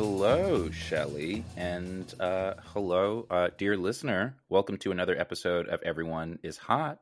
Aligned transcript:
Hello, 0.00 0.70
Shelly, 0.70 1.44
and 1.56 2.14
uh, 2.20 2.54
hello, 2.66 3.26
uh, 3.30 3.48
dear 3.58 3.76
listener. 3.76 4.36
Welcome 4.48 4.76
to 4.76 4.92
another 4.92 5.18
episode 5.18 5.66
of 5.66 5.82
Everyone 5.82 6.38
is 6.44 6.56
Hot, 6.56 7.00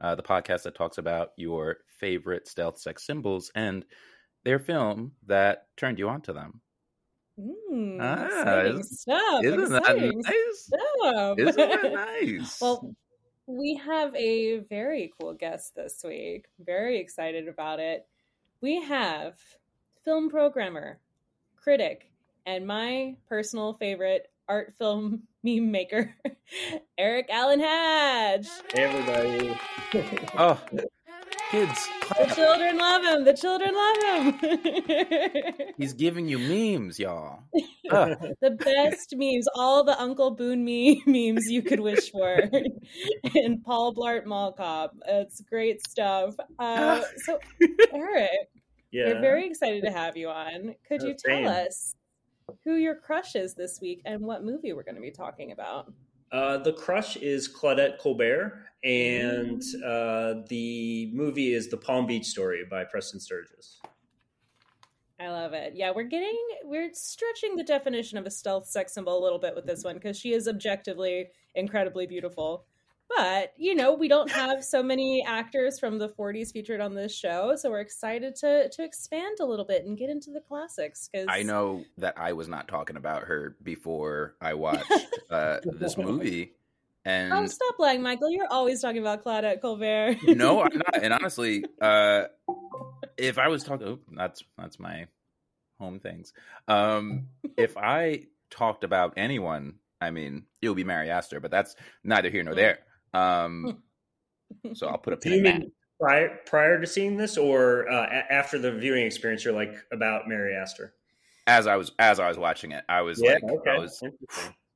uh, 0.00 0.16
the 0.16 0.24
podcast 0.24 0.64
that 0.64 0.74
talks 0.74 0.98
about 0.98 1.28
your 1.36 1.76
favorite 2.00 2.48
stealth 2.48 2.80
sex 2.80 3.06
symbols 3.06 3.52
and 3.54 3.84
their 4.42 4.58
film 4.58 5.12
that 5.28 5.68
turned 5.76 6.00
you 6.00 6.08
onto 6.08 6.32
them. 6.32 6.60
Mm, 7.38 7.98
ah, 8.00 8.80
stuff. 8.82 9.44
Isn't 9.44 9.76
exciting 9.76 10.22
that 10.22 10.34
nice? 10.34 10.64
Stuff. 10.64 11.38
Isn't 11.38 11.56
that 11.56 11.92
nice? 12.22 12.60
well, 12.60 12.92
we 13.46 13.80
have 13.86 14.12
a 14.16 14.58
very 14.68 15.12
cool 15.20 15.34
guest 15.34 15.76
this 15.76 16.02
week. 16.04 16.46
Very 16.58 16.98
excited 16.98 17.46
about 17.46 17.78
it. 17.78 18.04
We 18.60 18.82
have 18.82 19.36
film 20.04 20.28
programmer, 20.28 20.98
critic, 21.54 22.11
and 22.46 22.66
my 22.66 23.16
personal 23.28 23.74
favorite 23.74 24.28
art 24.48 24.72
film 24.78 25.22
meme 25.42 25.70
maker, 25.70 26.14
Eric 26.98 27.26
Allen 27.30 27.60
Hatch. 27.60 28.46
Hey, 28.72 28.84
everybody. 28.84 29.58
oh, 30.38 30.60
kids. 31.50 31.88
The 32.08 32.34
children 32.34 32.78
love 32.78 33.04
him. 33.04 33.24
The 33.24 33.34
children 33.34 33.74
love 33.74 33.96
him. 34.02 35.72
He's 35.78 35.92
giving 35.92 36.28
you 36.28 36.38
memes, 36.38 36.98
y'all. 36.98 37.40
Oh. 37.90 38.14
the 38.40 38.50
best 38.50 39.14
memes, 39.16 39.46
all 39.54 39.84
the 39.84 40.00
Uncle 40.00 40.36
Boonmee 40.36 41.06
memes 41.06 41.50
you 41.50 41.62
could 41.62 41.80
wish 41.80 42.10
for. 42.10 42.48
and 43.34 43.62
Paul 43.64 43.94
Blart 43.94 44.26
Mall 44.26 44.52
Cop. 44.52 44.94
It's 45.06 45.40
great 45.42 45.86
stuff. 45.86 46.34
Uh, 46.58 47.02
so, 47.24 47.38
Eric, 47.92 48.30
yeah. 48.92 49.06
we're 49.06 49.20
very 49.20 49.46
excited 49.46 49.82
to 49.84 49.90
have 49.90 50.16
you 50.16 50.28
on. 50.28 50.74
Could 50.88 51.02
you 51.02 51.14
tell 51.14 51.48
us 51.48 51.94
who 52.64 52.76
your 52.76 52.94
crush 52.94 53.34
is 53.34 53.54
this 53.54 53.80
week 53.80 54.02
and 54.04 54.20
what 54.20 54.44
movie 54.44 54.72
we're 54.72 54.82
going 54.82 54.94
to 54.94 55.00
be 55.00 55.10
talking 55.10 55.52
about. 55.52 55.92
Uh, 56.30 56.58
the 56.58 56.72
crush 56.72 57.16
is 57.16 57.46
Claudette 57.46 57.98
Colbert, 57.98 58.64
and 58.82 59.60
mm. 59.60 59.82
uh, 59.84 60.42
the 60.48 61.10
movie 61.12 61.52
is 61.52 61.68
The 61.68 61.76
Palm 61.76 62.06
Beach 62.06 62.24
Story 62.24 62.64
by 62.70 62.84
Preston 62.84 63.20
Sturges. 63.20 63.80
I 65.20 65.28
love 65.28 65.52
it. 65.52 65.74
Yeah, 65.76 65.92
we're 65.94 66.02
getting 66.04 66.36
we're 66.64 66.90
stretching 66.94 67.54
the 67.54 67.62
definition 67.62 68.18
of 68.18 68.26
a 68.26 68.30
stealth 68.30 68.66
sex 68.66 68.92
symbol 68.94 69.16
a 69.16 69.22
little 69.22 69.38
bit 69.38 69.54
with 69.54 69.66
this 69.66 69.84
one 69.84 69.94
because 69.94 70.18
she 70.18 70.32
is 70.32 70.48
objectively 70.48 71.28
incredibly 71.54 72.06
beautiful. 72.06 72.64
But, 73.16 73.52
you 73.58 73.74
know, 73.74 73.92
we 73.92 74.08
don't 74.08 74.30
have 74.30 74.64
so 74.64 74.82
many 74.82 75.22
actors 75.26 75.78
from 75.78 75.98
the 75.98 76.08
40s 76.08 76.50
featured 76.52 76.80
on 76.80 76.94
this 76.94 77.14
show, 77.14 77.54
so 77.56 77.70
we're 77.70 77.80
excited 77.80 78.34
to 78.36 78.70
to 78.70 78.82
expand 78.82 79.36
a 79.40 79.44
little 79.44 79.66
bit 79.66 79.84
and 79.84 79.98
get 79.98 80.08
into 80.08 80.30
the 80.30 80.40
classics 80.40 81.08
cuz 81.14 81.26
I 81.28 81.42
know 81.42 81.84
that 81.98 82.14
I 82.16 82.32
was 82.32 82.48
not 82.48 82.68
talking 82.68 82.96
about 82.96 83.24
her 83.24 83.54
before 83.62 84.34
I 84.40 84.54
watched 84.64 84.90
uh, 85.30 85.60
this 85.64 85.98
movie. 85.98 86.54
And 87.04 87.32
Oh, 87.32 87.46
stop 87.46 87.74
lying, 87.78 88.00
Michael. 88.00 88.30
You're 88.30 88.50
always 88.50 88.80
talking 88.80 89.00
about 89.00 89.24
Claudette 89.24 89.60
Colbert. 89.60 90.16
no, 90.24 90.62
I'm 90.62 90.78
not. 90.78 90.94
And 91.02 91.12
honestly, 91.12 91.64
uh, 91.80 92.24
if 93.18 93.38
I 93.38 93.48
was 93.48 93.64
talking, 93.64 93.88
oh, 93.88 93.98
that's 94.12 94.42
that's 94.56 94.78
my 94.78 95.06
home 95.78 95.98
things. 95.98 96.32
Um, 96.68 97.26
if 97.58 97.76
I 97.76 98.26
talked 98.50 98.84
about 98.84 99.14
anyone, 99.16 99.74
I 100.00 100.12
mean, 100.12 100.44
it 100.62 100.68
would 100.68 100.76
be 100.76 100.84
Mary 100.84 101.10
Astor, 101.10 101.40
but 101.40 101.50
that's 101.50 101.74
neither 102.04 102.30
here 102.30 102.44
nor 102.44 102.54
there. 102.54 102.78
Um, 103.14 103.82
so 104.74 104.88
I'll 104.88 104.98
put 104.98 105.12
a 105.12 105.16
pin 105.16 105.32
in 105.32 105.42
that. 105.44 105.62
Prior, 106.00 106.38
prior 106.46 106.80
to 106.80 106.86
seeing 106.86 107.16
this, 107.16 107.36
or 107.36 107.88
uh, 107.88 108.06
a- 108.06 108.32
after 108.32 108.58
the 108.58 108.72
viewing 108.72 109.06
experience, 109.06 109.44
you're 109.44 109.54
like 109.54 109.74
about 109.92 110.28
Mary 110.28 110.54
Astor. 110.54 110.94
As 111.46 111.66
I 111.66 111.76
was 111.76 111.92
as 111.98 112.20
I 112.20 112.28
was 112.28 112.38
watching 112.38 112.72
it, 112.72 112.84
I 112.88 113.02
was 113.02 113.20
yeah, 113.22 113.34
like, 113.34 113.44
okay. 113.44 113.70
I 113.70 113.78
was, 113.78 114.02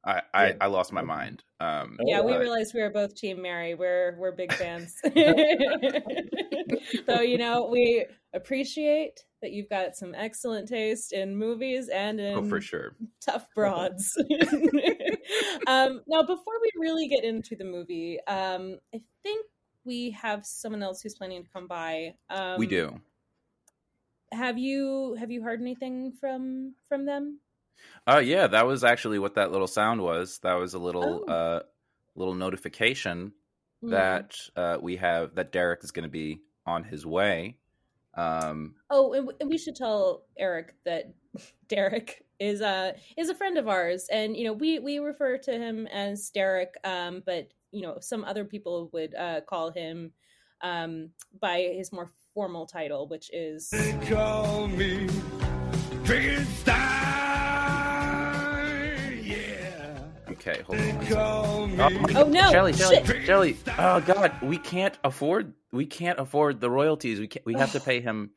I, 0.05 0.23
I, 0.35 0.55
I, 0.61 0.67
lost 0.67 0.93
my 0.93 1.03
mind. 1.03 1.43
Um, 1.59 1.99
yeah, 2.05 2.21
we 2.21 2.37
realized 2.37 2.73
we 2.75 2.81
were 2.81 2.91
both 2.91 3.17
Team 3.17 3.43
Mary. 3.43 3.75
We're 3.75 4.17
we're 4.19 4.33
big 4.33 4.53
fans. 4.53 4.95
so 7.07 7.21
you 7.21 7.39
know, 7.39 7.69
we 7.71 8.07
appreciate 8.33 9.21
that 9.47 9.53
you've 9.53 9.69
got 9.69 9.95
some 9.95 10.13
excellent 10.13 10.67
taste 10.67 11.13
in 11.13 11.37
movies 11.37 11.89
and 11.89 12.19
in 12.19 12.37
oh, 12.37 12.49
for 12.49 12.61
sure 12.61 12.97
tough 13.21 13.47
broads. 13.55 14.13
um, 15.69 16.01
now, 16.09 16.23
before 16.23 16.55
we 16.61 16.71
really 16.77 17.07
get 17.07 17.23
into 17.23 17.55
the 17.55 17.65
movie, 17.65 18.19
um, 18.27 18.79
I 18.93 19.01
think 19.23 19.47
we 19.85 20.11
have 20.11 20.45
someone 20.45 20.83
else 20.83 21.01
who's 21.01 21.15
planning 21.15 21.45
to 21.45 21.49
come 21.51 21.69
by. 21.69 22.15
Um, 22.29 22.59
we 22.59 22.67
do. 22.67 23.01
Have 24.33 24.59
you 24.59 25.17
have 25.21 25.31
you 25.31 25.43
heard 25.43 25.61
anything 25.61 26.13
from 26.21 26.75
from 26.89 27.07
them? 27.07 27.39
Oh 28.09 28.17
uh, 28.17 28.19
yeah, 28.19 28.49
that 28.49 28.67
was 28.67 28.83
actually 28.83 29.21
what 29.21 29.37
that 29.37 29.53
little 29.53 29.69
sound 29.69 30.01
was. 30.01 30.41
That 30.43 30.55
was 30.55 30.75
a 30.75 30.81
little 30.81 31.25
oh. 31.29 31.33
uh 31.33 31.61
little 32.17 32.35
notification 32.35 33.33
mm. 33.85 33.91
that 33.91 34.35
uh 34.57 34.79
we 34.83 34.97
have 34.97 35.37
that 35.37 35.53
Derek 35.53 35.85
is 35.85 35.93
going 35.93 36.03
to 36.03 36.11
be 36.11 36.41
on 36.67 36.83
his 36.83 37.07
way. 37.07 37.59
Um 38.17 38.75
Oh, 38.91 39.33
and 39.41 39.49
we 39.51 39.59
should 39.59 39.77
tell 39.77 40.25
Eric 40.39 40.75
that 40.85 41.15
Derek 41.69 42.25
is 42.39 42.61
a 42.61 42.95
is 43.17 43.29
a 43.29 43.35
friend 43.35 43.59
of 43.59 43.69
ours. 43.69 44.09
And 44.11 44.37
you 44.37 44.45
know, 44.45 44.53
we 44.53 44.79
we 44.79 44.99
refer 44.99 45.39
to 45.39 45.53
him 45.53 45.87
as 45.87 46.31
Derek 46.31 46.75
um 46.85 47.23
but 47.25 47.49
you 47.73 47.83
know, 47.83 47.99
some 48.01 48.25
other 48.25 48.45
people 48.45 48.91
would 48.93 49.15
uh 49.15 49.41
call 49.43 49.71
him 49.71 50.13
um 50.63 51.11
by 51.41 51.73
his 51.77 51.93
more 51.93 52.11
formal 52.35 52.67
title 52.67 53.09
which 53.09 53.31
is 53.33 53.71
they 53.71 53.93
call 54.09 54.69
me 54.69 55.07
Frankenstein 56.05 56.96
Okay, 60.47 60.63
hold 60.63 60.79
on. 60.81 61.81
Oh, 61.81 61.91
my- 61.91 62.13
Oh, 62.21 62.29
no, 62.29 62.51
Shelly, 62.53 62.73
Shelly, 62.73 63.05
shit. 63.05 63.25
Shelly. 63.27 63.57
Oh 63.79 64.01
God, 64.01 64.33
we 64.43 64.59
can't 64.59 64.97
afford. 65.03 65.55
We 65.73 65.87
can't 65.87 66.21
afford 66.21 66.61
the 66.61 66.71
royalties. 66.71 67.19
We 67.19 67.27
can't. 67.27 67.45
We 67.45 67.55
have 67.55 67.73
to 67.73 67.81
pay 67.81 68.01
him. 68.01 68.31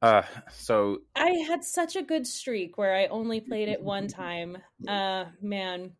Uh, 0.00 0.22
so 0.52 0.98
I 1.16 1.30
had 1.48 1.64
such 1.64 1.96
a 1.96 2.02
good 2.02 2.26
streak 2.26 2.76
where 2.78 2.94
I 2.94 3.06
only 3.06 3.40
played 3.40 3.68
it 3.68 3.80
one 3.82 4.06
time. 4.06 4.58
Uh, 4.86 5.24
man, 5.40 5.92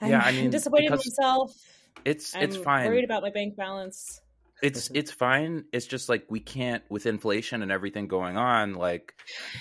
I'm, 0.00 0.10
Yeah, 0.10 0.20
I 0.24 0.32
mean, 0.32 0.50
disappointed 0.50 0.86
in 0.86 0.98
myself. 0.98 1.52
it's 2.04 2.34
I'm 2.34 2.42
it's 2.42 2.56
fine. 2.56 2.86
Worried 2.88 3.04
about 3.04 3.22
my 3.22 3.30
bank 3.30 3.56
balance. 3.56 4.20
It's 4.62 4.86
mm-hmm. 4.86 4.96
it's 4.96 5.10
fine. 5.10 5.64
It's 5.72 5.86
just 5.86 6.08
like 6.08 6.26
we 6.30 6.40
can't 6.40 6.82
with 6.88 7.06
inflation 7.06 7.62
and 7.62 7.70
everything 7.70 8.08
going 8.08 8.36
on. 8.36 8.74
Like, 8.74 9.14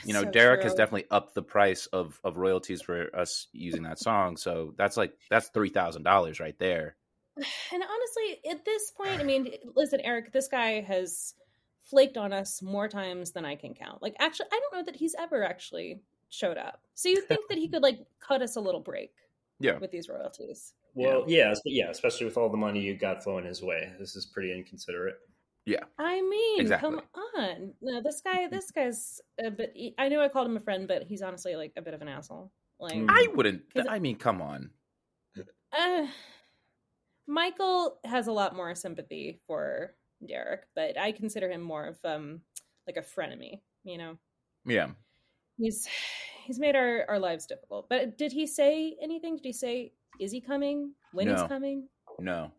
you 0.06 0.13
know, 0.13 0.24
So 0.24 0.31
Derek 0.31 0.63
has 0.63 0.74
definitely 0.74 1.06
upped 1.12 1.36
the 1.36 1.42
price 1.42 1.86
of 1.88 2.19
of 2.24 2.38
royalties 2.38 2.81
for 2.81 3.15
us 3.15 3.47
using 3.51 3.83
that 3.83 4.00
song. 4.00 4.38
So 4.38 4.74
that's 4.77 4.97
like 4.97 5.13
that's 5.30 5.50
three 5.50 5.69
thousand 5.69 6.03
dollars 6.03 6.39
right 6.39 6.57
there. 6.59 6.95
And 7.74 7.83
honestly, 7.83 8.50
at 8.50 8.63
this 8.63 8.92
point, 8.92 9.19
I 9.19 9.24
mean, 9.24 9.47
eh, 9.47 9.57
listen, 9.75 10.00
Eric, 10.00 10.31
this 10.31 10.47
guy 10.47 10.80
has 10.81 11.33
flaked 11.89 12.18
on 12.18 12.31
us 12.31 12.62
more 12.62 12.88
times 12.88 13.31
than 13.31 13.44
I 13.44 13.56
can 13.56 13.74
count. 13.74 14.01
Like, 14.01 14.15
actually, 14.19 14.48
I 14.53 14.59
don't 14.59 14.80
know 14.80 14.86
that 14.86 14.95
he's 14.95 15.15
ever 15.19 15.44
actually 15.44 16.00
showed 16.30 16.57
up. 16.57 16.80
So 16.94 17.09
you 17.09 17.21
think 17.21 17.41
that 17.50 17.57
he 17.57 17.68
could 17.71 17.83
like 17.83 18.00
cut 18.25 18.41
us 18.41 18.56
a 18.56 18.62
little 18.62 18.80
break 18.80 19.12
Yeah, 19.59 19.77
with 19.80 19.91
these 19.91 20.07
royalties? 20.07 20.74
Well, 20.95 21.25
yeah, 21.27 21.51
es- 21.51 21.62
yeah, 21.65 21.89
especially 21.89 22.25
with 22.25 22.38
all 22.38 22.50
the 22.50 22.57
money 22.57 22.80
you 22.81 22.95
got 22.97 23.24
flowing 23.24 23.45
his 23.45 23.62
way. 23.62 23.94
This 24.00 24.15
is 24.15 24.25
pretty 24.25 24.51
inconsiderate. 24.53 25.18
Yeah, 25.65 25.83
I 25.97 26.21
mean, 26.21 26.62
Exactly. 26.62 26.89
come 26.92 27.01
on. 27.38 27.74
No, 27.81 28.01
this 28.01 28.21
guy, 28.21 28.47
this 28.47 28.69
guy's 28.71 29.19
a 29.44 29.50
bit. 29.51 29.75
I 29.97 30.09
know 30.09 30.21
I 30.21 30.30
called 30.30 30.47
him 30.47 30.57
a 30.57 30.59
friend, 30.59 30.88
but 30.88 31.03
he's 31.03 31.21
honestly 31.21 31.56
like 31.56 31.74
a 31.75 31.81
bit 31.81 31.94
of 31.94 32.01
an 32.01 32.07
asshole. 32.07 32.51
Like, 32.80 32.94
Mm. 32.94 33.07
I 33.09 33.27
wouldn't. 33.33 33.63
I 33.89 34.00
mean, 34.00 34.15
come 34.18 34.42
on. 34.42 34.69
uh, 35.77 36.07
Michael 37.27 37.98
has 38.03 38.27
a 38.27 38.31
lot 38.31 38.56
more 38.56 38.75
sympathy 38.75 39.41
for 39.48 39.95
Derek, 40.25 40.62
but 40.75 40.98
I 40.98 41.12
consider 41.12 41.50
him 41.50 41.62
more 41.62 41.86
of 41.86 41.98
um 42.06 42.41
like 42.88 42.98
a 42.98 43.01
frenemy. 43.01 43.62
You 43.83 43.98
know, 43.98 44.18
Yeah. 44.65 44.89
he's 45.57 45.88
he's 46.45 46.59
made 46.59 46.75
our 46.75 47.06
our 47.09 47.19
lives 47.19 47.48
difficult. 47.48 47.89
But 47.89 48.18
did 48.18 48.31
he 48.31 48.45
say 48.45 48.95
anything? 49.01 49.38
Did 49.38 49.45
he 49.45 49.53
say 49.53 49.94
is 50.19 50.31
he 50.31 50.41
coming? 50.41 50.94
When 51.13 51.27
he's 51.29 51.41
coming? 51.44 51.88
No. 52.19 52.51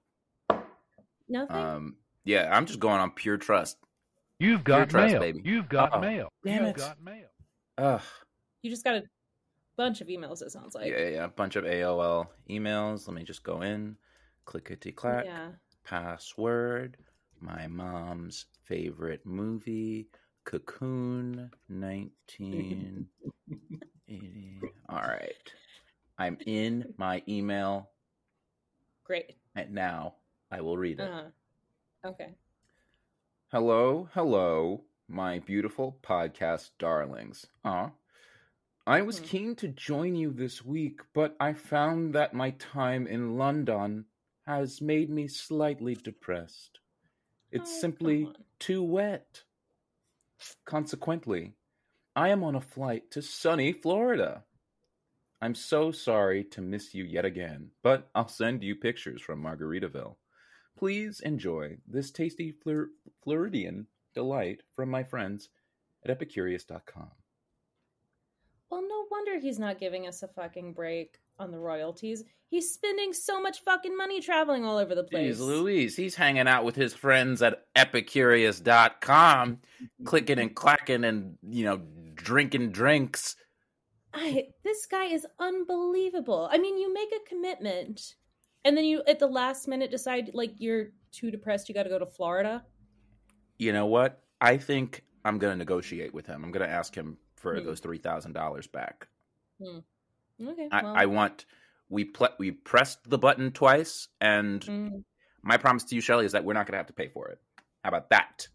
Nothing. 1.29 1.57
Um. 1.57 1.97
Yeah, 2.25 2.51
I'm 2.57 2.67
just 2.67 2.81
going 2.81 3.01
on 3.01 3.11
pure 3.13 3.37
trust. 3.37 3.79
You've 4.39 4.65
Pure 4.65 4.79
got 4.81 4.91
trust, 4.91 5.13
mail. 5.13 5.21
baby. 5.21 5.41
You've 5.45 5.69
got 5.69 5.93
Uh-oh. 5.95 6.01
mail. 6.01 6.29
Damn 6.45 6.61
You've 6.67 6.71
it. 6.71 6.77
got 6.77 7.03
mail. 7.03 7.29
Ugh. 7.79 8.03
you 8.63 8.71
just 8.71 8.85
got 8.85 8.97
a 8.97 9.03
bunch 9.77 10.01
of 10.01 10.09
emails. 10.09 10.43
It 10.43 10.51
sounds 10.51 10.75
like. 10.75 10.91
yeah, 10.91 10.99
yeah, 10.99 11.09
yeah. 11.09 11.25
A 11.25 11.29
bunch 11.29 11.57
of 11.57 11.65
AOL 11.65 12.27
emails. 12.51 13.07
Let 13.07 13.15
me 13.15 13.23
just 13.25 13.43
go 13.45 13.63
in. 13.63 13.97
Clickety 14.45 14.93
clack. 14.93 15.25
Yeah. 15.25 15.49
Password. 15.85 16.97
My 17.41 17.67
mom's 17.67 18.47
favorite 18.65 19.25
movie. 19.25 20.09
Cocoon. 20.45 21.51
1980. 21.69 24.61
All 24.89 24.99
right. 24.99 25.53
I'm 26.19 26.39
in 26.47 26.95
my 26.97 27.23
email 27.29 27.91
Great. 29.05 29.37
and 29.55 29.73
now. 29.73 30.15
I 30.51 30.61
will 30.61 30.79
read 30.79 31.01
it. 31.01 31.11
Uh 31.11 31.13
huh. 31.13 32.11
Okay. 32.11 32.35
Hello, 33.51 34.09
hello, 34.15 34.85
my 35.09 35.41
beautiful 35.41 35.99
podcast 36.03 36.71
darlings. 36.79 37.47
Aw. 37.65 37.91
I 38.87 39.03
was 39.03 39.19
Hmm. 39.19 39.25
keen 39.25 39.57
to 39.57 39.69
join 39.69 40.15
you 40.15 40.31
this 40.33 40.65
week, 40.65 41.01
but 41.13 41.37
I 41.41 41.53
found 41.53 42.15
that 42.15 42.33
my 42.33 42.51
time 42.53 43.09
in 43.09 43.37
London 43.37 44.07
has 44.47 44.81
made 44.81 45.11
me 45.11 45.27
slightly 45.27 45.95
depressed. 45.97 46.79
It's 47.51 47.71
Oh, 47.77 47.81
simply 47.81 48.33
too 48.61 48.83
wet. 48.85 49.43
Consequently, 50.65 51.55
I 52.15 52.29
am 52.29 52.45
on 52.45 52.55
a 52.55 52.61
flight 52.61 53.11
to 53.13 53.23
sunny 53.23 53.73
Florida. 53.73 54.45
I'm 55.41 55.55
so 55.55 55.93
sorry 55.93 56.45
to 56.45 56.63
miss 56.63 56.95
you 56.95 57.05
yet 57.05 57.25
again, 57.25 57.71
but 57.83 58.09
I'll 58.15 58.29
send 58.29 58.63
you 58.63 58.75
pictures 58.75 59.21
from 59.21 59.43
Margaritaville. 59.43 60.17
Please 60.79 61.21
enjoy 61.21 61.77
this 61.87 62.11
tasty 62.11 62.53
Flor- 62.53 62.91
Floridian 63.23 63.87
delight 64.15 64.63
from 64.75 64.91
my 64.91 65.03
friends 65.03 65.51
at 66.05 66.19
Epicurious.com. 66.19 67.11
Well, 68.71 68.83
no 68.83 69.07
wonder 69.11 69.39
he's 69.39 69.59
not 69.59 69.79
giving 69.79 70.07
us 70.07 70.23
a 70.23 70.29
fucking 70.29 70.73
break 70.73 71.19
on 71.39 71.51
the 71.51 71.59
royalties. 71.59 72.25
He's 72.49 72.73
spending 72.73 73.13
so 73.13 73.41
much 73.41 73.61
fucking 73.61 73.97
money 73.97 74.21
traveling 74.21 74.65
all 74.65 74.79
over 74.79 74.95
the 74.95 75.05
place. 75.05 75.37
Jeez 75.37 75.41
Louise, 75.41 75.97
he's 75.97 76.15
hanging 76.15 76.49
out 76.49 76.65
with 76.65 76.77
his 76.77 76.95
friends 76.95 77.43
at 77.43 77.65
Epicurious.com, 77.77 79.59
clicking 80.05 80.39
and 80.39 80.55
clacking 80.55 81.05
and, 81.05 81.37
you 81.43 81.65
know, 81.65 81.81
drinking 82.15 82.73
drinks. 82.73 83.37
I 84.17 84.49
this 84.65 84.87
guy 84.87 85.05
is 85.07 85.27
unbelievable. 85.39 86.49
I 86.51 86.59
mean, 86.59 86.79
you 86.79 86.93
make 86.93 87.13
a 87.13 87.29
commitment 87.29 88.15
and 88.65 88.77
then 88.77 88.85
you 88.85 89.03
at 89.07 89.19
the 89.19 89.27
last 89.27 89.69
minute 89.69 89.91
decide 89.91 90.31
like 90.33 90.55
you're 90.59 90.87
too 91.13 91.31
depressed, 91.31 91.69
you 91.69 91.75
got 91.75 91.85
to 91.85 91.91
go 91.91 91.99
to 91.99 92.07
Florida. 92.07 92.65
You 93.59 93.73
know 93.73 93.87
what? 93.87 94.23
I 94.41 94.57
think 94.57 95.05
I'm 95.25 95.39
going 95.39 95.53
to 95.53 95.57
negotiate 95.59 96.15
with 96.15 96.27
him. 96.27 96.45
I'm 96.45 96.51
going 96.51 96.67
to 96.67 96.73
ask 96.75 96.95
him 96.95 97.19
for 97.37 97.59
Hmm. 97.59 97.67
those 97.67 97.81
$3,000 97.81 98.73
back. 98.73 99.09
Okay. 99.63 100.69
I, 100.73 100.83
well, 100.83 100.95
I 100.97 101.07
want 101.07 101.47
we 101.89 102.05
ple- 102.05 102.35
we 102.39 102.51
pressed 102.51 103.09
the 103.09 103.19
button 103.19 103.53
twice, 103.53 104.09
and 104.21 104.61
mm, 104.61 105.05
my 105.43 105.57
promise 105.57 105.85
to 105.85 105.95
you, 105.95 106.01
Shelly, 106.01 106.27
is 106.27 106.33
that 106.33 106.45
we're 106.45 106.53
not 106.53 106.67
going 106.67 106.73
to 106.73 106.79
have 106.79 106.89
to 106.89 106.93
pay 106.93 107.09
for 107.09 107.29
it. 107.29 107.39
How 107.85 107.89
about 107.89 108.11
that? 108.11 108.49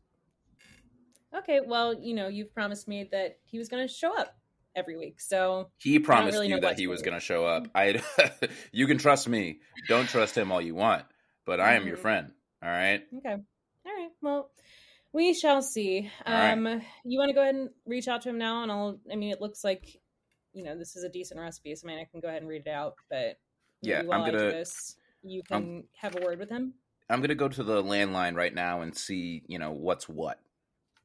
okay, 1.33 1.61
well, 1.65 1.93
you 1.93 2.13
know, 2.13 2.27
you've 2.27 2.53
promised 2.53 2.87
me 2.87 3.07
that 3.11 3.39
he 3.45 3.57
was 3.57 3.69
going 3.69 3.87
to 3.87 3.91
show 3.91 4.15
up 4.17 4.35
every 4.75 4.97
week. 4.97 5.19
So, 5.21 5.69
He 5.77 5.99
promised 5.99 6.35
really 6.35 6.49
you 6.49 6.59
that 6.61 6.79
he 6.79 6.87
was 6.87 7.01
going 7.01 7.13
to 7.15 7.19
show 7.19 7.45
up. 7.45 7.67
I, 7.75 8.01
you 8.71 8.87
can 8.87 8.97
trust 8.97 9.27
me. 9.27 9.59
Don't 9.87 10.07
trust 10.07 10.37
him 10.37 10.51
all 10.51 10.61
you 10.61 10.75
want, 10.75 11.05
but 11.45 11.59
I 11.59 11.75
am 11.75 11.87
your 11.87 11.97
Mhm. 11.97 12.01
friend. 12.01 12.31
All 12.63 12.69
right. 12.69 13.01
okay. 13.17 13.31
All 13.85 13.91
right. 13.97 14.09
Well, 14.21 14.51
we 15.13 15.33
shall 15.33 15.61
see. 15.61 16.09
All 16.25 16.33
right. 16.33 16.51
Um 16.53 16.81
you 17.03 17.19
want 17.19 17.29
to 17.29 17.33
go 17.33 17.41
ahead 17.41 17.55
and 17.55 17.69
reach 17.85 18.07
out 18.07 18.21
to 18.21 18.29
him 18.29 18.37
now 18.37 18.63
and 18.63 18.71
I'll 18.71 18.99
I 19.11 19.15
mean, 19.15 19.31
it 19.31 19.41
looks 19.41 19.63
like 19.63 19.99
you 20.53 20.63
know, 20.63 20.77
this 20.77 20.95
is 20.95 21.03
a 21.03 21.09
decent 21.09 21.39
recipe, 21.39 21.73
so 21.75 21.87
I 21.87 21.91
mean, 21.91 21.99
I 21.99 22.05
can 22.11 22.19
go 22.19 22.27
ahead 22.27 22.41
and 22.41 22.49
read 22.49 22.63
it 22.65 22.69
out, 22.69 22.95
but 23.09 23.37
Yeah, 23.81 23.99
I'm 23.99 24.25
gonna- 24.25 24.51
this, 24.51 24.95
you 25.23 25.43
can 25.43 25.85
have 25.97 26.15
a 26.15 26.21
word 26.25 26.39
with 26.39 26.49
him. 26.49 26.73
I'm 27.09 27.19
going 27.19 27.29
to 27.29 27.35
go 27.35 27.47
to 27.49 27.63
the 27.63 27.81
landline 27.83 28.35
right 28.35 28.53
now 28.53 28.81
and 28.81 28.95
see, 28.95 29.43
you 29.47 29.59
know, 29.59 29.71
what's 29.71 30.07
what. 30.09 30.39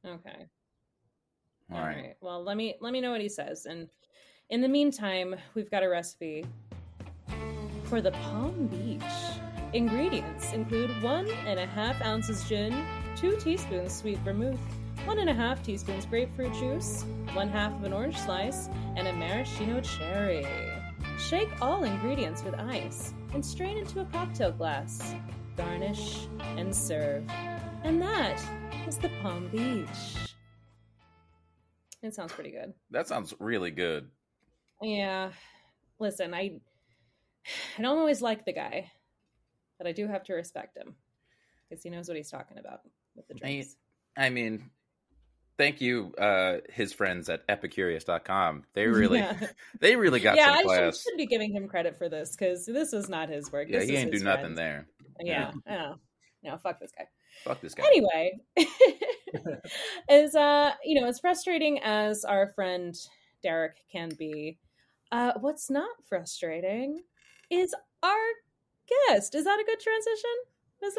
Okay. 0.05 0.45
All 1.71 1.81
right. 1.81 2.15
Well, 2.21 2.43
let 2.43 2.57
me 2.57 2.75
let 2.79 2.93
me 2.93 3.01
know 3.01 3.11
what 3.11 3.21
he 3.21 3.29
says, 3.29 3.65
and 3.65 3.89
in 4.49 4.61
the 4.61 4.69
meantime, 4.69 5.35
we've 5.53 5.69
got 5.69 5.83
a 5.83 5.89
recipe 5.89 6.45
for 7.85 8.01
the 8.01 8.11
Palm 8.11 8.67
Beach. 8.67 9.01
Ingredients 9.73 10.53
include 10.53 10.89
one 11.03 11.29
and 11.45 11.59
a 11.59 11.65
half 11.65 12.01
ounces 12.01 12.47
gin, 12.47 12.85
two 13.17 13.35
teaspoons 13.37 13.93
sweet 13.93 14.17
vermouth, 14.19 14.59
one 15.03 15.19
and 15.19 15.29
a 15.29 15.33
half 15.33 15.61
teaspoons 15.61 16.05
grapefruit 16.05 16.53
juice, 16.53 17.03
one 17.33 17.49
half 17.49 17.73
of 17.73 17.83
an 17.83 17.91
orange 17.91 18.17
slice, 18.17 18.69
and 18.95 19.07
a 19.07 19.13
maraschino 19.13 19.81
cherry. 19.81 20.45
Shake 21.19 21.49
all 21.61 21.83
ingredients 21.83 22.43
with 22.43 22.55
ice 22.55 23.13
and 23.33 23.45
strain 23.45 23.77
into 23.77 23.99
a 23.99 24.05
cocktail 24.05 24.51
glass. 24.51 25.15
Garnish 25.57 26.27
and 26.39 26.73
serve. 26.73 27.23
And 27.83 28.01
that 28.01 28.41
is 28.87 28.97
the 28.97 29.09
Palm 29.21 29.49
Beach. 29.49 30.36
It 32.03 32.13
sounds 32.13 32.31
pretty 32.33 32.51
good. 32.51 32.73
That 32.91 33.07
sounds 33.07 33.33
really 33.39 33.71
good. 33.71 34.09
Yeah. 34.81 35.31
Listen, 35.99 36.33
I 36.33 36.59
I 37.77 37.81
don't 37.81 37.97
always 37.97 38.21
like 38.21 38.45
the 38.45 38.53
guy, 38.53 38.91
but 39.77 39.87
I 39.87 39.91
do 39.93 40.07
have 40.07 40.23
to 40.25 40.33
respect 40.33 40.77
him 40.77 40.95
because 41.69 41.81
he 41.83 41.89
knows 41.89 42.07
what 42.07 42.17
he's 42.17 42.29
talking 42.29 42.57
about 42.59 42.81
with 43.15 43.27
the 43.27 43.35
I- 43.35 43.39
drinks. 43.39 43.75
I 44.15 44.29
mean, 44.29 44.69
thank 45.57 45.79
you, 45.81 46.13
uh, 46.19 46.57
his 46.71 46.91
friends 46.93 47.29
at 47.29 47.47
Epicurious.com. 47.47 48.63
They 48.73 48.87
really, 48.87 49.19
yeah, 49.19 49.47
they 49.79 49.95
really 49.95 50.19
got 50.19 50.35
yeah 50.37 50.45
some 50.45 50.53
I 50.53 50.57
should, 50.59 50.65
class. 50.67 51.01
should 51.03 51.17
be 51.17 51.25
giving 51.25 51.51
him 51.51 51.67
credit 51.67 51.97
for 51.97 52.09
this 52.09 52.35
because 52.35 52.65
this 52.65 52.93
is 52.93 53.09
not 53.09 53.29
his 53.29 53.51
work. 53.51 53.67
Yeah, 53.69 53.79
This 53.79 53.89
he 53.89 53.95
ain't 53.95 54.11
do 54.11 54.15
his 54.15 54.23
nothing 54.23 54.55
there. 54.55 54.87
Yeah, 55.19 55.51
no, 55.65 55.95
no, 56.43 56.57
fuck 56.57 56.79
this 56.79 56.91
guy. 56.97 57.07
Fuck 57.43 57.61
this 57.61 57.73
guy. 57.73 57.83
Anyway, 57.87 58.39
as 60.09 60.35
uh, 60.35 60.73
you 60.83 60.99
know, 60.99 61.07
as 61.07 61.19
frustrating 61.19 61.79
as 61.79 62.23
our 62.23 62.47
friend 62.49 62.95
Derek 63.43 63.77
can 63.91 64.09
be, 64.17 64.57
uh, 65.11 65.33
what's 65.39 65.69
not 65.69 65.89
frustrating 66.07 67.01
is 67.49 67.73
our 68.03 68.25
guest. 69.09 69.35
Is 69.35 69.45
that 69.45 69.59
a 69.59 69.65
good 69.65 69.79
transition? 69.79 70.29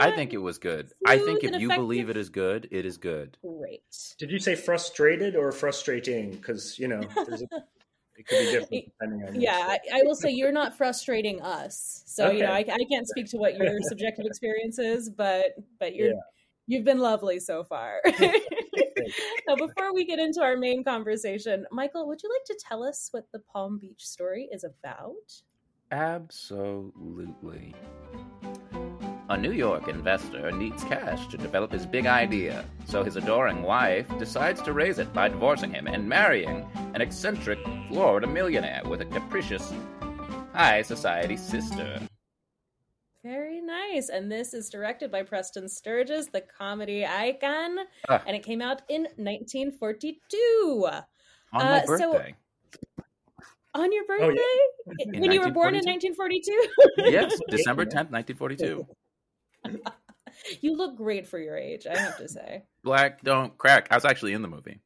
I 0.01 0.11
think 0.11 0.33
it 0.33 0.39
was 0.39 0.59
good. 0.59 0.93
I 1.07 1.19
think 1.19 1.45
if 1.45 1.53
and 1.53 1.63
you 1.63 1.69
believe 1.69 2.11
it 2.11 2.17
is 2.17 2.31
good, 2.31 2.69
it 2.73 2.85
is 2.85 2.97
good. 2.97 3.39
great. 3.41 3.83
Did 4.19 4.31
you 4.31 4.41
say 4.41 4.57
frustrated 4.57 5.37
or 5.37 5.53
frustrating? 5.53 6.33
Because 6.33 6.79
you 6.79 6.89
know, 6.89 7.01
there's 7.15 7.43
a, 7.43 7.47
It 8.19 8.27
could 8.27 8.39
be 8.39 8.51
different 8.51 8.85
depending 9.01 9.29
on. 9.29 9.41
Yeah, 9.41 9.57
I, 9.57 9.79
I 10.01 10.03
will 10.03 10.17
say 10.17 10.31
you're 10.31 10.53
not 10.53 10.77
frustrating 10.77 11.41
us. 11.41 12.03
So 12.07 12.31
you 12.33 12.43
know, 12.43 12.51
I, 12.51 12.59
I 12.59 12.85
can't 12.91 13.07
speak 13.07 13.31
to 13.31 13.39
what 13.39 13.57
your 13.57 13.79
subjective 13.83 14.27
experience 14.27 14.79
is, 14.79 15.09
but 15.09 15.47
but 15.79 15.95
you're 15.95 16.09
Yeah. 16.09 16.21
You've 16.69 16.85
been 16.85 16.99
lovely 16.99 17.41
so 17.41 17.65
far. 17.65 18.01
now, 19.49 19.57
before 19.57 19.93
we 19.93 20.05
get 20.05 20.21
into 20.21 20.41
our 20.41 20.57
main 20.57 20.85
conversation, 20.85 21.67
Michael, 21.73 22.07
would 22.07 22.23
you 22.23 22.29
like 22.29 22.45
to 22.47 22.65
tell 22.69 22.85
us 22.85 23.09
what 23.11 23.25
the 23.33 23.41
Palm 23.41 23.79
Beach 23.79 24.07
story 24.07 24.49
is 24.53 24.63
about? 24.63 25.15
Absolutely. 25.91 27.75
A 29.31 29.37
New 29.37 29.53
York 29.53 29.89
investor 29.89 30.51
needs 30.53 30.85
cash 30.85 31.27
to 31.29 31.37
develop 31.37 31.73
his 31.73 31.85
big 31.85 32.07
idea, 32.07 32.65
so 32.87 33.03
his 33.03 33.17
adoring 33.17 33.63
wife 33.63 34.07
decides 34.19 34.63
to 34.63 34.73
raise 34.73 34.99
it 34.99 35.13
by 35.13 35.29
divorcing 35.29 35.73
him 35.73 35.87
and 35.87 36.09
marrying 36.09 36.67
an 36.95 37.01
eccentric 37.01 37.59
Florida 37.89 38.27
millionaire 38.27 38.83
with 38.87 39.01
a 39.01 39.07
capricious 39.07 39.73
high 40.55 40.83
society 40.83 41.37
sister. 41.37 42.01
Very 43.25 43.61
nice. 43.61 44.09
And 44.11 44.31
this 44.31 44.55
is 44.55 44.71
directed 44.71 45.11
by 45.11 45.23
Preston 45.23 45.69
Sturges, 45.69 46.29
the 46.29 46.41
comedy 46.41 47.05
icon, 47.05 47.79
Ah. 48.09 48.23
and 48.27 48.37
it 48.37 48.45
came 48.45 48.63
out 48.63 48.83
in 48.89 49.09
1942. 49.17 50.87
On 50.87 51.05
my 51.53 51.79
Uh, 51.81 51.87
so- 51.99 52.13
birthday. 52.13 52.35
On 53.75 53.93
your 53.93 54.05
Oh, 54.11 54.15
yeah. 54.31 54.37
birthday? 54.87 55.19
When 55.21 55.31
you 55.33 55.41
were 55.41 55.51
born 55.51 55.75
in 55.75 55.85
1942? 55.85 56.69
yes, 56.99 57.39
December 57.49 57.85
10th, 57.85 58.11
1942. 58.11 58.87
you 60.61 60.77
look 60.77 60.97
great 60.97 61.27
for 61.27 61.39
your 61.39 61.57
age, 61.57 61.87
I 61.87 61.97
have 61.99 62.17
to 62.19 62.29
say. 62.29 62.63
Black 62.83 63.23
don't 63.23 63.57
crack. 63.59 63.89
I 63.91 63.95
was 63.97 64.05
actually 64.05 64.33
in 64.33 64.43
the 64.43 64.49
movie. 64.49 64.81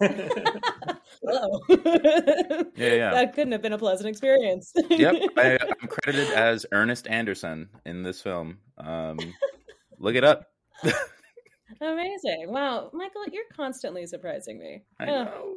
Hello. 0.00 1.60
Yeah, 2.76 2.94
yeah. 2.94 3.10
That 3.10 3.32
couldn't 3.34 3.52
have 3.52 3.62
been 3.62 3.72
a 3.72 3.78
pleasant 3.78 4.08
experience. 4.08 4.72
Yep, 4.90 5.14
I, 5.36 5.58
I'm 5.60 5.88
credited 5.88 6.32
as 6.34 6.66
Ernest 6.72 7.06
Anderson 7.06 7.68
in 7.86 8.02
this 8.02 8.20
film. 8.20 8.58
Um, 8.78 9.18
look 9.98 10.14
it 10.16 10.24
up. 10.24 10.46
Amazing. 11.80 12.46
Wow. 12.48 12.90
Michael, 12.92 13.24
you're 13.32 13.44
constantly 13.54 14.06
surprising 14.06 14.58
me. 14.58 14.82
I 15.00 15.06
Oh, 15.06 15.24
know. 15.24 15.54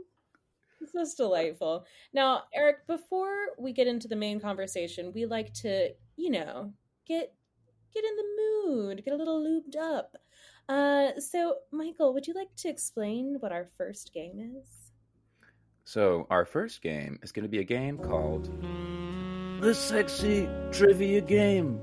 This 0.80 0.94
is 1.10 1.16
delightful. 1.16 1.86
Now, 2.14 2.44
Eric, 2.54 2.86
before 2.88 3.36
we 3.58 3.74
get 3.74 3.88
into 3.88 4.08
the 4.08 4.16
main 4.16 4.40
conversation, 4.40 5.12
we 5.14 5.26
like 5.26 5.54
to, 5.56 5.90
you 6.16 6.30
know, 6.30 6.72
get 7.08 7.34
get 7.94 8.04
in 8.04 8.16
the 8.16 8.26
mood, 8.68 9.04
get 9.04 9.14
a 9.14 9.18
little 9.18 9.44
lubed 9.44 9.76
up. 9.76 10.16
Uh, 10.70 11.12
so, 11.20 11.56
Michael, 11.72 12.14
would 12.14 12.28
you 12.28 12.34
like 12.34 12.54
to 12.58 12.70
explain 12.70 13.38
what 13.40 13.52
our 13.52 13.70
first 13.78 14.14
game 14.14 14.54
is? 14.60 14.88
So 15.86 16.28
our 16.30 16.44
first 16.44 16.82
game 16.82 17.18
is 17.24 17.32
going 17.32 17.44
to 17.44 17.50
be 17.50 17.60
a 17.60 17.64
game 17.64 17.98
called 17.98 18.50
the 19.62 19.74
Sexy 19.74 20.50
Trivia 20.70 21.22
Game 21.22 21.80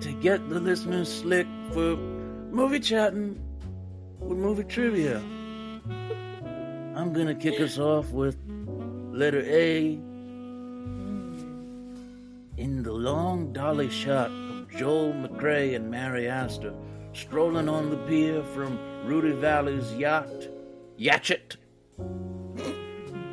to 0.00 0.12
get 0.22 0.48
the 0.48 0.58
listeners 0.58 1.20
slick 1.20 1.46
for 1.72 1.96
movie 1.96 2.80
chatting 2.80 3.38
with 4.20 4.38
movie 4.38 4.64
trivia. 4.64 5.18
I'm 5.18 7.12
going 7.12 7.26
to 7.26 7.34
kick 7.34 7.60
us 7.60 7.78
off 7.78 8.10
with 8.10 8.38
letter 9.12 9.42
A. 9.42 10.00
In 12.56 12.82
the 12.82 12.92
long 12.92 13.52
dolly 13.52 13.90
shot 13.90 14.30
of 14.30 14.70
Joel 14.70 15.12
McCrea 15.12 15.76
and 15.76 15.90
Mary 15.90 16.26
Astor 16.26 16.74
strolling 17.12 17.68
on 17.68 17.90
the 17.90 17.96
pier 17.98 18.42
from 18.42 18.78
Rudy 19.04 19.32
Vallee's 19.32 19.92
yacht, 19.94 20.48
Yatchet. 20.98 21.56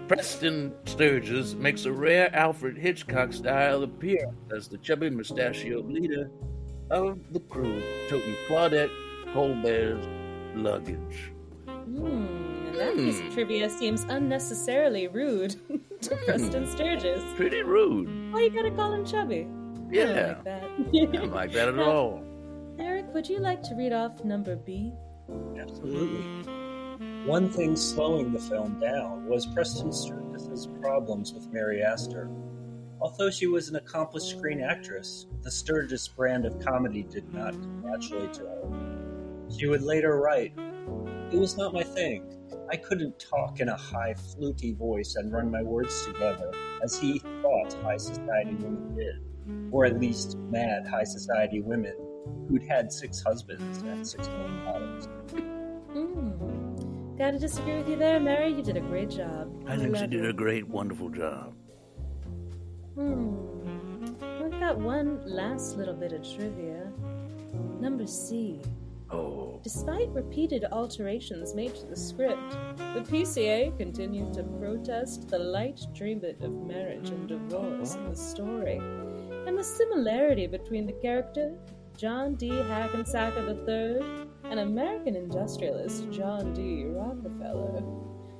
Preston 0.08 0.74
Sturges 0.86 1.56
makes 1.56 1.84
a 1.86 1.92
rare 1.92 2.34
Alfred 2.34 2.78
Hitchcock 2.78 3.34
style 3.34 3.84
appearance 3.84 4.38
as 4.56 4.68
the 4.70 4.78
chubby 4.78 5.10
mustachioed 5.10 5.86
leader 5.86 6.30
of 6.90 7.20
the 7.34 7.42
crew, 7.42 7.82
toting 8.08 8.36
Claudette 8.48 8.90
Colbert's 9.34 10.08
luggage. 10.56 11.32
Hmm, 11.68 12.72
that 12.74 12.96
piece 12.96 13.20
Hmm. 13.20 13.28
of 13.28 13.34
trivia 13.34 13.70
seems 13.70 14.04
unnecessarily 14.06 15.10
rude 15.10 15.56
to 16.02 16.16
Preston 16.16 16.66
Sturges. 16.72 17.22
Pretty 17.36 17.62
rude. 17.62 18.32
Why 18.34 18.44
you 18.44 18.50
gotta 18.50 18.72
call 18.72 18.94
him 18.94 19.06
chubby? 19.06 19.46
I 19.90 19.94
Yeah. 19.94 20.06
don't 20.06 20.16
like 20.28 20.44
that. 20.46 20.64
I 20.64 21.06
don't 21.18 21.34
like 21.34 21.52
that 21.52 21.68
at 21.68 21.80
all. 21.80 22.24
Would 23.14 23.30
you 23.30 23.40
like 23.40 23.64
to 23.64 23.76
read 23.76 23.94
off 23.94 24.24
number 24.24 24.56
B? 24.56 24.94
Absolutely. 25.60 26.22
One 27.26 27.50
thing 27.50 27.76
slowing 27.76 28.32
the 28.32 28.40
film 28.40 28.80
down 28.80 29.26
was 29.28 29.46
Preston 29.48 29.92
Sturges' 29.92 30.68
problems 30.82 31.34
with 31.34 31.52
Mary 31.52 31.82
Astor. 31.82 32.30
Although 33.00 33.30
she 33.30 33.48
was 33.48 33.70
an 33.70 33.78
accomplished 33.78 34.30
screen 34.30 34.62
actress, 34.62 35.26
the 35.42 35.50
Sturges 35.50 36.08
brand 36.08 36.46
of 36.46 36.60
comedy 36.60 37.04
did 37.04 37.34
not 37.34 37.54
come 37.54 37.82
naturally 37.86 38.28
to 38.34 38.42
her. 38.42 39.48
She 39.58 39.68
would 39.68 39.84
later 39.84 40.20
write, 40.20 40.54
It 41.32 41.38
was 41.38 41.58
not 41.58 41.74
my 41.74 41.84
thing. 41.84 42.24
I 42.70 42.76
couldn't 42.76 43.20
talk 43.20 43.62
in 43.62 43.70
a 43.70 43.78
high, 43.78 44.14
fluty 44.14 44.74
voice 44.74 45.16
and 45.16 45.32
run 45.32 45.50
my 45.50 45.64
words 45.64 46.06
together 46.06 46.52
as 46.84 47.00
he 47.00 47.20
thought 47.20 47.74
high 47.82 47.98
society 47.98 48.56
women 48.56 48.96
did, 48.96 49.72
or 49.72 49.86
at 49.86 50.00
least 50.00 50.38
mad 50.38 50.86
high 50.86 51.06
society 51.06 51.62
women 51.62 51.96
who'd 52.48 52.64
had 52.64 52.92
six 52.92 53.22
husbands 53.22 53.80
and 53.80 54.08
six 54.08 54.28
million 54.28 54.66
dollars. 54.66 55.08
Hmm. 55.94 57.18
Gotta 57.18 57.40
disagree 57.40 57.78
with 57.78 57.90
you 57.90 57.96
there, 57.96 58.20
Mary. 58.20 58.54
You 58.54 58.62
did 58.62 58.78
a 58.78 58.82
great 58.82 59.10
job. 59.10 59.52
I 59.68 59.76
think 59.78 59.96
she 59.98 60.08
did 60.08 60.26
it. 60.26 60.30
a 60.30 60.34
great, 60.34 60.68
wonderful 60.68 61.10
job. 61.10 61.56
Hmm. 62.96 63.36
We've 64.42 64.60
got 64.60 64.78
one 64.78 65.22
last 65.26 65.78
little 65.78 65.94
bit 65.94 66.14
of 66.14 66.22
trivia. 66.24 66.92
Number 67.80 68.06
C. 68.06 68.62
Oh. 69.10 69.60
Despite 69.64 70.10
repeated 70.10 70.66
alterations 70.72 71.56
made 71.56 71.76
to 71.76 71.86
the 71.86 71.96
script, 71.96 72.52
the 72.78 73.02
PCA 73.02 73.78
continued 73.78 74.34
to 74.34 74.44
protest 74.44 75.30
the 75.30 75.40
light 75.40 75.80
treatment 75.96 76.42
of 76.42 76.52
marriage 76.52 77.10
and 77.10 77.28
divorce 77.28 77.96
in 77.96 78.10
the 78.10 78.16
story, 78.16 78.78
and 78.78 79.58
the 79.58 79.64
similarity 79.64 80.46
between 80.46 80.86
the 80.86 80.94
character, 80.94 81.54
John 81.98 82.36
D. 82.36 82.50
Hackensacker 82.50 83.68
III, 83.68 84.28
and 84.52 84.60
American 84.60 85.16
industrialist 85.16 86.08
John 86.12 86.54
D. 86.54 86.86
Rockefeller. 86.86 87.82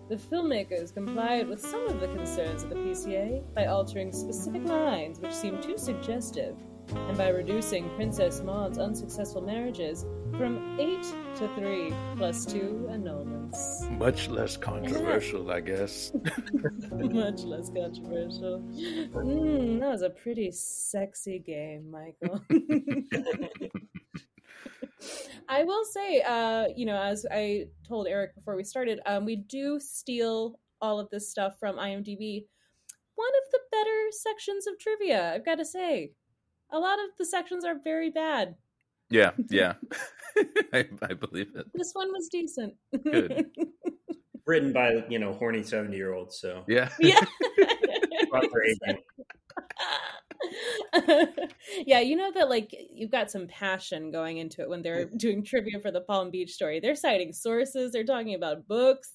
The 0.10 0.16
filmmakers 0.16 0.94
complied 0.94 1.48
with 1.48 1.60
some 1.60 1.88
of 1.88 2.00
the 2.00 2.08
concerns 2.10 2.62
of 2.62 2.70
the 2.70 2.76
PCA 2.76 3.44
by 3.56 3.66
altering 3.66 4.12
specific 4.12 4.64
lines 4.66 5.20
which 5.20 5.34
seemed 5.34 5.64
too 5.64 5.76
suggestive, 5.76 6.56
and 6.96 7.18
by 7.18 7.30
reducing 7.30 7.90
Princess 7.96 8.42
Maud's 8.42 8.78
unsuccessful 8.78 9.42
marriages 9.42 10.06
from 10.38 10.80
eight 10.80 11.04
to 11.38 11.50
three, 11.56 11.92
plus 12.16 12.46
two 12.46 12.88
annulments. 12.92 13.37
Much 13.92 14.28
less 14.30 14.58
controversial, 14.58 15.50
I 15.52 15.62
guess. 15.62 16.12
Much 16.92 17.44
less 17.44 17.70
controversial. 17.70 18.62
Mm, 18.62 19.80
that 19.80 19.90
was 19.90 20.02
a 20.02 20.10
pretty 20.10 20.52
sexy 20.52 21.40
game, 21.40 21.90
Michael. 21.90 22.42
I 25.50 25.64
will 25.64 25.86
say, 25.86 26.22
uh, 26.22 26.68
you 26.76 26.86
know, 26.86 27.02
as 27.02 27.26
I 27.32 27.68
told 27.88 28.08
Eric 28.08 28.36
before 28.36 28.56
we 28.56 28.64
started, 28.64 29.00
um, 29.06 29.26
we 29.26 29.38
do 29.38 29.80
steal 29.80 30.60
all 30.82 31.00
of 31.00 31.10
this 31.10 31.30
stuff 31.30 31.58
from 31.60 31.78
IMDb. 31.78 32.46
One 33.16 33.30
of 33.30 33.52
the 33.52 33.60
better 33.72 34.12
sections 34.12 34.68
of 34.68 34.78
trivia, 34.78 35.34
I've 35.34 35.46
got 35.46 35.56
to 35.56 35.66
say. 35.66 36.12
A 36.70 36.80
lot 36.80 37.00
of 37.00 37.12
the 37.18 37.26
sections 37.26 37.64
are 37.64 37.80
very 37.82 38.12
bad. 38.12 38.56
Yeah, 39.10 39.32
yeah. 39.50 39.74
I, 40.74 40.86
I 41.02 41.14
believe 41.14 41.56
it. 41.56 41.66
This 41.74 41.92
one 41.94 42.12
was 42.12 42.28
decent. 42.30 42.74
Good. 43.04 43.48
Written 44.46 44.72
by, 44.72 45.04
you 45.10 45.20
know, 45.20 45.34
horny 45.34 45.62
70 45.62 45.96
year 45.98 46.14
olds, 46.14 46.40
so. 46.40 46.64
Yeah. 46.70 46.90
yeah. 47.00 47.20
Yeah, 51.86 52.00
you 52.00 52.16
know 52.16 52.32
that 52.34 52.50
like 52.50 52.74
you've 52.94 53.12
got 53.12 53.30
some 53.32 53.48
passion 53.48 54.12
going 54.12 54.38
into 54.38 54.62
it 54.62 54.70
when 54.70 54.82
they're 54.82 55.06
doing 55.06 55.44
trivia 55.44 55.80
for 55.80 55.92
the 55.92 56.02
Palm 56.02 56.32
Beach 56.32 56.52
story. 56.52 56.80
They're 56.80 56.96
citing 56.96 57.34
sources, 57.34 57.92
they're 57.92 58.06
talking 58.06 58.36
about 58.36 58.68
books. 58.68 59.12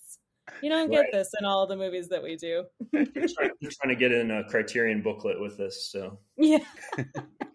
You 0.61 0.69
don't 0.71 0.91
get 0.91 0.99
Right. 1.01 1.13
this 1.13 1.31
in 1.39 1.47
all 1.47 1.67
the 1.67 1.77
movies 1.77 2.09
that 2.09 2.23
we 2.23 2.37
do. 2.37 2.65
They're 2.93 3.05
trying, 3.07 3.51
they're 3.61 3.71
trying 3.81 3.89
to 3.89 3.97
get 3.97 4.13
in 4.13 4.31
a 4.33 4.45
criterion 4.45 5.01
booklet 5.01 5.41
with 5.41 5.57
this, 5.57 5.91
so. 5.91 6.19
Yeah. 6.37 6.59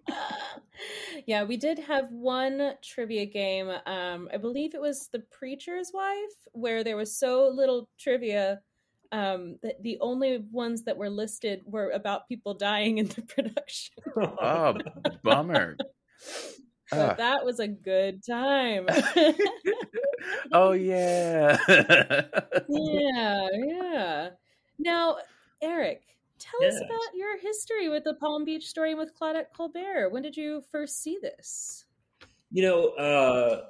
yeah, 1.26 1.44
we 1.44 1.58
did 1.58 1.80
have 1.80 2.10
one 2.12 2.74
trivia 2.84 3.26
game. 3.26 3.70
Um, 3.86 4.30
I 4.34 4.38
believe 4.38 4.74
it 4.76 4.82
was 4.82 5.10
The 5.12 5.20
Preacher's 5.32 5.92
Wife, 5.94 6.36
where 6.54 6.84
there 6.84 6.98
was 6.98 7.18
so 7.18 7.48
little 7.54 7.90
trivia 8.00 8.62
um, 9.12 9.58
that 9.64 9.82
the 9.84 9.98
only 10.02 10.40
ones 10.52 10.84
that 10.84 10.98
were 10.98 11.10
listed 11.10 11.62
were 11.66 11.92
about 11.92 12.28
people 12.28 12.54
dying 12.54 12.98
in 12.98 13.08
the 13.08 13.22
production. 13.28 13.96
Oh, 14.18 14.78
bummer. 15.24 15.78
But 16.90 17.00
Ah. 17.00 17.14
that 17.16 17.44
was 17.44 17.60
a 17.60 17.68
good 17.68 18.24
time. 18.26 18.88
oh 20.54 20.72
yeah. 20.72 21.58
yeah, 22.70 23.48
yeah. 23.52 24.30
Now, 24.80 25.18
Eric, 25.62 26.02
tell 26.40 26.68
us 26.68 26.78
about 26.78 27.16
your 27.16 27.38
history 27.40 27.90
with 27.90 28.04
the 28.04 28.14
Palm 28.16 28.46
Beach 28.46 28.66
story 28.66 28.92
and 28.92 29.00
with 29.00 29.12
Claudette 29.20 29.54
Colbert. 29.56 30.10
When 30.10 30.24
did 30.24 30.38
you 30.38 30.64
first 30.72 31.02
see 31.02 31.18
this? 31.22 31.86
You 32.52 32.64
know, 32.64 32.90
uh, 32.90 33.66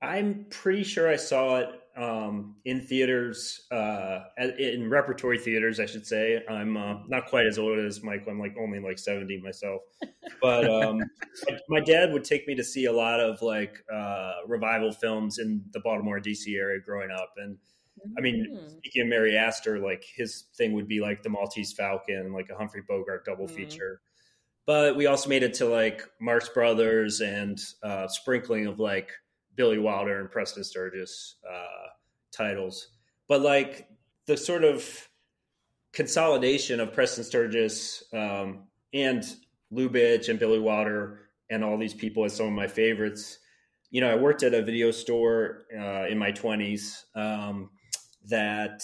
I'm 0.00 0.46
pretty 0.50 0.82
sure 0.84 1.08
I 1.08 1.16
saw 1.16 1.56
it 1.58 1.68
um, 1.96 2.56
in 2.64 2.80
theaters, 2.80 3.66
uh, 3.70 4.20
in 4.58 4.88
repertory 4.88 5.38
theaters, 5.38 5.78
I 5.78 5.86
should 5.86 6.06
say. 6.06 6.42
I'm 6.48 6.76
uh, 6.76 6.94
not 7.08 7.26
quite 7.26 7.46
as 7.46 7.58
old 7.58 7.78
as 7.78 8.02
Michael. 8.02 8.32
I'm 8.32 8.40
like 8.40 8.56
only 8.58 8.80
like 8.80 8.98
70 8.98 9.40
myself. 9.42 9.82
But 10.40 10.68
um, 10.68 10.98
my, 11.48 11.58
my 11.68 11.80
dad 11.80 12.12
would 12.12 12.24
take 12.24 12.46
me 12.48 12.54
to 12.54 12.64
see 12.64 12.86
a 12.86 12.92
lot 12.92 13.20
of 13.20 13.42
like 13.42 13.84
uh, 13.92 14.32
revival 14.46 14.92
films 14.92 15.38
in 15.38 15.62
the 15.72 15.80
Baltimore, 15.80 16.18
D.C. 16.20 16.56
area 16.56 16.80
growing 16.80 17.10
up. 17.10 17.34
And 17.36 17.58
I 18.16 18.20
mean, 18.20 18.46
Hmm. 18.50 18.68
speaking 18.78 19.02
of 19.02 19.08
Mary 19.08 19.36
Astor, 19.36 19.78
like 19.78 20.04
his 20.04 20.44
thing 20.56 20.72
would 20.72 20.88
be 20.88 21.00
like 21.00 21.22
the 21.22 21.28
Maltese 21.30 21.72
Falcon, 21.72 22.32
like 22.32 22.50
a 22.50 22.56
Humphrey 22.56 22.82
Bogart 22.86 23.24
double 23.24 23.46
Mhm. 23.46 23.54
feature. 23.54 24.00
But 24.66 24.96
we 24.96 25.06
also 25.06 25.28
made 25.28 25.42
it 25.42 25.54
to 25.54 25.66
like 25.66 26.08
Marx 26.20 26.48
Brothers 26.48 27.20
and 27.20 27.58
uh, 27.82 28.06
sprinkling 28.08 28.66
of 28.66 28.78
like 28.78 29.12
Billy 29.56 29.78
Wilder 29.78 30.20
and 30.20 30.30
Preston 30.30 30.64
Sturges 30.64 31.36
uh, 31.48 31.88
titles. 32.32 32.88
But 33.28 33.40
like 33.42 33.88
the 34.26 34.36
sort 34.36 34.64
of 34.64 35.08
consolidation 35.92 36.80
of 36.80 36.92
Preston 36.92 37.24
Sturges 37.24 38.02
um, 38.12 38.68
and 38.94 39.24
Lubitsch 39.72 40.28
and 40.28 40.38
Billy 40.38 40.58
Wilder 40.58 41.28
and 41.50 41.62
all 41.62 41.76
these 41.76 41.94
people 41.94 42.24
as 42.24 42.34
some 42.34 42.46
of 42.46 42.52
my 42.52 42.68
favorites. 42.68 43.38
You 43.90 44.00
know, 44.00 44.10
I 44.10 44.14
worked 44.14 44.42
at 44.42 44.54
a 44.54 44.62
video 44.62 44.90
store 44.90 45.66
uh, 45.76 46.06
in 46.06 46.16
my 46.18 46.32
20s 46.32 47.04
um, 47.14 47.70
that, 48.28 48.82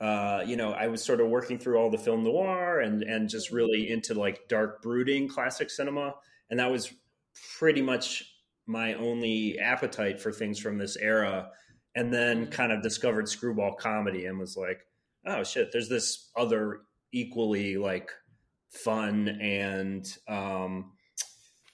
uh, 0.00 0.42
you 0.46 0.56
know, 0.56 0.72
I 0.72 0.88
was 0.88 1.02
sort 1.02 1.20
of 1.20 1.28
working 1.28 1.58
through 1.58 1.78
all 1.78 1.90
the 1.90 1.98
film 1.98 2.24
noir 2.24 2.80
and, 2.80 3.02
and 3.02 3.28
just 3.28 3.50
really 3.50 3.90
into 3.90 4.14
like 4.14 4.48
dark 4.48 4.82
brooding 4.82 5.28
classic 5.28 5.70
cinema. 5.70 6.14
And 6.50 6.58
that 6.58 6.70
was 6.70 6.92
pretty 7.58 7.82
much 7.82 8.24
my 8.66 8.94
only 8.94 9.58
appetite 9.58 10.20
for 10.20 10.32
things 10.32 10.58
from 10.58 10.78
this 10.78 10.96
era. 10.96 11.50
And 11.94 12.12
then 12.12 12.46
kind 12.46 12.72
of 12.72 12.82
discovered 12.82 13.28
screwball 13.28 13.74
comedy 13.74 14.26
and 14.26 14.38
was 14.38 14.56
like, 14.56 14.80
oh 15.26 15.42
shit, 15.44 15.70
there's 15.72 15.88
this 15.88 16.30
other 16.36 16.82
equally 17.12 17.76
like 17.76 18.10
fun 18.70 19.28
and 19.28 20.06
um, 20.28 20.92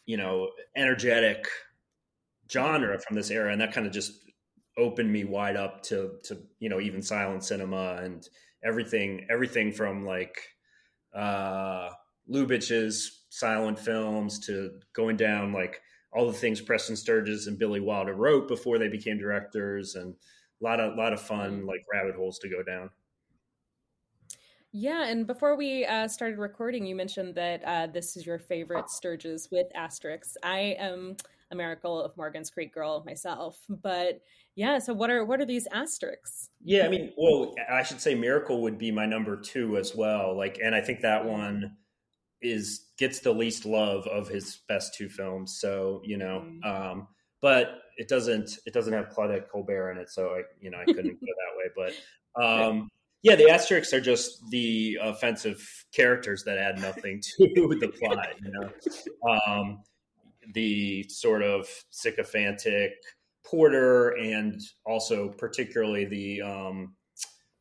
you 0.07 0.17
know 0.17 0.51
energetic 0.77 1.47
genre 2.51 2.99
from 2.99 3.17
this 3.17 3.31
era, 3.31 3.53
and 3.53 3.61
that 3.61 3.73
kind 3.73 3.87
of 3.87 3.93
just 3.93 4.13
opened 4.79 5.13
me 5.13 5.25
wide 5.25 5.57
up 5.57 5.83
to 5.83 6.19
to 6.25 6.39
you 6.59 6.69
know 6.69 6.81
even 6.81 7.03
silent 7.03 7.45
cinema 7.45 8.01
and 8.03 8.29
everything 8.65 9.27
everything 9.31 9.73
from 9.73 10.05
like 10.05 10.37
uh 11.15 11.89
Lubitsch's 12.31 13.25
silent 13.31 13.79
films 13.79 14.39
to 14.47 14.81
going 14.93 15.17
down 15.17 15.53
like 15.53 15.81
all 16.13 16.27
the 16.27 16.33
things 16.33 16.61
Preston 16.61 16.97
Sturges 16.97 17.47
and 17.47 17.59
Billy 17.59 17.81
Wilder 17.81 18.15
wrote 18.15 18.49
before 18.49 18.79
they 18.79 18.89
became 18.89 19.19
directors 19.19 19.95
and 19.95 20.15
a 20.61 20.65
lot 20.65 20.81
of 20.81 20.97
lot 20.97 21.13
of 21.13 21.21
fun 21.21 21.67
like 21.67 21.81
rabbit 21.93 22.15
holes 22.17 22.39
to 22.39 22.49
go 22.49 22.63
down. 22.63 22.91
Yeah, 24.73 25.07
and 25.07 25.27
before 25.27 25.57
we 25.57 25.87
uh, 25.87 26.07
started 26.07 26.39
recording, 26.39 26.85
you 26.85 26.95
mentioned 26.95 27.35
that 27.37 27.65
uh, 27.65 27.87
this 27.87 28.17
is 28.17 28.27
your 28.27 28.39
favorite 28.39 28.91
Sturges 28.91 29.49
with 29.51 29.69
asterisks. 29.75 30.37
I 30.43 30.77
am 30.79 31.17
a 31.51 31.57
Miracle 31.57 32.01
of 32.03 32.17
Morgan's 32.17 32.51
Creek 32.51 32.73
girl 32.75 33.03
myself, 33.07 33.59
but 33.69 34.21
yeah. 34.55 34.79
So 34.79 34.93
what 34.93 35.11
are 35.11 35.25
what 35.25 35.41
are 35.41 35.47
these 35.47 35.67
asterisks? 35.73 36.51
Yeah, 36.65 36.87
I 36.87 36.89
mean, 36.89 37.13
well, 37.17 37.55
I 37.71 37.83
should 37.83 38.01
say 38.01 38.15
Miracle 38.15 38.63
would 38.63 38.79
be 38.79 38.91
my 38.91 39.07
number 39.07 39.37
two 39.41 39.77
as 39.77 39.95
well. 39.95 40.37
Like, 40.37 40.59
and 40.63 40.75
I 40.75 40.81
think 40.81 41.01
that 41.03 41.25
one 41.25 41.77
is 42.43 42.87
gets 42.99 43.21
the 43.21 43.33
least 43.33 43.65
love 43.65 44.07
of 44.07 44.29
his 44.29 44.61
best 44.69 44.95
two 44.95 45.09
films. 45.09 45.59
So 45.61 46.01
you 46.05 46.17
know, 46.17 46.45
um, 46.65 47.09
but 47.41 47.83
it 47.97 48.09
doesn't 48.09 48.59
it 48.67 48.73
doesn't 48.73 48.93
have 48.93 49.11
Claudette 49.11 49.49
Colbert 49.49 49.93
in 49.93 49.99
it, 49.99 50.11
so 50.11 50.31
I 50.31 50.43
you 50.61 50.71
know 50.71 50.79
I 50.79 50.85
couldn't 50.85 51.21
go 51.21 51.27
that 51.27 51.57
way. 51.57 51.93
But 52.35 52.43
um, 52.43 52.89
yeah, 53.23 53.37
the 53.37 53.51
asterisks 53.51 53.93
are 53.93 54.01
just 54.01 54.49
the 54.51 54.99
offensive 55.03 55.85
characters 55.93 56.45
that 56.45 56.59
add 56.59 56.81
nothing 56.81 57.21
to 57.39 57.47
the 57.81 57.89
plot. 57.89 58.29
You 58.43 58.53
know, 58.53 59.41
um, 59.47 59.83
the 60.55 61.05
sort 61.09 61.43
of 61.43 61.69
sycophantic 61.91 62.93
porter 63.45 64.11
and 64.11 64.61
also 64.85 65.29
particularly 65.29 66.05
the 66.05 66.43
um 66.43 66.95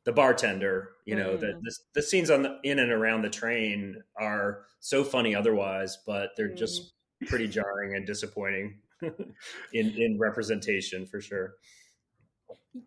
the 0.03 0.11
bartender 0.11 0.91
you 1.05 1.15
know 1.15 1.37
that 1.37 1.59
the, 1.61 1.75
the 1.93 2.01
scenes 2.01 2.29
on 2.29 2.41
the 2.41 2.57
in 2.63 2.79
and 2.79 2.91
around 2.91 3.21
the 3.21 3.29
train 3.29 3.95
are 4.19 4.63
so 4.79 5.03
funny 5.03 5.35
otherwise 5.35 5.99
but 6.05 6.31
they're 6.35 6.53
just 6.53 6.93
pretty 7.27 7.47
jarring 7.47 7.95
and 7.95 8.05
disappointing 8.05 8.79
in 9.73 9.89
in 9.97 10.17
representation 10.19 11.05
for 11.05 11.21
sure. 11.21 11.55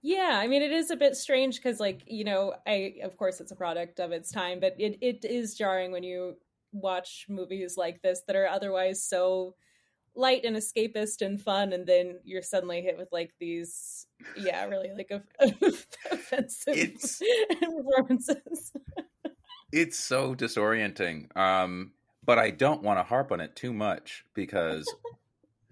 Yeah, 0.03 0.39
I 0.43 0.47
mean 0.49 0.63
it 0.63 0.73
is 0.73 0.91
a 0.91 0.97
bit 0.97 1.17
strange 1.17 1.57
because, 1.57 1.81
like, 1.81 2.03
you 2.07 2.25
know, 2.25 2.55
I 2.67 2.97
of 3.03 3.17
course 3.17 3.41
it's 3.41 3.53
a 3.53 3.57
product 3.57 4.01
of 4.01 4.13
its 4.13 4.31
time, 4.31 4.61
but 4.61 4.75
it 4.79 4.99
it 5.01 5.25
is 5.25 5.55
jarring 5.55 5.93
when 5.93 6.03
you 6.03 6.37
watch 6.73 7.27
movies 7.29 7.77
like 7.77 8.03
this 8.03 8.23
that 8.27 8.37
are 8.37 8.47
otherwise 8.47 9.03
so 9.03 9.55
light 10.19 10.45
and 10.45 10.57
escapist 10.57 11.23
and 11.25 11.41
fun, 11.41 11.73
and 11.73 11.87
then 11.87 12.19
you're 12.25 12.43
suddenly 12.43 12.83
hit 12.83 12.99
with 12.99 13.09
like 13.13 13.33
these, 13.39 14.07
yeah, 14.37 14.65
really 14.67 14.91
like 14.95 15.11
offensive 16.11 16.77
It's- 16.77 17.23
performances. 17.61 18.73
it's 19.73 19.99
so 19.99 20.35
disorienting. 20.35 21.35
Um, 21.37 21.93
but 22.25 22.39
I 22.39 22.51
don't 22.51 22.83
want 22.83 22.99
to 22.99 23.05
harp 23.05 23.33
on 23.33 23.41
it 23.41 23.57
too 23.57 23.73
much 23.73 24.25
because 24.35 24.93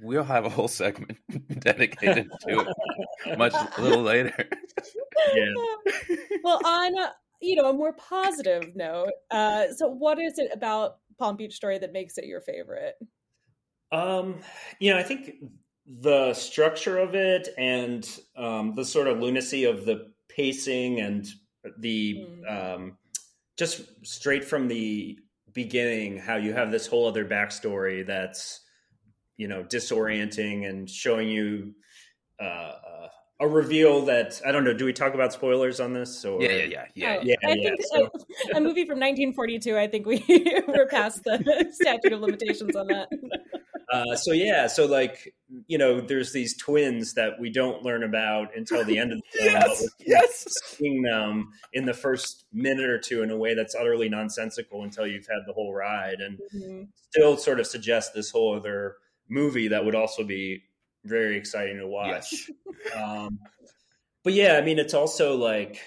we'll 0.01 0.25
have 0.25 0.47
a 0.47 0.49
whole 0.49 0.69
segment 0.69 1.19
dedicated 1.59 2.31
to 2.49 2.61
it 3.27 3.39
much 3.39 3.53
a 3.77 3.83
little 3.83 4.03
later. 4.03 4.33
yeah 5.35 5.53
well, 6.45 6.61
on 6.65 6.97
a, 6.99 7.13
you 7.43 7.57
know 7.57 7.69
a 7.69 7.73
more 7.73 7.93
positive 7.95 8.75
note, 8.77 9.11
uh, 9.31 9.65
so 9.77 9.89
what 9.89 10.19
is 10.19 10.39
it 10.39 10.51
about 10.55 10.99
Palm 11.19 11.37
Beach 11.37 11.55
Story 11.55 11.79
that 11.79 11.93
makes 11.93 12.17
it 12.17 12.25
your 12.27 12.41
favorite? 12.41 12.95
Um, 13.93 14.37
you 14.79 14.93
know, 14.93 14.99
I 14.99 15.03
think 15.03 15.33
the 15.87 16.35
structure 16.35 16.99
of 16.99 17.15
it 17.15 17.49
and 17.57 18.09
um, 18.37 18.75
the 18.75 18.85
sort 18.85 19.07
of 19.07 19.21
lunacy 19.21 19.65
of 19.65 19.85
the 19.85 20.13
pacing 20.29 21.01
and 21.01 21.27
the 21.79 22.27
um, 22.49 22.97
just 23.57 23.83
straight 24.05 24.45
from 24.45 24.69
the 24.69 25.19
beginning, 25.53 26.19
how 26.19 26.37
you 26.37 26.53
have 26.53 26.71
this 26.71 26.87
whole 26.87 27.07
other 27.07 27.25
backstory 27.25 28.07
that's 28.07 28.61
you 29.37 29.49
know 29.49 29.63
disorienting 29.65 30.69
and 30.69 30.89
showing 30.89 31.29
you 31.29 31.75
uh, 32.41 32.45
uh, 32.45 33.09
a 33.41 33.49
reveal 33.49 34.05
that 34.07 34.41
I 34.47 34.53
don't 34.53 34.65
know. 34.65 34.75
Do 34.75 34.85
we 34.85 34.93
talk 34.93 35.15
about 35.15 35.33
spoilers 35.33 35.79
on 35.81 35.93
this? 35.93 36.25
Or 36.25 36.43
Yeah, 36.43 36.51
yeah, 36.51 36.65
yeah, 36.65 36.85
yeah. 36.95 37.17
Oh, 37.19 37.23
yeah, 37.23 37.35
I 37.45 37.55
yeah, 37.55 37.69
think 37.71 37.81
so- 37.83 38.11
a, 38.55 38.57
a 38.59 38.61
movie 38.61 38.85
from 38.85 38.99
1942. 38.99 39.79
I 39.79 39.87
think 39.87 40.07
we 40.07 40.25
were 40.69 40.87
past 40.91 41.23
the 41.25 41.67
statute 41.73 42.13
of 42.13 42.21
limitations 42.21 42.75
on 42.77 42.87
that. 42.89 43.09
Uh, 43.93 44.17
so 44.17 44.33
yeah, 44.33 44.67
so 44.67 44.87
like 44.87 45.35
you 45.69 45.79
know, 45.79 46.01
there's 46.01 46.33
these 46.33 46.57
twins 46.57 47.15
that 47.15 47.39
we 47.39 47.51
don't 47.51 47.83
learn 47.85 48.03
about 48.03 48.49
until 48.57 48.85
the 48.85 48.99
end 48.99 49.13
of 49.13 49.19
the 49.19 49.39
film. 49.39 49.53
Yes, 49.55 49.87
yes. 50.05 50.45
Seeing 50.65 51.03
them 51.03 51.53
in 51.73 51.85
the 51.87 51.95
first 51.95 52.47
minute 52.53 52.91
or 52.91 52.99
two 52.99 53.23
in 53.23 53.31
a 53.31 53.37
way 53.37 53.55
that's 53.55 53.75
utterly 53.77 54.09
nonsensical 54.09 54.83
until 54.83 55.07
you've 55.07 55.27
had 55.29 55.43
the 55.47 55.53
whole 55.53 55.73
ride, 55.73 56.21
and 56.21 56.39
Mhm. 56.55 56.89
still 57.11 57.37
sort 57.37 57.61
of 57.61 57.67
suggest 57.67 58.13
this 58.15 58.31
whole 58.31 58.57
other 58.57 58.97
movie 59.29 59.69
that 59.69 59.85
would 59.85 59.95
also 59.95 60.25
be 60.25 60.65
very 61.05 61.37
exciting 61.37 61.79
to 61.79 61.87
watch. 61.87 62.33
Yes. 62.33 62.51
Um, 62.97 63.39
but 64.23 64.33
yeah, 64.33 64.57
I 64.57 64.61
mean, 64.63 64.79
it's 64.79 64.95
also 64.95 65.37
like 65.37 65.81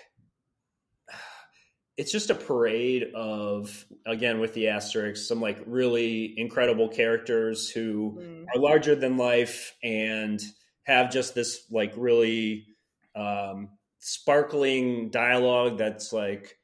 it's 2.00 2.12
just 2.14 2.30
a 2.32 2.36
parade 2.36 3.14
of 3.16 3.86
again 4.06 4.40
with 4.40 4.54
the 4.56 4.70
asterisks 4.70 5.28
some 5.28 5.42
like 5.42 5.60
really 5.68 6.34
incredible 6.40 6.90
characters 6.90 7.70
who 7.70 8.20
Mm. 8.20 8.46
are 8.56 8.60
larger 8.62 8.96
than 8.96 9.18
life 9.18 9.76
and 9.84 10.42
have 10.86 11.12
just 11.12 11.36
this 11.36 11.66
like 11.72 11.94
really 11.98 12.68
um, 13.16 13.78
sparkling 14.00 15.12
dialogue 15.12 15.78
that's 15.78 16.14
like 16.14 16.58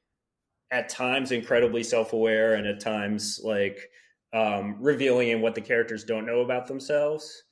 at 0.72 0.90
times 0.90 1.32
incredibly 1.32 1.84
self-aware 1.84 2.56
and 2.56 2.68
at 2.68 2.80
times 2.80 3.40
like 3.44 3.90
um, 4.34 4.78
revealing 4.82 5.30
in 5.30 5.42
what 5.42 5.56
the 5.56 5.62
characters 5.62 6.04
don't 6.04 6.26
know 6.26 6.42
about 6.42 6.68
themselves 6.68 7.44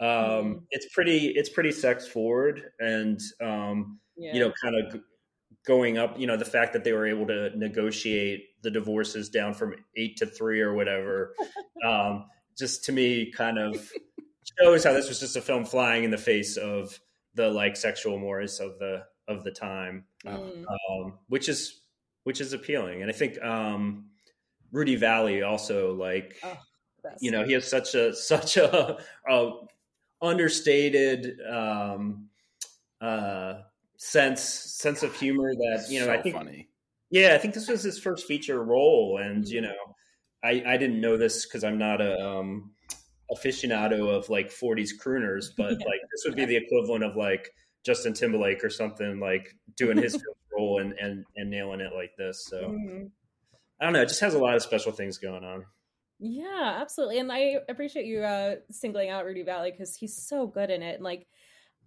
um, 0.00 0.56
Mhm. 0.56 0.66
it's 0.70 0.88
pretty 0.94 1.28
it's 1.28 1.50
pretty 1.50 1.72
sex 1.72 2.08
forward 2.08 2.72
and 2.80 3.20
um, 3.42 4.00
Yeah. 4.16 4.32
you 4.32 4.40
know 4.40 4.52
kind 4.62 4.76
of 4.76 5.02
going 5.66 5.96
up 5.98 6.18
you 6.18 6.26
know 6.26 6.36
the 6.36 6.44
fact 6.44 6.72
that 6.72 6.82
they 6.84 6.92
were 6.92 7.06
able 7.06 7.26
to 7.26 7.50
negotiate 7.56 8.46
the 8.62 8.70
divorces 8.70 9.28
down 9.28 9.54
from 9.54 9.74
eight 9.96 10.16
to 10.16 10.26
three 10.26 10.60
or 10.60 10.74
whatever 10.74 11.34
um, 11.86 12.24
just 12.58 12.84
to 12.84 12.92
me 12.92 13.30
kind 13.30 13.58
of 13.58 13.90
shows 14.60 14.84
how 14.84 14.92
this 14.92 15.08
was 15.08 15.20
just 15.20 15.36
a 15.36 15.40
film 15.40 15.64
flying 15.64 16.04
in 16.04 16.10
the 16.10 16.18
face 16.18 16.56
of 16.56 16.98
the 17.34 17.48
like 17.48 17.76
sexual 17.76 18.18
mores 18.18 18.60
of 18.60 18.78
the 18.78 19.02
of 19.28 19.44
the 19.44 19.50
time 19.52 20.04
Mm. 20.24 20.64
um, 20.90 21.18
which 21.28 21.48
is 21.48 21.80
which 22.22 22.40
is 22.40 22.52
appealing. 22.52 23.02
And 23.02 23.10
I 23.10 23.12
think 23.12 23.42
um, 23.42 24.06
Rudy 24.70 24.94
Vallee 24.94 25.42
also 25.42 25.94
like 25.94 26.36
Oh, 26.44 26.56
you 27.20 27.32
know 27.32 27.44
he 27.44 27.52
has 27.54 27.68
such 27.68 27.96
a 27.96 28.14
such 28.30 28.56
a, 28.56 28.98
a 29.28 29.50
understated 30.20 31.40
um, 31.50 32.28
uh, 33.00 33.62
sense 34.02 34.42
sense 34.42 35.04
of 35.04 35.14
humor 35.14 35.54
that 35.58 35.86
you 35.88 36.00
know 36.00 36.06
so 36.06 36.12
I 36.12 36.20
think 36.20 36.34
funny. 36.36 36.68
yeah 37.10 37.34
I 37.34 37.38
think 37.38 37.54
this 37.54 37.68
was 37.68 37.82
his 37.82 37.98
first 37.98 38.26
feature 38.26 38.62
role, 38.62 39.18
and 39.22 39.46
you 39.46 39.60
know 39.60 39.74
I 40.42 40.62
I 40.66 40.76
didn't 40.76 41.00
know 41.00 41.16
this 41.16 41.46
because 41.46 41.62
I'm 41.62 41.78
not 41.78 42.00
a 42.00 42.18
um, 42.20 42.72
aficionado 43.32 44.08
of 44.08 44.28
like 44.28 44.50
40s 44.50 44.90
crooners, 45.00 45.46
but 45.56 45.72
like 45.72 46.00
this 46.10 46.24
would 46.26 46.36
be 46.36 46.44
the 46.44 46.56
equivalent 46.56 47.04
of 47.04 47.16
like 47.16 47.50
Justin 47.84 48.12
Timberlake 48.12 48.64
or 48.64 48.70
something 48.70 49.20
like 49.20 49.54
doing 49.76 49.96
his 49.96 50.22
role 50.52 50.80
and, 50.80 50.92
and 50.94 51.24
and 51.36 51.48
nailing 51.50 51.80
it 51.80 51.92
like 51.94 52.10
this. 52.18 52.44
So 52.46 52.70
Mhm. 52.70 53.10
I 53.80 53.84
don't 53.84 53.94
know, 53.94 54.02
it 54.02 54.08
just 54.08 54.20
has 54.20 54.34
a 54.34 54.38
lot 54.38 54.54
of 54.54 54.62
special 54.62 54.92
things 54.92 55.18
going 55.18 55.42
on. 55.42 55.64
Yeah, 56.20 56.78
absolutely. 56.80 57.18
And 57.18 57.32
I 57.32 57.56
appreciate 57.68 58.06
you 58.06 58.20
uh, 58.22 58.56
singling 58.70 59.10
out 59.10 59.24
Rudy 59.24 59.42
Vallee 59.42 59.72
because 59.72 59.96
he's 59.96 60.16
so 60.16 60.46
good 60.46 60.70
in 60.70 60.80
it. 60.82 60.94
And 60.94 61.02
like 61.02 61.26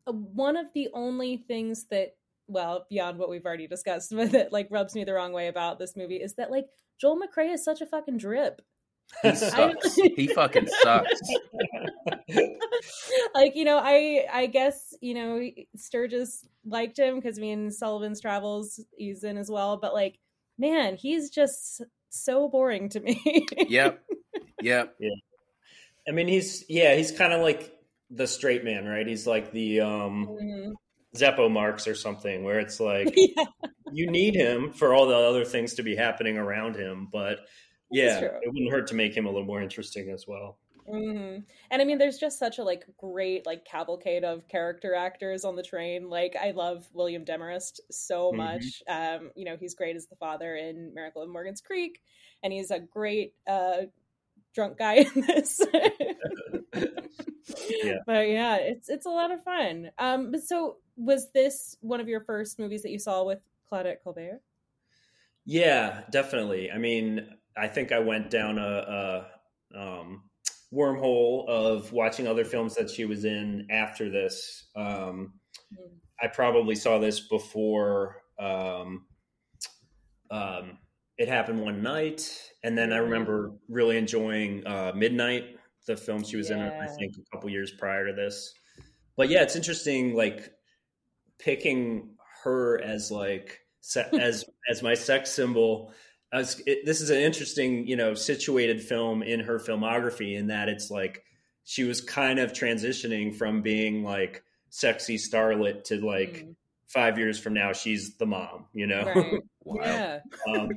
one 0.05 0.55
of 0.55 0.67
the 0.73 0.89
only 0.93 1.37
things 1.37 1.85
that, 1.91 2.15
well, 2.47 2.85
beyond 2.89 3.17
what 3.17 3.29
we've 3.29 3.45
already 3.45 3.67
discussed, 3.67 4.11
but 4.15 4.31
that 4.31 4.51
like 4.53 4.67
rubs 4.71 4.95
me 4.95 5.03
the 5.03 5.13
wrong 5.13 5.33
way 5.33 5.47
about 5.47 5.79
this 5.79 5.95
movie 5.95 6.17
is 6.17 6.35
that 6.35 6.51
like 6.51 6.65
Joel 6.99 7.19
McCrea 7.19 7.53
is 7.53 7.63
such 7.63 7.81
a 7.81 7.85
fucking 7.85 8.17
drip. 8.17 8.61
He 9.21 9.35
sucks. 9.35 9.95
he 9.95 10.27
fucking 10.27 10.67
sucks. 10.81 11.21
like 13.35 13.55
you 13.55 13.63
know, 13.63 13.79
I 13.81 14.25
I 14.33 14.47
guess 14.47 14.95
you 14.99 15.13
know 15.13 15.47
Sturges 15.75 16.43
liked 16.65 16.97
him 16.97 17.15
because 17.15 17.37
I 17.37 17.41
mean 17.41 17.69
Sullivan's 17.69 18.19
Travels 18.19 18.79
he's 18.97 19.23
in 19.23 19.37
as 19.37 19.49
well, 19.51 19.77
but 19.77 19.93
like 19.93 20.17
man, 20.57 20.95
he's 20.95 21.29
just 21.29 21.83
so 22.09 22.49
boring 22.49 22.89
to 22.89 22.99
me. 22.99 23.45
Yep. 23.67 24.03
Yep. 24.61 24.95
Yeah. 24.99 25.09
I 26.07 26.11
mean, 26.11 26.27
he's 26.27 26.65
yeah, 26.69 26.95
he's 26.95 27.11
kind 27.11 27.33
of 27.33 27.41
like 27.41 27.74
the 28.15 28.28
straight 28.28 28.63
man, 28.63 28.86
right? 28.86 29.08
He's 29.08 29.28
like 29.28 29.51
the 29.51 29.82
um 29.82 30.36
Mhm. 30.41 30.75
Zeppo 31.15 31.51
Marx 31.51 31.88
or 31.88 31.95
something, 31.95 32.43
where 32.43 32.60
it's 32.60 32.80
like 32.80 33.15
yeah. 33.38 33.45
you 33.89 34.10
need 34.12 34.36
him 34.36 34.73
for 34.73 34.93
all 34.93 35.08
the 35.08 35.15
other 35.15 35.45
things 35.45 35.75
to 35.75 35.84
be 35.84 35.95
happening 35.95 36.38
around 36.38 36.75
him, 36.75 37.10
but 37.12 37.39
yeah, 37.89 38.28
it 38.41 38.54
wouldn't 38.54 38.71
hurt 38.71 38.88
to 38.88 38.95
make 38.95 39.15
him 39.15 39.25
a 39.25 39.30
little 39.30 39.45
more 39.45 39.62
interesting 39.62 40.10
as 40.12 40.25
well. 40.28 40.60
hmm 40.88 41.38
And 41.71 41.82
I 41.82 41.86
mean, 41.86 41.97
there's 41.97 42.19
just 42.19 42.38
such 42.38 42.60
a 42.60 42.63
like 42.63 42.86
great 42.97 43.45
like 43.45 43.65
cavalcade 43.65 44.23
of 44.23 44.47
character 44.47 44.93
actors 44.93 45.43
on 45.43 45.56
the 45.56 45.63
train. 45.63 46.10
Like, 46.10 46.36
I 46.39 46.51
love 46.51 46.88
William 46.93 47.25
Demarest 47.25 47.80
so 47.91 48.32
Mhm. 48.32 48.38
much. 48.38 48.84
Um, 48.88 49.32
you 49.36 49.45
know, 49.45 49.58
he's 49.58 49.73
great 49.73 49.95
as 49.95 50.08
the 50.08 50.15
father 50.15 50.56
in 50.56 50.93
Miracle 50.93 51.23
of 51.23 51.30
Morgan's 51.30 51.62
Creek, 51.62 52.01
and 52.43 52.54
he's 52.54 52.69
a 52.69 52.80
great 52.80 53.34
uh, 53.47 53.84
drunk 54.56 54.78
guy 54.78 54.95
in 55.15 55.21
this. 55.28 55.62
Yeah. 57.69 57.97
But 58.06 58.30
yeah, 58.30 58.58
it's 58.58 58.89
it's 58.89 59.06
a 59.06 59.10
lot 59.10 59.32
of 59.32 59.43
fun. 59.43 59.91
Um, 59.97 60.32
but 60.32 60.43
so 60.43 60.80
was 60.95 61.32
this 61.32 61.78
one 61.82 61.99
of 61.99 62.08
your 62.08 62.21
first 62.21 62.60
movies 62.60 62.84
that 62.84 62.91
you 62.91 62.99
saw 62.99 63.23
with 63.23 63.39
Claudette 63.71 64.01
Colbert? 64.04 64.41
Yeah, 65.45 66.06
definitely. 66.10 66.71
I 66.71 66.78
mean, 66.78 67.38
I 67.56 67.67
think 67.67 67.91
I 67.91 67.99
went 67.99 68.30
down 68.30 68.58
a, 68.58 69.32
a 69.73 69.80
um, 69.80 70.30
wormhole 70.73 71.47
of 71.47 71.91
watching 71.91 72.28
other 72.28 72.45
films 72.45 72.75
that 72.75 72.89
she 72.89 73.06
was 73.06 73.25
in 73.25 73.67
after 73.69 74.10
this. 74.10 74.69
Um, 74.75 75.39
Mm. 75.71 75.99
I 76.21 76.28
probably 76.28 76.75
saw 76.75 76.99
this 76.99 77.28
before 77.28 78.23
um, 78.39 79.08
um, 80.30 80.80
it 81.17 81.28
happened 81.28 81.62
one 81.62 81.82
night, 81.82 82.51
and 82.63 82.78
then 82.78 82.91
I 82.91 82.97
Mhm. 82.97 83.06
remember 83.06 83.54
really 83.69 83.97
enjoying 83.97 84.65
uh, 84.67 84.91
Midnight, 84.95 85.58
the 85.85 85.95
film 85.97 86.23
she 86.23 86.37
was 86.37 86.49
in. 86.49 86.59
I 86.59 86.87
think 86.87 87.13
a 87.17 87.35
couple 87.35 87.49
years 87.49 87.71
prior 87.71 88.07
to 88.07 88.13
this. 88.13 88.53
But 89.17 89.29
yeah, 89.29 89.43
it's 89.43 89.55
interesting, 89.55 90.13
like 90.15 90.51
picking 91.39 92.15
her 92.43 92.81
as 92.81 93.11
like 93.11 93.59
se- 93.81 94.09
as 94.19 94.45
as 94.69 94.81
my 94.83 94.93
sex 94.93 95.31
symbol. 95.31 95.91
As 96.33 96.61
it, 96.65 96.85
this 96.85 97.01
is 97.01 97.09
an 97.11 97.19
interesting, 97.19 97.87
you 97.87 97.95
know, 97.95 98.13
situated 98.13 98.81
film 98.81 99.23
in 99.23 99.41
her 99.41 99.57
filmography 99.59 100.35
in 100.37 100.47
that 100.47 100.67
it's 100.67 100.89
like 100.91 101.23
she 101.63 101.83
was 101.83 102.01
kind 102.01 102.39
of 102.39 102.51
transitioning 102.51 103.33
from 103.35 103.61
being 103.61 104.03
like 104.03 104.43
sexy 104.69 105.17
starlet 105.17 105.83
to 105.85 106.05
like 106.05 106.43
Mm. 106.45 106.55
five 106.87 107.17
years 107.17 107.39
from 107.39 107.53
now 107.53 107.71
she's 107.73 108.17
the 108.17 108.25
mom, 108.25 108.65
you 108.73 108.87
know. 108.87 109.03
Right. 109.05 109.41
Wow. 109.67 109.81
Yeah. 109.83 110.19
um, 110.47 110.69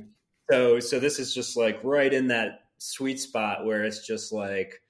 so 0.49 0.79
so 0.79 0.99
this 0.99 1.19
is 1.19 1.35
just 1.35 1.55
like 1.55 1.79
right 1.83 2.11
in 2.11 2.29
that 2.29 2.61
sweet 2.79 3.19
spot 3.19 3.65
where 3.65 3.83
it's 3.83 4.07
just 4.07 4.31
like 4.31 4.81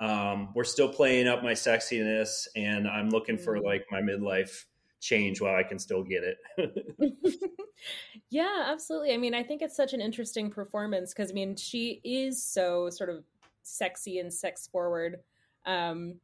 um, 0.00 0.52
we're 0.54 0.64
still 0.64 0.92
playing 0.92 1.26
up 1.28 1.42
my 1.42 1.52
sexiness 1.52 2.46
and 2.56 2.86
I'm 2.88 3.10
looking 3.10 3.38
for 3.38 3.58
Mhm. 3.58 3.64
like 3.64 3.86
my 3.90 4.00
midlife 4.00 4.66
change 5.00 5.40
while 5.40 5.54
I 5.56 5.62
can 5.64 5.78
still 5.78 6.04
get 6.04 6.22
it. 6.24 6.38
yeah, 8.30 8.64
absolutely. 8.66 9.12
I 9.12 9.16
mean, 9.16 9.34
I 9.34 9.42
think 9.42 9.62
it's 9.62 9.76
such 9.76 9.92
an 9.92 10.00
interesting 10.00 10.50
performance 10.50 11.12
because 11.14 11.30
I 11.30 11.34
mean, 11.34 11.56
she 11.56 12.00
is 12.04 12.42
so 12.44 12.90
sort 12.90 13.10
of 13.10 13.24
sexy 13.62 14.18
and 14.18 14.32
sex 14.32 14.66
forward. 14.66 15.20
Um, 15.66 16.20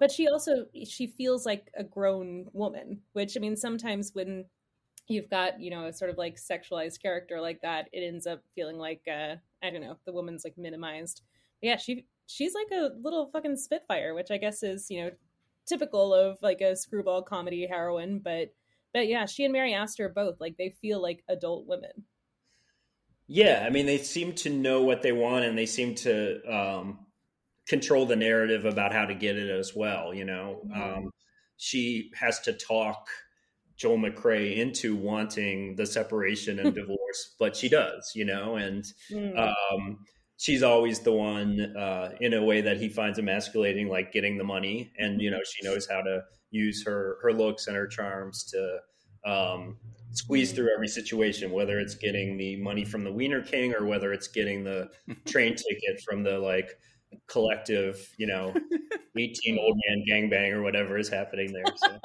but 0.00 0.12
she 0.12 0.28
also 0.28 0.66
she 0.86 1.06
feels 1.08 1.46
like 1.46 1.70
a 1.76 1.84
grown 1.84 2.48
woman, 2.52 3.02
which 3.14 3.36
I 3.36 3.40
mean, 3.40 3.56
sometimes 3.56 4.14
when 4.14 4.46
you've 5.08 5.30
got 5.30 5.60
you 5.60 5.70
know 5.70 5.86
a 5.86 5.92
sort 5.92 6.10
of 6.10 6.18
like 6.18 6.36
sexualized 6.36 7.02
character 7.02 7.40
like 7.40 7.62
that, 7.62 7.88
it 7.92 8.00
ends 8.00 8.26
up 8.26 8.42
feeling 8.54 8.78
like 8.78 9.02
uh, 9.08 9.36
I 9.62 9.70
don't 9.70 9.82
know, 9.82 9.98
the 10.06 10.12
woman's 10.12 10.44
like 10.44 10.58
minimized. 10.58 11.22
But 11.60 11.68
yeah, 11.68 11.76
she 11.78 12.06
she's 12.28 12.54
like 12.54 12.68
a 12.72 12.92
little 13.00 13.30
fucking 13.32 13.56
spitfire, 13.56 14.14
which 14.14 14.30
I 14.30 14.38
guess 14.38 14.62
is 14.62 14.90
you 14.90 15.02
know 15.04 15.10
typical 15.66 16.14
of 16.14 16.38
like 16.42 16.60
a 16.60 16.76
screwball 16.76 17.22
comedy 17.22 17.66
heroine, 17.66 18.20
but 18.20 18.54
but 18.94 19.08
yeah, 19.08 19.26
she 19.26 19.44
and 19.44 19.52
Mary 19.52 19.74
Astor 19.74 20.08
both 20.10 20.40
like 20.40 20.56
they 20.58 20.70
feel 20.70 21.00
like 21.02 21.24
adult 21.28 21.66
women. 21.66 22.06
yeah, 23.26 23.62
I 23.66 23.70
mean 23.70 23.86
they 23.86 23.98
seem 23.98 24.34
to 24.36 24.50
know 24.50 24.82
what 24.82 25.02
they 25.02 25.12
want 25.12 25.44
and 25.44 25.56
they 25.56 25.66
seem 25.66 25.94
to 25.96 26.42
um, 26.50 27.06
control 27.66 28.06
the 28.06 28.16
narrative 28.16 28.64
about 28.64 28.92
how 28.92 29.06
to 29.06 29.14
get 29.14 29.36
it 29.36 29.50
as 29.50 29.74
well. 29.76 30.14
You 30.14 30.24
know, 30.24 30.62
Mhm. 30.62 30.98
um, 30.98 31.10
she 31.56 32.10
has 32.16 32.40
to 32.42 32.52
talk 32.54 33.08
Joel 33.76 33.98
McCrea 33.98 34.56
into 34.58 34.96
wanting 34.96 35.76
the 35.76 35.86
separation 35.86 36.58
and 36.60 36.74
divorce, 36.76 37.36
but 37.38 37.56
she 37.56 37.68
does. 37.68 38.12
You 38.14 38.26
know, 38.26 38.56
and 38.56 38.84
Mm. 39.10 39.56
um, 39.72 40.04
she's 40.38 40.62
always 40.62 41.00
the 41.00 41.12
one 41.12 41.76
uh, 41.76 42.12
in 42.20 42.32
a 42.32 42.42
way 42.42 42.62
that 42.62 42.78
he 42.78 42.88
finds 42.88 43.18
emasculating, 43.18 43.88
like 43.88 44.12
getting 44.12 44.38
the 44.38 44.44
money, 44.44 44.90
and 44.96 45.20
you 45.20 45.30
know 45.30 45.40
she 45.44 45.66
knows 45.66 45.86
how 45.86 46.00
to 46.00 46.22
use 46.50 46.82
her 46.86 47.18
her 47.22 47.32
looks 47.32 47.66
and 47.66 47.76
her 47.76 47.86
charms 47.86 48.44
to 48.44 48.78
um, 49.30 49.76
squeeze 50.12 50.52
through 50.52 50.72
every 50.74 50.88
situation, 50.88 51.50
whether 51.50 51.78
it's 51.78 51.94
getting 51.94 52.38
the 52.38 52.56
money 52.56 52.84
from 52.84 53.04
the 53.04 53.10
Wienie 53.10 53.46
King 53.46 53.74
or 53.74 53.84
whether 53.84 54.12
it's 54.12 54.28
getting 54.28 54.64
the 54.64 54.88
train 55.26 55.54
ticket 55.54 56.00
from 56.08 56.22
the 56.22 56.38
like 56.38 56.70
collective, 57.26 58.14
you 58.16 58.28
know, 58.28 58.54
eighteen 59.18 59.58
old 59.58 59.76
man 59.88 60.04
gangbang 60.08 60.52
or 60.52 60.62
whatever 60.62 60.98
is 60.98 61.08
happening 61.08 61.52
there. 61.52 61.64
So. 61.76 61.98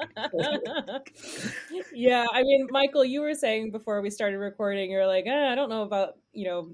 yeah, 1.94 2.26
I 2.32 2.42
mean, 2.42 2.66
Michael, 2.70 3.04
you 3.04 3.20
were 3.20 3.34
saying 3.34 3.70
before 3.70 4.02
we 4.02 4.10
started 4.10 4.38
recording, 4.38 4.90
you're 4.90 5.06
like, 5.06 5.26
eh, 5.26 5.52
I 5.52 5.54
don't 5.54 5.70
know 5.70 5.82
about 5.82 6.14
you 6.32 6.48
know 6.48 6.68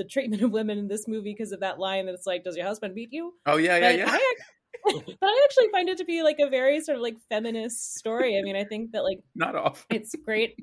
the 0.00 0.08
treatment 0.08 0.40
of 0.42 0.50
women 0.50 0.78
in 0.78 0.88
this 0.88 1.06
movie 1.06 1.34
because 1.36 1.52
of 1.52 1.60
that 1.60 1.78
line 1.78 2.06
that 2.06 2.14
it's 2.14 2.26
like, 2.26 2.42
does 2.42 2.56
your 2.56 2.66
husband 2.66 2.94
beat 2.94 3.10
you? 3.12 3.34
Oh 3.44 3.58
yeah, 3.58 3.76
yeah, 3.76 3.90
But 3.90 3.98
yeah. 3.98 4.06
I, 4.08 4.34
but 5.20 5.28
I 5.28 5.42
actually 5.44 5.68
find 5.70 5.90
it 5.90 5.98
to 5.98 6.06
be 6.06 6.22
like 6.22 6.38
a 6.40 6.48
very 6.48 6.80
sort 6.80 6.96
of 6.96 7.02
like 7.02 7.16
feminist 7.28 7.96
story. 7.96 8.38
I 8.38 8.42
mean, 8.42 8.56
I 8.56 8.64
think 8.64 8.92
that 8.92 9.04
like 9.04 9.18
Not 9.34 9.54
off. 9.56 9.84
it's 9.90 10.14
great. 10.24 10.56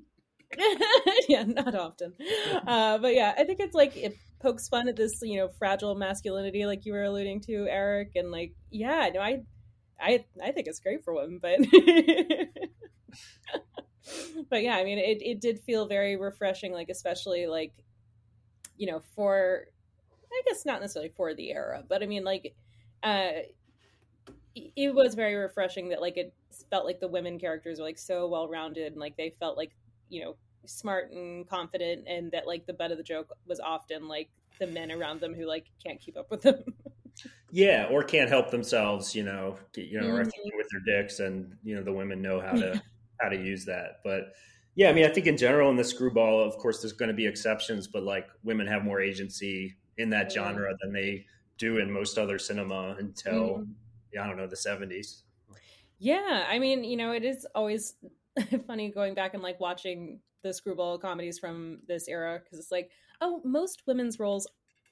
yeah, 1.30 1.44
not 1.44 1.76
often. 1.76 2.16
Uh, 2.66 2.98
but 2.98 3.14
yeah, 3.14 3.36
I 3.38 3.44
think 3.44 3.60
it's 3.60 3.76
like 3.76 3.96
it 3.96 4.18
pokes 4.40 4.68
fun 4.70 4.88
at 4.88 4.96
this, 4.96 5.20
you 5.22 5.38
know, 5.38 5.50
fragile 5.60 5.94
masculinity, 5.94 6.66
like 6.66 6.84
you 6.86 6.94
were 6.94 7.04
alluding 7.04 7.42
to, 7.42 7.68
Eric, 7.70 8.14
and 8.16 8.32
like, 8.32 8.54
yeah, 8.72 9.10
no, 9.14 9.20
I, 9.20 9.42
I, 10.00 10.26
I 10.44 10.52
think 10.52 10.68
it's 10.68 10.80
great 10.80 11.04
for 11.04 11.14
women, 11.14 11.40
but, 11.42 11.60
but 14.50 14.64
yeah, 14.64 14.76
I 14.78 14.84
mean, 14.84 15.00
it 15.00 15.22
it 15.22 15.42
did 15.42 15.60
feel 15.62 15.88
very 15.88 16.16
refreshing, 16.16 16.72
like 16.72 16.90
especially 16.90 17.48
like, 17.48 17.74
you 18.78 18.88
know, 18.88 19.02
for, 19.02 19.68
I 20.32 20.42
guess 20.48 20.66
not 20.66 20.82
necessarily 20.82 21.14
for 21.16 21.34
the 21.36 21.52
era, 21.52 21.84
but 21.88 22.04
I 22.04 22.08
mean, 22.08 22.24
like, 22.24 22.56
uh, 23.04 23.32
it 24.56 24.94
was 24.94 25.16
very 25.16 25.36
refreshing 25.36 25.90
that 25.90 26.02
like 26.02 26.18
it 26.18 26.36
felt 26.70 26.86
like 26.86 27.00
the 27.00 27.08
women 27.08 27.40
characters 27.40 27.80
were 27.80 27.86
like 27.86 27.98
so 27.98 28.28
well 28.28 28.48
rounded 28.48 28.92
and 28.94 29.00
like 29.00 29.16
they 29.18 29.30
felt 29.30 29.58
like 29.58 29.76
you 30.10 30.24
know 30.24 30.38
smart 30.66 31.12
and 31.12 31.48
confident 31.48 32.08
and 32.08 32.32
that 32.32 32.48
like 32.48 32.66
the 32.66 32.74
butt 32.74 32.92
of 32.92 32.98
the 32.98 33.04
joke 33.04 33.32
was 33.46 33.60
often 33.60 34.08
like 34.08 34.32
the 34.60 34.68
men 34.68 34.92
around 34.92 35.22
them 35.22 35.34
who 35.34 35.46
like 35.46 35.68
can't 35.84 36.02
keep 36.02 36.18
up 36.18 36.30
with 36.32 36.42
them 36.42 36.64
Yeah, 37.50 37.88
or 37.92 38.04
can't 38.04 38.30
help 38.30 38.52
themselves, 38.52 39.16
you 39.16 39.24
know, 39.24 39.58
you 39.76 39.98
know, 40.00 40.10
Mhm. 40.10 40.52
with 40.54 40.68
their 40.72 41.02
dicks, 41.02 41.20
and 41.20 41.58
you 41.64 41.76
know 41.76 41.84
the 41.84 41.94
women 41.94 42.22
know 42.22 42.42
how 42.42 42.58
to 42.58 42.80
how 43.22 43.30
to 43.30 43.38
use 43.38 43.66
that. 43.66 44.02
But 44.04 44.34
Yeah, 44.78 44.90
I 44.90 44.94
mean, 44.94 45.06
I 45.06 45.10
think 45.10 45.28
in 45.28 45.38
general 45.38 45.70
in 45.72 45.76
the 45.76 45.84
screwball, 45.84 46.40
of 46.42 46.58
course, 46.58 46.82
there's 46.82 46.94
going 46.94 47.10
to 47.10 47.16
be 47.16 47.28
exceptions, 47.28 47.88
but 47.88 48.04
like 48.04 48.30
women 48.44 48.68
have 48.68 48.86
more 48.86 49.02
agency 49.02 49.78
in 49.98 50.12
that 50.12 50.32
genre 50.32 50.74
than 50.82 50.94
they 50.94 51.26
do 51.58 51.80
in 51.80 51.92
most 51.92 52.18
other 52.20 52.40
cinema 52.40 52.96
until 53.00 53.66
Mhm. 53.66 53.74
yeah, 54.14 54.24
I 54.24 54.28
don't 54.28 54.38
know 54.38 54.48
the 54.48 54.56
70s. 54.56 55.24
Yeah, 56.00 56.46
I 56.48 56.60
mean, 56.60 56.84
you 56.84 56.98
know, 56.98 57.12
it 57.12 57.26
is 57.26 57.48
always 57.56 57.96
funny 58.68 58.92
going 58.92 59.16
back 59.16 59.34
and 59.34 59.44
like 59.44 59.60
watching 59.60 60.22
the 60.44 60.54
screwball 60.54 61.00
comedies 61.00 61.40
from 61.40 61.82
this 61.88 62.08
era 62.08 62.40
because 62.44 62.60
it's 62.60 62.72
like, 62.72 62.92
oh, 63.22 63.42
most 63.44 63.84
women's 63.88 64.20
roles 64.20 64.48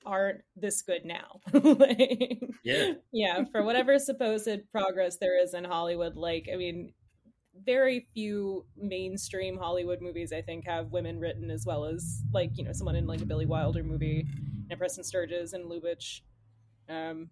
aren't 0.06 0.42
this 0.56 0.82
good 0.82 1.06
now. 1.06 1.42
like, 1.54 2.42
Yeah. 2.64 2.96
yeah, 3.12 3.44
for 3.52 3.64
whatever 3.64 4.00
supposed 4.00 4.50
progress 4.72 5.18
there 5.18 5.42
is 5.42 5.54
in 5.54 5.64
Hollywood, 5.64 6.16
like, 6.16 6.50
I 6.52 6.58
mean, 6.58 6.94
very 7.64 8.08
few 8.14 8.66
mainstream 8.76 9.58
Hollywood 9.58 10.02
movies, 10.02 10.34
I 10.34 10.42
think, 10.42 10.66
have 10.66 10.92
women 10.92 11.20
written 11.20 11.50
as 11.50 11.66
well 11.66 11.86
as 11.86 12.24
like, 12.34 12.58
you 12.58 12.64
know, 12.64 12.74
someone 12.74 12.96
in 12.96 13.08
like 13.08 13.22
a 13.22 13.26
Billy 13.26 13.46
Wilder 13.46 13.84
movie 13.84 14.26
and 14.70 14.80
Preston 14.80 15.04
Sturges 15.04 15.54
and 15.54 15.70
Lubitsch. 15.70 16.22
Um, 16.90 17.30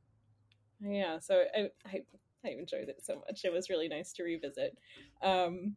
yeah, 0.82 1.20
so 1.20 1.44
I, 1.56 1.70
I 1.86 2.02
I 2.46 2.50
enjoyed 2.50 2.90
it 2.90 3.04
so 3.04 3.16
much. 3.16 3.46
It 3.46 3.54
was 3.54 3.70
really 3.70 3.88
nice 3.88 4.12
to 4.14 4.24
revisit. 4.24 4.78
Um, 5.22 5.76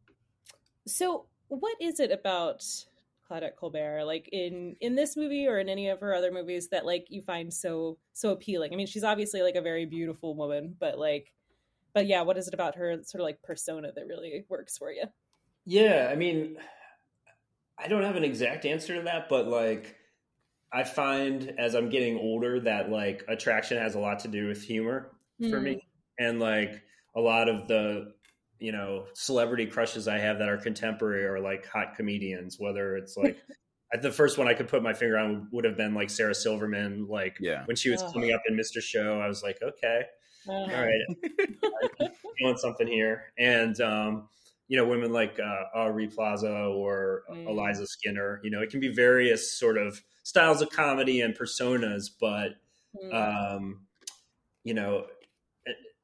so, 0.86 1.26
what 1.48 1.76
is 1.80 2.00
it 2.00 2.10
about 2.10 2.64
Claudette 3.28 3.56
Colbert, 3.56 4.04
like 4.04 4.28
in 4.32 4.76
in 4.80 4.94
this 4.94 5.16
movie 5.16 5.46
or 5.46 5.58
in 5.58 5.68
any 5.68 5.88
of 5.88 6.00
her 6.00 6.14
other 6.14 6.32
movies, 6.32 6.68
that 6.68 6.86
like 6.86 7.06
you 7.08 7.22
find 7.22 7.52
so 7.52 7.98
so 8.12 8.30
appealing? 8.30 8.72
I 8.72 8.76
mean, 8.76 8.86
she's 8.86 9.04
obviously 9.04 9.42
like 9.42 9.54
a 9.54 9.62
very 9.62 9.86
beautiful 9.86 10.34
woman, 10.34 10.74
but 10.78 10.98
like, 10.98 11.32
but 11.96 12.06
yeah, 12.06 12.20
what 12.20 12.36
is 12.36 12.46
it 12.46 12.52
about 12.52 12.76
her 12.76 13.02
sort 13.04 13.22
of 13.22 13.24
like 13.24 13.42
persona 13.42 13.90
that 13.90 14.06
really 14.06 14.44
works 14.50 14.76
for 14.76 14.92
you? 14.92 15.04
Yeah, 15.64 16.10
I 16.12 16.14
mean, 16.14 16.58
I 17.78 17.88
don't 17.88 18.02
have 18.02 18.16
an 18.16 18.24
exact 18.24 18.66
answer 18.66 18.96
to 18.96 19.02
that, 19.02 19.28
but 19.30 19.46
like, 19.46 19.96
I 20.70 20.84
find 20.84 21.54
as 21.58 21.74
I'm 21.74 21.88
getting 21.88 22.18
older 22.18 22.60
that 22.60 22.90
like 22.90 23.24
attraction 23.28 23.78
has 23.78 23.94
a 23.94 23.98
lot 23.98 24.20
to 24.20 24.28
do 24.28 24.46
with 24.48 24.62
humor 24.62 25.12
for 25.48 25.58
Hmm. 25.58 25.64
me, 25.64 25.88
and 26.18 26.38
like 26.38 26.82
a 27.16 27.20
lot 27.20 27.48
of 27.48 27.66
the 27.66 28.12
you 28.58 28.72
know 28.72 29.06
celebrity 29.14 29.66
crushes 29.66 30.06
I 30.06 30.18
have 30.18 30.38
that 30.40 30.50
are 30.50 30.58
contemporary 30.58 31.24
are 31.24 31.40
like 31.40 31.66
hot 31.66 31.94
comedians. 31.96 32.56
Whether 32.58 32.96
it's 32.96 33.16
like 33.16 33.38
the 34.02 34.12
first 34.12 34.36
one 34.36 34.48
I 34.48 34.54
could 34.54 34.68
put 34.68 34.82
my 34.82 34.92
finger 34.92 35.16
on 35.16 35.48
would 35.52 35.64
have 35.64 35.78
been 35.78 35.94
like 35.94 36.10
Sarah 36.10 36.34
Silverman, 36.34 37.06
like 37.08 37.38
Yeah. 37.40 37.64
when 37.64 37.76
she 37.76 37.88
was 37.90 38.02
Oh. 38.02 38.12
coming 38.12 38.32
up 38.32 38.42
in 38.48 38.54
Mr. 38.54 38.82
Show, 38.82 39.18
I 39.20 39.28
was 39.28 39.42
like, 39.42 39.58
okay, 39.62 40.02
all 40.48 40.68
right, 40.68 42.10
feeling 42.38 42.56
something 42.56 42.86
here. 42.86 43.24
And 43.38 43.80
um, 43.80 44.28
you 44.68 44.76
know, 44.76 44.86
women 44.86 45.12
like 45.12 45.38
uh, 45.38 45.78
Aubrey 45.78 46.08
Plaza 46.08 46.50
or 46.50 47.16
Mm. 47.46 47.48
Eliza 47.48 47.86
Skinner. 47.86 48.40
You 48.42 48.50
know, 48.50 48.62
it 48.62 48.70
can 48.70 48.80
be 48.80 48.88
various 48.88 49.52
sort 49.52 49.78
of 49.78 50.02
styles 50.22 50.62
of 50.62 50.70
comedy 50.70 51.20
and 51.20 51.34
personas, 51.34 52.10
but 52.20 52.56
hmm. 52.98 53.12
um, 53.12 53.80
you 54.64 54.74
know, 54.74 55.06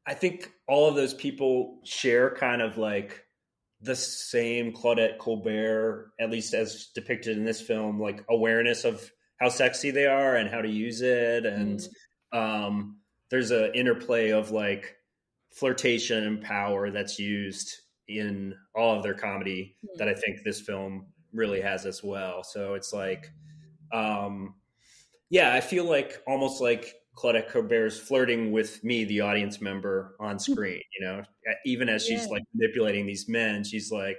I 0.07 0.15
think 0.15 0.53
all 0.67 0.89
of 0.89 0.95
those 0.95 1.15
people 1.15 1.81
share 1.85 2.35
kind 2.35 2.63
of 2.63 2.79
like 2.79 3.25
the 3.81 3.97
same 3.97 4.73
Claudette 4.73 5.19
Colbert, 5.19 6.13
at 6.21 6.31
least 6.31 6.55
as 6.55 6.87
depicted 6.95 7.37
in 7.37 7.45
this 7.45 7.61
film, 7.61 8.01
like 8.01 8.25
awareness 8.29 8.85
of 8.85 9.11
how 9.39 9.49
sexy 9.49 9.91
they 9.91 10.07
are 10.07 10.37
and 10.37 10.49
how 10.49 10.61
to 10.61 10.69
use 10.69 11.03
it. 11.03 11.45
And 11.47 11.87
um, 12.33 12.99
there's 13.33 13.51
a 13.51 13.75
interplay 13.77 14.31
of 14.31 14.53
like 14.53 14.99
flirtation 15.53 16.25
and 16.25 16.43
power 16.43 16.91
that's 16.93 17.19
used 17.19 17.75
in 18.09 18.55
all 18.77 18.97
of 18.97 19.03
their 19.03 19.15
comedy 19.15 19.77
Hmm. 19.83 19.99
that 19.99 20.09
I 20.09 20.15
think 20.15 20.45
this 20.45 20.61
film 20.61 21.07
really 21.33 21.63
has 21.63 21.87
as 21.87 22.03
well. 22.05 22.45
So 22.45 22.75
it's 22.75 22.93
like, 22.93 23.33
um, 23.93 24.57
yeah, 25.31 25.55
I 25.55 25.63
feel 25.63 25.85
like 25.87 26.23
almost 26.27 26.61
like 26.61 26.95
Claudette 27.17 27.49
Colbert's 27.51 27.99
flirting 27.99 28.53
with 28.53 28.85
me, 28.85 29.05
the 29.05 29.23
audience 29.23 29.61
member, 29.63 30.15
on 30.21 30.39
screen. 30.39 30.83
You 30.99 31.07
know, 31.07 31.23
even 31.65 31.89
as 31.89 32.05
she's 32.07 32.27
Yeah. 32.27 32.33
like 32.33 32.43
manipulating 32.55 33.07
these 33.07 33.29
men, 33.29 33.65
she's 33.65 33.91
like, 33.91 34.19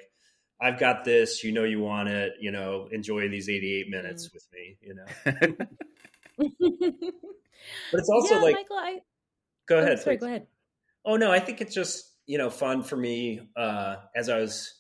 "I've 0.62 0.80
got 0.80 1.04
this. 1.04 1.44
You 1.44 1.52
know, 1.52 1.66
you 1.66 1.80
want 1.82 2.10
it. 2.10 2.34
You 2.40 2.52
know, 2.52 2.88
enjoy 2.92 3.30
these 3.30 3.50
eighty-eight 3.50 3.90
minutes 3.90 4.32
with 4.34 4.48
me." 4.54 4.78
You 4.82 4.96
know, 4.96 5.06
but 6.38 8.00
it's 8.00 8.10
also 8.10 8.36
yeah, 8.36 8.42
like, 8.42 8.56
Michael, 8.56 8.78
I 8.78 9.00
go 9.68 9.78
oh, 9.78 9.80
ahead. 9.82 10.00
sorry, 10.00 10.18
please. 10.18 10.22
go 10.22 10.28
ahead. 10.28 10.48
Oh 11.06 11.16
no, 11.18 11.32
I 11.32 11.40
think 11.40 11.62
it's 11.62 11.74
just 11.74 12.10
you 12.26 12.38
know 12.38 12.50
fun 12.50 12.84
for 12.84 12.96
me 12.96 13.42
uh, 13.56 13.98
as 14.16 14.30
I 14.30 14.40
was. 14.40 14.74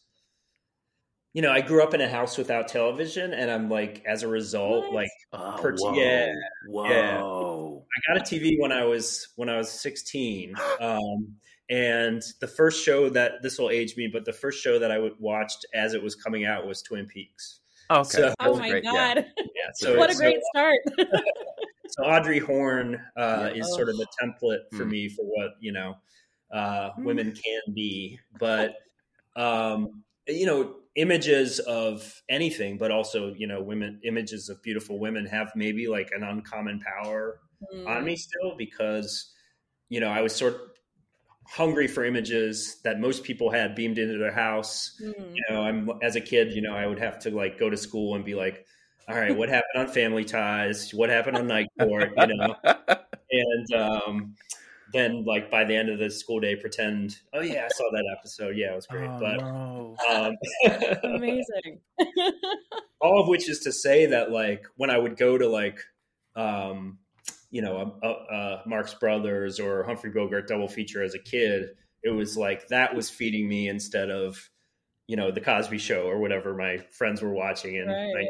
You 1.35 1.41
know, 1.41 1.51
I 1.51 1.61
grew 1.61 1.81
up 1.81 1.95
in 1.95 2.01
a 2.01 2.07
house 2.07 2.37
without 2.37 2.67
television, 2.67 3.33
and 3.33 3.49
I'm 3.49 3.67
like, 3.67 4.03
as 4.05 4.21
a 4.21 4.27
result, 4.27 4.85
What? 4.85 4.93
like, 4.93 5.09
Oh, 5.33 5.57
Per- 5.59 5.75
whoa. 5.79 5.93
yeah, 5.95 6.27
yeah. 6.27 7.21
Whoa. 7.21 7.85
I 7.87 8.13
got 8.13 8.21
a 8.21 8.23
TV 8.23 8.51
when 8.59 8.71
I 8.71 8.83
was 8.85 9.29
when 9.35 9.49
I 9.49 9.57
was 9.57 9.71
16, 9.71 10.53
um, 10.79 11.37
and 11.71 12.21
the 12.39 12.47
first 12.47 12.85
show 12.85 13.09
that 13.09 13.41
this 13.41 13.57
will 13.57 13.71
age 13.71 13.97
me, 13.97 14.07
but 14.13 14.25
the 14.25 14.33
first 14.33 14.61
show 14.61 14.77
that 14.77 14.91
I 14.91 14.99
would 14.99 15.13
watched 15.19 15.65
as 15.73 15.95
it 15.95 16.03
was 16.03 16.13
coming 16.13 16.45
out 16.45 16.67
was 16.67 16.83
Twin 16.83 17.07
Peaks. 17.07 17.61
Okay. 18.01 18.17
So- 18.17 18.34
Oh 18.39 18.58
my 18.58 18.69
great, 18.69 18.84
god, 18.84 19.25
Yeah, 19.38 19.69
so 19.75 19.97
what 19.97 20.10
a 20.10 20.13
so- 20.13 20.19
great 20.19 20.39
start! 20.53 20.79
so 21.89 22.03
Audrey 22.03 22.39
Horne 22.39 22.95
uh, 23.17 23.51
Yeah. 23.53 23.62
is 23.62 23.73
sort 23.75 23.89
of 23.89 23.97
the 23.97 24.08
template 24.21 24.62
for 24.71 24.86
Mm. 24.86 24.89
me 24.91 25.10
for 25.10 25.23
what 25.25 25.51
you 25.60 25.71
know 25.71 25.95
uh, 26.51 26.91
Mm. 26.99 27.03
women 27.06 27.34
can 27.34 27.62
be, 27.73 28.19
but 28.39 28.75
um, 29.36 30.03
you 30.27 30.45
know 30.45 30.75
images 30.95 31.60
of 31.60 32.21
anything, 32.29 32.77
but 32.77 32.91
also 32.91 33.34
you 33.34 33.47
know 33.47 33.62
women 33.62 33.99
images 34.03 34.49
of 34.49 34.62
beautiful 34.63 34.99
women 34.99 35.25
have 35.25 35.51
maybe 35.56 35.88
like 35.88 36.10
an 36.15 36.23
uncommon 36.23 36.79
power 36.82 37.39
Mm. 37.73 37.88
on 37.88 38.03
me 38.06 38.15
still 38.17 38.56
because 38.58 39.34
you 39.89 39.99
know 40.01 40.10
I 40.10 40.21
was 40.21 40.36
sort 40.36 40.53
of 40.56 40.60
hungry 41.47 41.88
for 41.88 42.06
images 42.06 42.79
that 42.84 42.99
most 42.99 43.23
people 43.23 43.49
had 43.51 43.75
beamed 43.75 43.97
into 43.97 44.17
their 44.17 44.32
house 44.34 44.99
Mm. 45.01 45.36
you 45.36 45.41
know 45.49 45.62
i'm 45.62 45.89
as 46.01 46.15
a 46.15 46.21
kid 46.21 46.53
you 46.53 46.62
know 46.62 46.73
i 46.73 46.86
would 46.88 46.99
have 46.99 47.19
to 47.19 47.29
like 47.32 47.60
go 47.60 47.69
to 47.69 47.77
school 47.77 48.15
and 48.15 48.23
be 48.23 48.34
like 48.36 48.65
all 49.10 49.15
right 49.15 49.36
what 49.36 49.49
happened 49.49 49.75
on 49.75 49.88
family 49.88 50.23
ties 50.23 50.93
what 50.93 51.10
happened 51.10 51.36
on 51.38 51.47
night 51.47 51.67
court 51.79 52.12
you 52.17 52.27
know 52.38 52.56
and 53.32 53.73
um 53.75 54.36
then 54.93 55.25
like 55.25 55.49
by 55.51 55.63
the 55.63 55.75
end 55.75 55.89
of 55.89 55.97
the 55.99 56.10
school 56.10 56.39
day 56.39 56.56
pretend 56.56 57.17
oh 57.34 57.41
yeah 57.41 57.65
i 57.65 57.67
saw 57.69 57.84
that 57.91 58.06
episode 58.17 58.56
yeah 58.56 58.71
it 58.71 58.75
was 58.75 58.88
great 58.88 59.10
Oh, 59.10 59.19
but 59.19 59.38
no. 59.41 59.95
um 60.10 60.36
Amazing. 61.03 61.79
all 63.01 63.21
of 63.21 63.27
which 63.27 63.49
is 63.49 63.60
to 63.62 63.71
say 63.71 64.06
that 64.06 64.32
like 64.32 64.63
when 64.77 64.89
i 64.89 64.97
would 64.97 65.17
go 65.17 65.38
to 65.38 65.47
like 65.47 65.79
um 66.36 66.99
you 67.53 67.61
know 67.61 67.95
a, 68.01 68.07
a, 68.07 68.09
a 68.09 68.63
marx 68.65 68.95
brothers 68.95 69.59
or 69.59 69.83
humphrey 69.83 70.09
bogart 70.09 70.47
double 70.47 70.67
feature 70.67 71.03
as 71.03 71.13
a 71.13 71.19
kid 71.19 71.69
it 72.01 72.09
was 72.09 72.35
like 72.35 72.67
that 72.69 72.93
was 72.95 73.11
feeding 73.11 73.47
me 73.47 73.69
instead 73.69 74.09
of 74.09 74.49
you 75.07 75.15
know 75.15 75.29
the 75.29 75.39
cosby 75.39 75.77
show 75.77 76.01
or 76.07 76.17
whatever 76.17 76.55
my 76.55 76.77
friends 76.91 77.21
were 77.21 77.31
watching 77.31 77.75
in 77.75 77.87
Right. 77.87 78.25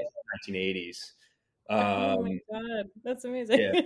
1980s 0.50 0.98
oh 1.70 1.78
um 2.20 2.24
my 2.26 2.38
god, 2.52 2.86
that's 3.06 3.24
amazing. 3.24 3.60
yeah. 3.62 3.80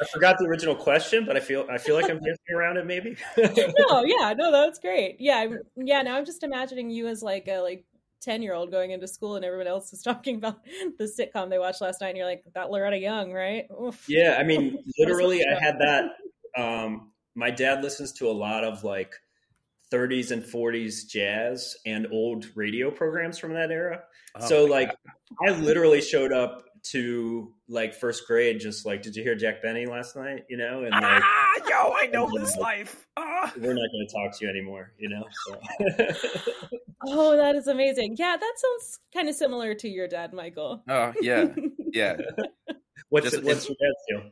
i 0.00 0.04
forgot 0.12 0.36
the 0.38 0.44
original 0.46 0.76
question 0.76 1.24
but 1.26 1.36
i 1.36 1.40
feel 1.40 1.66
i 1.68 1.76
feel 1.76 1.96
like 1.96 2.04
i'm 2.08 2.20
dancing 2.20 2.54
around 2.54 2.76
it 2.76 2.86
maybe 2.86 3.16
no, 3.36 4.04
yeah, 4.04 4.32
no, 4.38 4.52
that's 4.52 4.78
great. 4.78 5.16
Yeah, 5.18 5.38
I'm, 5.38 5.58
yeah. 5.74 6.02
Now 6.02 6.16
I'm 6.16 6.24
just 6.24 6.44
imagining 6.44 6.90
you 6.90 7.08
as 7.08 7.20
like 7.20 7.48
a 7.48 7.58
like 7.58 7.84
ten 8.20 8.42
year 8.42 8.54
old 8.54 8.70
going 8.70 8.90
into 8.90 9.06
school, 9.06 9.36
and 9.36 9.44
everyone 9.44 9.66
else 9.66 9.92
is 9.92 10.02
talking 10.02 10.36
about 10.36 10.60
the 10.98 11.04
sitcom 11.04 11.50
they 11.50 11.58
watched 11.58 11.80
last 11.80 12.00
night, 12.00 12.08
and 12.08 12.18
you're 12.18 12.26
like, 12.26 12.44
that 12.54 12.70
Loretta 12.70 12.98
Young, 12.98 13.32
right? 13.32 13.66
Oof. 13.82 14.04
Yeah, 14.08 14.36
I 14.38 14.44
mean, 14.44 14.78
literally, 14.98 15.44
I 15.44 15.58
had 15.62 15.78
that. 15.78 16.04
Um, 16.56 17.12
my 17.34 17.50
dad 17.50 17.82
listens 17.82 18.12
to 18.14 18.28
a 18.28 18.32
lot 18.32 18.64
of 18.64 18.82
like 18.84 19.14
30s 19.92 20.32
and 20.32 20.42
40s 20.42 21.06
jazz 21.08 21.76
and 21.86 22.06
old 22.12 22.46
radio 22.54 22.90
programs 22.90 23.38
from 23.38 23.54
that 23.54 23.70
era. 23.70 24.02
Oh 24.34 24.46
so, 24.46 24.64
like, 24.64 24.88
God. 24.88 25.48
I 25.48 25.58
literally 25.58 26.00
showed 26.00 26.32
up 26.32 26.64
to 26.90 27.52
like 27.68 27.94
first 27.94 28.26
grade, 28.26 28.60
just 28.60 28.86
like, 28.86 29.02
did 29.02 29.14
you 29.16 29.22
hear 29.22 29.34
Jack 29.34 29.62
Benny 29.62 29.86
last 29.86 30.16
night? 30.16 30.44
You 30.48 30.56
know, 30.56 30.82
and 30.84 30.90
like, 30.90 31.22
ah, 31.22 31.47
yo, 31.78 31.92
I 31.92 32.06
know 32.06 32.30
this 32.38 32.56
life. 32.56 33.06
Ah. 33.16 33.52
we're 33.56 33.74
not 33.74 33.88
going 33.92 34.06
to 34.06 34.12
talk 34.12 34.38
to 34.38 34.44
you 34.44 34.50
anymore. 34.50 34.92
You 34.98 35.08
know, 35.10 35.24
so. 35.46 35.60
Oh, 37.06 37.36
that 37.36 37.54
is 37.54 37.68
amazing. 37.68 38.16
Yeah, 38.18 38.36
that 38.38 38.54
sounds 38.56 38.98
kind 39.14 39.28
of 39.28 39.36
similar 39.36 39.72
to 39.72 39.88
your 39.88 40.08
dad, 40.08 40.32
Michael. 40.32 40.82
Oh 40.88 41.12
yeah, 41.20 41.46
yeah. 41.92 42.16
what's 43.08 43.30
Just- 43.30 43.44
what's 43.44 43.68
your 43.68 43.76
dad's 43.80 44.22
deal? 44.24 44.30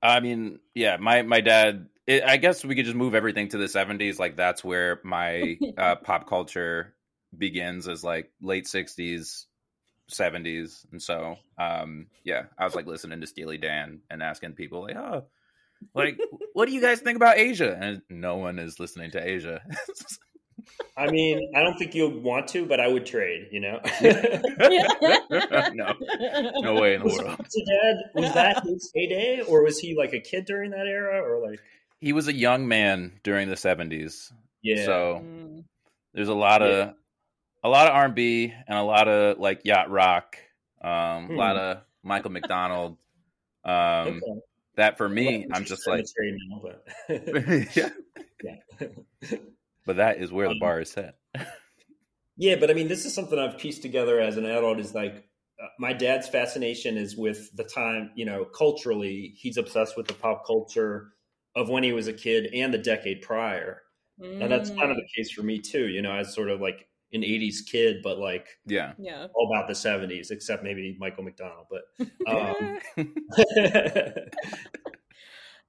I 0.00 0.20
mean, 0.20 0.60
yeah, 0.74 0.96
my 0.98 1.22
my 1.22 1.40
dad. 1.40 1.88
It, 2.06 2.22
I 2.24 2.36
guess 2.36 2.64
we 2.64 2.76
could 2.76 2.84
just 2.84 2.96
move 2.96 3.16
everything 3.16 3.48
to 3.48 3.58
the 3.58 3.66
'70s. 3.66 4.20
Like 4.20 4.36
that's 4.36 4.62
where 4.62 5.00
my 5.02 5.58
uh, 5.76 5.96
pop 5.96 6.28
culture 6.28 6.94
begins, 7.36 7.88
is 7.88 8.04
like 8.04 8.30
late 8.40 8.66
'60s, 8.66 9.46
'70s, 10.10 10.86
and 10.92 11.02
so 11.02 11.36
um, 11.58 12.06
yeah, 12.22 12.44
I 12.56 12.64
was 12.64 12.76
like 12.76 12.86
listening 12.86 13.20
to 13.22 13.26
Steely 13.26 13.58
Dan 13.58 14.02
and 14.08 14.22
asking 14.22 14.52
people 14.52 14.82
like, 14.82 14.96
oh, 14.96 15.24
like 15.94 16.18
what 16.52 16.66
do 16.66 16.72
you 16.74 16.80
guys 16.80 17.00
think 17.00 17.16
about 17.16 17.38
Asia? 17.38 17.76
And 17.80 18.02
no 18.10 18.36
one 18.36 18.58
is 18.58 18.78
listening 18.80 19.10
to 19.12 19.26
Asia. 19.26 19.60
I 20.96 21.10
mean, 21.10 21.50
I 21.56 21.62
don't 21.62 21.76
think 21.76 21.94
you'll 21.94 22.20
want 22.20 22.48
to, 22.48 22.66
but 22.66 22.78
I 22.78 22.86
would 22.86 23.04
trade. 23.06 23.48
You 23.50 23.60
know. 23.60 23.80
no, 25.72 25.94
no 26.60 26.74
way 26.80 26.94
in 26.94 27.00
the 27.00 27.06
Was, 27.06 27.18
world. 27.18 27.38
was 27.38 27.62
dad 27.66 27.96
was 28.14 28.32
that 28.34 28.62
his 28.64 28.90
heyday, 28.94 29.42
or 29.42 29.64
was 29.64 29.78
he 29.78 29.96
like 29.96 30.12
a 30.12 30.20
kid 30.20 30.44
during 30.44 30.70
that 30.70 30.86
era, 30.86 31.20
or 31.22 31.46
like? 31.48 31.60
He 32.00 32.12
was 32.12 32.28
a 32.28 32.32
young 32.34 32.66
man 32.68 33.12
during 33.22 33.48
the 33.48 33.56
seventies, 33.56 34.32
Yeah. 34.62 34.84
so 34.84 35.22
Mm. 35.24 35.64
there's 36.14 36.28
a 36.28 36.34
lot 36.34 36.62
of 36.62 36.70
Yeah. 36.88 36.92
a 37.64 37.68
lot 37.68 37.86
of 37.86 37.94
R&B 37.94 38.52
and 38.66 38.76
a 38.78 38.82
lot 38.82 39.08
of 39.08 39.38
like 39.38 39.62
yacht 39.64 39.90
rock, 39.90 40.36
um, 40.82 41.26
Hmm. 41.26 41.32
a 41.32 41.36
lot 41.36 41.56
of 41.56 41.78
Michael 42.02 42.30
McDonald. 42.32 42.98
Um, 43.64 43.72
Okay. 44.22 44.40
That 44.76 44.96
for 44.96 45.08
me, 45.08 45.46
Well, 45.48 45.58
I'm 45.58 45.64
just 45.64 45.86
like, 45.86 46.04
now, 46.18 46.62
but 46.62 46.84
yeah. 47.76 47.90
yeah. 48.42 48.88
But 49.84 49.96
that 49.96 50.18
is 50.18 50.30
where 50.30 50.46
the 50.46 50.52
Um, 50.52 50.58
bar 50.60 50.80
is 50.80 50.90
set. 50.90 51.16
Yeah, 52.36 52.54
but 52.56 52.70
I 52.70 52.74
mean, 52.74 52.86
this 52.88 53.04
is 53.04 53.12
something 53.12 53.38
I've 53.38 53.58
pieced 53.58 53.82
together 53.82 54.20
as 54.20 54.36
an 54.36 54.46
adult. 54.46 54.78
Is 54.78 54.94
like 54.94 55.14
uh, 55.60 55.66
my 55.78 55.92
dad's 55.92 56.28
fascination 56.28 56.96
is 56.96 57.16
with 57.16 57.54
the 57.56 57.64
time. 57.64 58.12
You 58.14 58.24
know, 58.24 58.44
culturally, 58.44 59.34
he's 59.36 59.56
obsessed 59.56 59.96
with 59.96 60.06
the 60.06 60.14
pop 60.14 60.46
culture 60.46 61.08
of 61.56 61.68
when 61.68 61.82
he 61.82 61.92
was 61.92 62.06
a 62.06 62.12
kid 62.12 62.46
and 62.54 62.72
the 62.72 62.78
decade 62.78 63.22
prior, 63.22 63.82
and 64.20 64.50
that's 64.50 64.70
kind 64.70 64.90
of 64.90 64.96
the 64.96 65.08
case 65.16 65.32
for 65.32 65.42
me 65.42 65.58
too. 65.60 65.88
You 65.88 66.00
know, 66.00 66.12
as 66.14 66.32
sort 66.32 66.48
of 66.48 66.60
like 66.60 66.86
an 67.12 67.22
'80s 67.22 67.66
kid, 67.70 67.96
but 68.02 68.18
like 68.18 68.46
Yeah. 68.66 68.92
Yeah. 68.98 69.26
all 69.34 69.50
about 69.52 69.68
the 69.68 69.74
'70s, 69.74 70.30
except 70.30 70.62
maybe 70.62 70.96
Michael 70.98 71.24
McDonald. 71.24 71.66
But 71.70 71.82
um, 72.28 72.78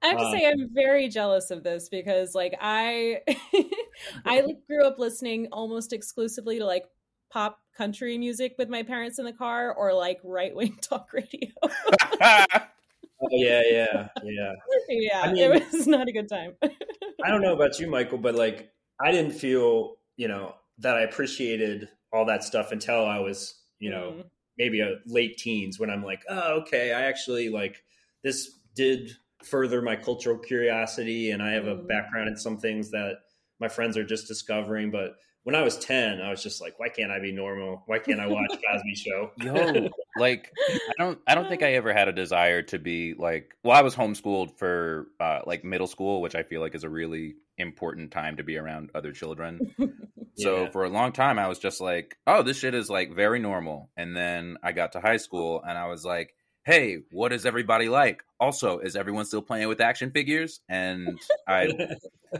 I 0.02 0.08
have 0.08 0.18
to 0.18 0.24
Uh, 0.24 0.32
say 0.32 0.46
I'm 0.46 0.68
very 0.74 1.08
jealous 1.08 1.50
of 1.50 1.62
this 1.62 1.88
because 1.88 2.34
like 2.34 2.54
I 2.60 3.20
I 4.24 4.42
grew 4.66 4.84
up 4.84 4.98
listening 4.98 5.48
almost 5.52 5.92
exclusively 5.92 6.58
to 6.58 6.66
like 6.66 6.84
pop 7.30 7.58
country 7.76 8.16
music 8.18 8.54
with 8.58 8.68
my 8.68 8.82
parents 8.82 9.18
in 9.18 9.24
the 9.24 9.32
car 9.32 9.74
or 9.74 9.92
like 9.94 10.20
right 10.22 10.54
wing 10.54 10.76
talk 10.82 11.12
radio. 11.12 11.48
oh 11.62 13.28
yeah, 13.30 13.62
yeah, 13.70 14.08
yeah. 14.22 14.52
yeah, 14.88 15.20
I 15.22 15.32
mean- 15.32 15.52
it 15.52 15.72
was 15.72 15.86
not 15.86 16.06
a 16.08 16.12
good 16.12 16.28
time. 16.28 16.54
I 16.62 17.30
don't 17.30 17.40
know 17.40 17.54
about 17.54 17.78
you, 17.78 17.88
Michael, 17.88 18.18
but 18.18 18.34
like 18.34 18.70
I 19.00 19.10
didn't 19.10 19.32
feel, 19.32 19.96
you 20.16 20.28
know, 20.28 20.54
that 20.78 20.96
I 20.96 21.02
appreciated 21.02 21.88
all 22.12 22.24
that 22.26 22.44
stuff 22.44 22.72
until 22.72 23.04
I 23.06 23.18
was, 23.18 23.62
you 23.78 23.90
know, 23.90 24.16
Mm. 24.18 24.30
maybe 24.58 24.80
a 24.80 25.00
late 25.06 25.36
teens 25.38 25.78
when 25.78 25.90
I'm 25.90 26.04
like, 26.04 26.24
oh, 26.28 26.60
okay, 26.62 26.92
I 26.92 27.02
actually 27.04 27.48
like 27.48 27.84
this 28.22 28.60
did 28.74 29.12
further 29.44 29.82
my 29.82 29.96
cultural 29.96 30.38
curiosity 30.38 31.30
and 31.30 31.42
I 31.42 31.52
have 31.52 31.66
a 31.66 31.76
Mhm. 31.76 31.86
background 31.86 32.28
in 32.28 32.36
some 32.36 32.58
things 32.58 32.90
that 32.92 33.16
my 33.60 33.68
friends 33.68 33.96
are 33.96 34.04
just 34.04 34.26
discovering. 34.28 34.90
But 34.90 35.16
when 35.44 35.54
I 35.54 35.62
was 35.62 35.78
10, 35.78 36.20
I 36.20 36.30
was 36.30 36.42
just 36.42 36.60
like, 36.60 36.78
why 36.78 36.88
can't 36.88 37.12
I 37.12 37.20
be 37.20 37.32
normal? 37.32 37.82
Why 37.86 37.98
can't 37.98 38.20
I 38.20 38.26
watch 38.26 38.50
Cosby 38.66 38.94
Show? 38.94 39.30
Yo, 39.36 39.94
like 40.14 40.52
I 40.98 41.02
don't 41.02 41.20
I 41.26 41.34
don't 41.34 41.48
think 41.48 41.62
I 41.62 41.72
ever 41.74 41.92
had 41.92 42.08
a 42.08 42.12
desire 42.12 42.62
to 42.62 42.78
be 42.78 43.14
like 43.14 43.56
well, 43.64 43.76
I 43.76 43.82
was 43.82 43.94
homeschooled 43.94 44.56
for 44.58 45.08
uh 45.20 45.40
like 45.46 45.64
middle 45.64 45.86
school, 45.88 46.20
which 46.22 46.34
I 46.34 46.42
feel 46.42 46.60
like 46.60 46.74
is 46.74 46.84
a 46.84 46.88
really 46.90 47.36
important 47.58 48.10
time 48.12 48.36
to 48.36 48.44
be 48.44 48.56
around 48.56 48.90
other 48.94 49.12
children. 49.12 49.64
So 50.36 50.64
Yeah. 50.64 50.70
for 50.70 50.84
a 50.84 50.88
long 50.88 51.12
time 51.12 51.38
I 51.38 51.48
was 51.48 51.58
just 51.58 51.80
like, 51.80 52.16
oh, 52.26 52.42
this 52.42 52.58
shit 52.58 52.74
is 52.74 52.90
like 52.90 53.14
very 53.14 53.38
normal. 53.38 53.90
And 53.96 54.16
then 54.16 54.58
I 54.62 54.72
got 54.72 54.92
to 54.92 55.00
high 55.00 55.18
school 55.18 55.62
and 55.66 55.78
I 55.78 55.86
was 55.86 56.04
like, 56.04 56.34
hey, 56.64 56.98
what 57.10 57.32
is 57.32 57.44
everybody 57.46 57.88
like? 57.88 58.22
Also, 58.40 58.78
is 58.78 58.96
everyone 58.96 59.26
still 59.26 59.42
playing 59.42 59.68
with 59.68 59.80
action 59.80 60.10
figures? 60.10 60.60
And 60.68 61.18
I 61.46 61.68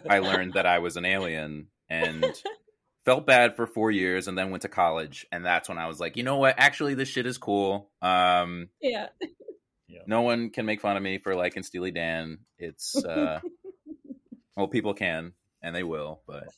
I 0.09 0.19
learned 0.21 0.55
that 0.55 0.67
I 0.67 0.79
was 0.79 0.97
an 0.97 1.05
alien 1.05 1.69
and 1.89 2.25
felt 3.05 3.27
bad 3.27 3.55
for 3.55 3.67
four 3.67 3.91
years 3.91 4.27
and 4.29 4.37
then 4.37 4.51
went 4.51 4.63
to 4.63 4.69
college 4.69 5.27
and 5.31 5.45
that's 5.45 5.69
when 5.69 5.77
I 5.79 5.87
was 5.87 6.01
like, 6.01 6.17
you 6.17 6.23
know 6.23 6.39
what? 6.39 6.55
Actually, 6.59 6.95
this 6.95 7.09
shit 7.09 7.27
is 7.27 7.37
cool. 7.39 7.91
Um, 8.01 8.71
yeah. 8.81 9.09
no 10.07 10.23
one 10.23 10.51
can 10.51 10.67
make 10.67 10.81
fun 10.81 10.97
of 10.97 11.03
me 11.03 11.19
for 11.19 11.35
liking 11.37 11.63
Steely 11.63 11.91
Dan. 11.91 12.39
It's 12.59 12.97
uh, 13.05 13.41
well, 14.57 14.69
people 14.69 14.95
can 14.95 15.33
and 15.65 15.75
they 15.75 15.83
will, 15.83 16.21
but 16.27 16.49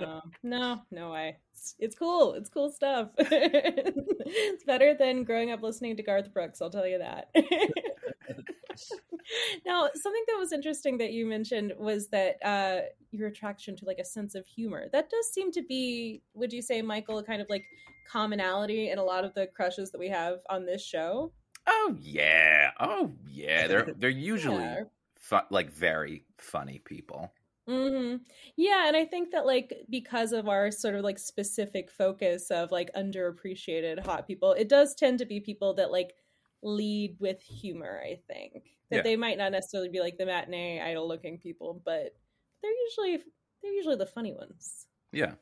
no, 0.00 0.22
no, 0.42 0.80
no 0.92 1.10
way. 1.10 1.36
It's, 1.52 1.74
it's 1.78 1.96
cool. 1.96 2.34
It's 2.34 2.48
cool 2.48 2.70
stuff. 2.70 3.10
it's 3.18 4.64
better 4.64 4.94
than 4.94 5.24
growing 5.24 5.50
up 5.50 5.62
listening 5.62 5.96
to 5.96 6.02
Garth 6.02 6.32
Brooks. 6.32 6.62
I'll 6.62 6.70
tell 6.70 6.86
you 6.86 6.98
that. 6.98 7.28
now, 9.66 9.88
something 9.94 10.22
that 10.28 10.38
was 10.38 10.52
interesting 10.52 10.96
that 10.98 11.12
you 11.12 11.26
mentioned 11.26 11.72
was 11.76 12.08
that 12.08 12.36
uh, 12.44 12.82
your 13.10 13.28
attraction 13.28 13.74
to 13.76 13.84
like 13.84 13.98
a 13.98 14.04
sense 14.04 14.34
of 14.36 14.46
humor. 14.46 14.86
That 14.92 15.10
does 15.10 15.32
seem 15.32 15.50
to 15.52 15.62
be, 15.62 16.22
would 16.34 16.52
you 16.52 16.62
say, 16.62 16.82
Michael, 16.82 17.18
a 17.18 17.24
kind 17.24 17.42
of 17.42 17.48
like 17.50 17.64
commonality 18.08 18.90
in 18.90 18.98
a 18.98 19.04
lot 19.04 19.24
of 19.24 19.34
the 19.34 19.48
crushes 19.48 19.90
that 19.90 19.98
we 19.98 20.08
have 20.08 20.38
on 20.48 20.64
this 20.64 20.84
show? 20.84 21.32
oh 21.68 21.96
yeah, 22.00 22.70
oh 22.78 23.10
yeah, 23.28 23.66
they're 23.66 23.92
they're 23.98 24.08
usually 24.08 24.62
Yeah. 24.62 24.84
fu- 25.16 25.40
like 25.50 25.72
very 25.72 26.24
funny 26.38 26.80
people. 26.84 27.32
Hmm 27.68 28.16
Yeah, 28.56 28.86
and 28.86 28.96
I 28.96 29.04
think 29.04 29.32
that 29.32 29.44
like 29.46 29.86
because 29.90 30.32
of 30.32 30.48
our 30.48 30.70
sort 30.70 30.94
of 30.94 31.02
like 31.02 31.18
specific 31.18 31.90
focus 31.90 32.50
of 32.50 32.70
like 32.70 32.92
underappreciated 32.94 34.04
hot 34.04 34.26
people, 34.26 34.52
it 34.52 34.68
does 34.68 34.94
tend 34.94 35.18
to 35.18 35.26
be 35.26 35.40
people 35.40 35.74
that 35.74 35.90
like 35.90 36.14
lead 36.62 37.16
with 37.20 37.40
humor. 37.42 38.00
I 38.04 38.16
think 38.28 38.78
that 38.90 39.02
Yeah. 39.02 39.02
they 39.02 39.16
might 39.16 39.38
not 39.38 39.50
necessarily 39.52 39.88
be 39.88 40.00
like 40.00 40.16
the 40.16 40.26
matinee 40.26 40.80
idol 40.80 41.08
looking 41.08 41.38
people, 41.38 41.82
but 41.84 42.16
they're 42.62 42.72
usually 42.72 43.24
they're 43.62 43.72
usually 43.72 43.96
the 43.96 44.06
funny 44.06 44.32
ones. 44.32 44.86
Yeah, 45.12 45.36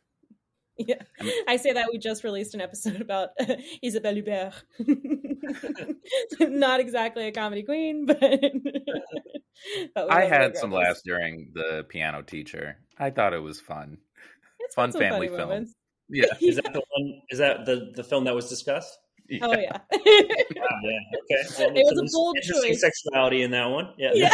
Yeah, 0.76 0.96
I 1.20 1.24
mean- 1.24 1.44
I 1.48 1.56
say 1.56 1.72
that 1.72 1.88
we 1.92 1.98
just 1.98 2.24
released 2.24 2.54
an 2.54 2.60
episode 2.60 3.00
about 3.00 3.30
Isabelle 3.82 4.14
Huppert. 4.14 4.54
not 6.40 6.80
exactly 6.80 7.26
a 7.28 7.32
comedy 7.32 7.62
queen, 7.62 8.06
but, 8.06 8.20
but 9.94 10.10
I 10.12 10.24
had 10.24 10.56
some 10.56 10.70
laughs 10.72 11.02
during 11.04 11.52
the 11.54 11.84
piano 11.88 12.22
teacher. 12.22 12.78
I 12.98 13.10
thought 13.10 13.32
it 13.34 13.38
was 13.42 13.60
fun. 13.60 13.98
It's 14.60 14.74
fun 14.74 14.92
family 14.92 15.28
film. 15.28 15.38
moments. 15.40 15.74
Yeah, 16.08 16.26
Is 16.40 16.56
that 16.56 16.72
the 16.72 16.82
one? 16.96 17.20
Is 17.30 17.38
that 17.38 17.64
the 17.66 17.92
the 17.94 18.04
film 18.04 18.24
that 18.24 18.34
was 18.34 18.48
discussed? 18.48 18.98
Oh 19.42 19.52
yeah. 19.56 19.78
Ah, 19.90 19.98
yeah. 20.02 20.10
Okay. 20.10 21.42
Well, 21.58 21.70
It 21.70 21.82
was 21.84 21.92
a 21.92 21.94
there's 22.00 22.12
bold 22.12 22.37
interesting 22.37 22.70
choice. 22.72 22.80
sexuality 22.82 23.42
in 23.42 23.50
that 23.52 23.66
one. 23.66 23.88
Yeah. 23.96 24.10
Yeah. 24.12 24.30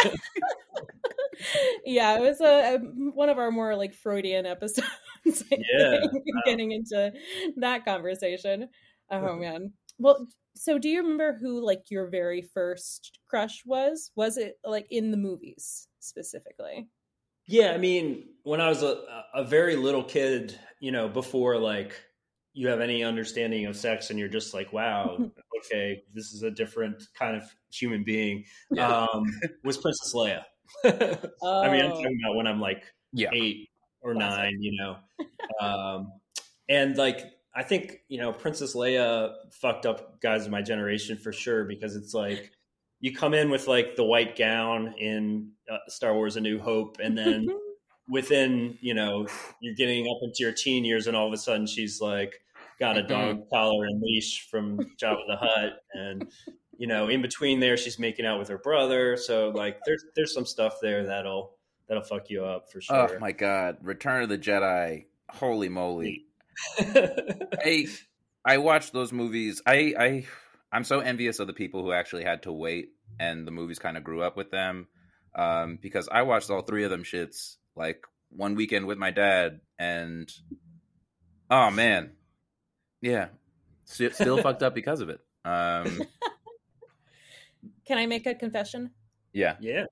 Yeah, 1.85 2.17
it 2.17 2.21
was 2.21 2.41
a, 2.41 2.75
a 2.75 2.79
one 2.79 3.29
of 3.29 3.37
our 3.37 3.51
more 3.51 3.75
like 3.75 3.93
Freudian 3.93 4.45
episodes. 4.45 4.87
Yeah. 5.23 5.99
getting 6.47 6.71
into 6.71 7.13
that 7.57 7.85
conversation. 7.85 8.69
Oh 9.11 9.35
man. 9.35 9.71
Well, 9.99 10.25
so 10.55 10.79
do 10.79 10.89
you 10.89 11.03
remember 11.03 11.37
who 11.39 11.63
like 11.63 11.83
your 11.89 12.09
very 12.09 12.41
first 12.41 13.19
crush 13.29 13.61
was? 13.65 14.11
Was 14.15 14.37
it 14.37 14.55
like 14.65 14.87
in 14.89 15.11
the 15.11 15.17
movies 15.17 15.87
specifically? 15.99 16.87
Yeah, 17.45 17.71
I 17.71 17.77
mean, 17.77 18.29
when 18.43 18.61
I 18.61 18.69
was 18.69 18.81
a, 18.81 19.03
a 19.33 19.43
very 19.43 19.75
little 19.75 20.03
kid, 20.03 20.57
you 20.79 20.91
know, 20.91 21.07
before 21.07 21.57
like 21.57 21.93
you 22.53 22.67
have 22.67 22.81
any 22.81 23.03
understanding 23.03 23.65
of 23.65 23.77
sex, 23.77 24.09
and 24.09 24.19
you're 24.19 24.27
just 24.27 24.53
like, 24.53 24.73
wow, 24.73 25.17
okay, 25.65 26.03
this 26.13 26.33
is 26.33 26.43
a 26.43 26.51
different 26.51 27.03
kind 27.17 27.35
of 27.35 27.43
human 27.71 28.03
being. 28.03 28.43
Um, 28.77 29.23
was 29.63 29.77
Princess 29.77 30.13
Leia? 30.13 30.43
I 30.83 30.89
mean, 31.69 31.81
I'm 31.81 31.91
Oh. 31.91 32.01
talking 32.01 32.19
about 32.23 32.35
when 32.35 32.47
I'm 32.47 32.59
like 32.61 32.83
yeah. 33.13 33.29
eight 33.33 33.69
or 34.01 34.13
Classic. 34.13 34.37
nine, 34.39 34.57
you 34.61 34.77
know. 34.77 34.97
Um, 35.59 36.13
and 36.69 36.95
like, 36.97 37.19
I 37.53 37.63
think, 37.63 37.97
you 38.07 38.19
know, 38.19 38.31
Princess 38.31 38.75
Leia 38.75 39.33
fucked 39.51 39.85
up 39.85 40.21
guys 40.21 40.45
of 40.45 40.51
my 40.51 40.61
generation 40.61 41.17
for 41.17 41.31
sure 41.33 41.65
because 41.65 41.95
it's 41.95 42.13
like 42.13 42.51
you 43.01 43.13
come 43.13 43.33
in 43.33 43.49
with 43.51 43.67
like 43.67 43.95
the 43.95 44.03
white 44.05 44.37
gown 44.37 44.93
in 44.97 45.51
uh, 45.69 45.77
Star 45.89 46.13
Wars 46.15 46.37
A 46.37 46.41
New 46.41 46.57
Hope, 46.59 46.97
and 47.03 47.17
then 47.17 47.47
within, 48.07 48.77
you 48.81 48.93
know, 48.93 49.27
you're 49.59 49.75
getting 49.75 50.05
up 50.07 50.17
into 50.23 50.37
your 50.39 50.53
teen 50.53 50.85
years, 50.85 51.05
and 51.07 51.15
all 51.17 51.27
of 51.27 51.33
a 51.33 51.37
sudden 51.37 51.67
she's 51.67 51.99
like 51.99 52.33
got 52.79 52.97
a 52.97 53.03
dog 53.03 53.49
collar 53.51 53.85
and 53.85 54.01
leash 54.01 54.47
from 54.49 54.77
Jabba 55.01 55.27
the 55.27 55.35
Hutt. 55.37 55.73
And, 55.93 56.27
you 56.81 56.87
know, 56.87 57.09
in 57.09 57.21
between 57.21 57.59
there, 57.59 57.77
she's 57.77 57.99
making 57.99 58.25
out 58.25 58.39
with 58.39 58.47
her 58.47 58.57
brother. 58.57 59.15
So, 59.15 59.49
like, 59.49 59.77
there's, 59.85 60.03
there's 60.15 60.33
some 60.33 60.47
stuff 60.47 60.77
there 60.81 61.05
that'll, 61.05 61.55
that'll 61.87 62.03
fuck 62.03 62.31
you 62.31 62.43
up 62.43 62.71
for 62.71 62.81
sure. 62.81 63.15
Oh 63.15 63.19
my 63.19 63.33
god, 63.33 63.77
Return 63.83 64.23
of 64.23 64.29
the 64.29 64.39
Jedi. 64.39 65.05
Holy 65.29 65.69
moly. 65.69 66.25
I 66.79 67.85
I 68.43 68.57
watched 68.57 68.93
those 68.93 69.13
movies. 69.13 69.61
I 69.63 69.93
I 69.95 70.25
I'm 70.71 70.83
so 70.83 71.01
envious 71.01 71.39
of 71.39 71.45
the 71.45 71.53
people 71.53 71.83
who 71.83 71.91
actually 71.91 72.23
had 72.23 72.43
to 72.43 72.51
wait 72.51 72.89
and 73.19 73.45
the 73.45 73.51
movies 73.51 73.79
kind 73.79 73.95
of 73.95 74.03
grew 74.03 74.23
up 74.23 74.35
with 74.35 74.51
them. 74.51 74.87
Um 75.35 75.77
because 75.81 76.09
I 76.11 76.23
watched 76.23 76.49
all 76.49 76.63
three 76.63 76.83
of 76.83 76.89
them 76.89 77.03
shits 77.03 77.57
like 77.75 78.05
one 78.29 78.55
weekend 78.55 78.87
with 78.87 78.97
my 78.97 79.11
dad 79.11 79.61
and 79.79 80.31
oh 81.49 81.71
man. 81.71 82.13
Yeah. 83.01 83.27
Still, 83.85 84.11
still 84.11 84.41
fucked 84.41 84.63
up 84.63 84.75
because 84.75 85.01
of 85.01 85.09
it. 85.09 85.19
Um 85.45 86.01
Can 87.85 87.97
I 87.97 88.05
make 88.05 88.25
a 88.25 88.35
confession? 88.35 88.91
yeah. 89.33 89.55
yeah. 89.59 89.85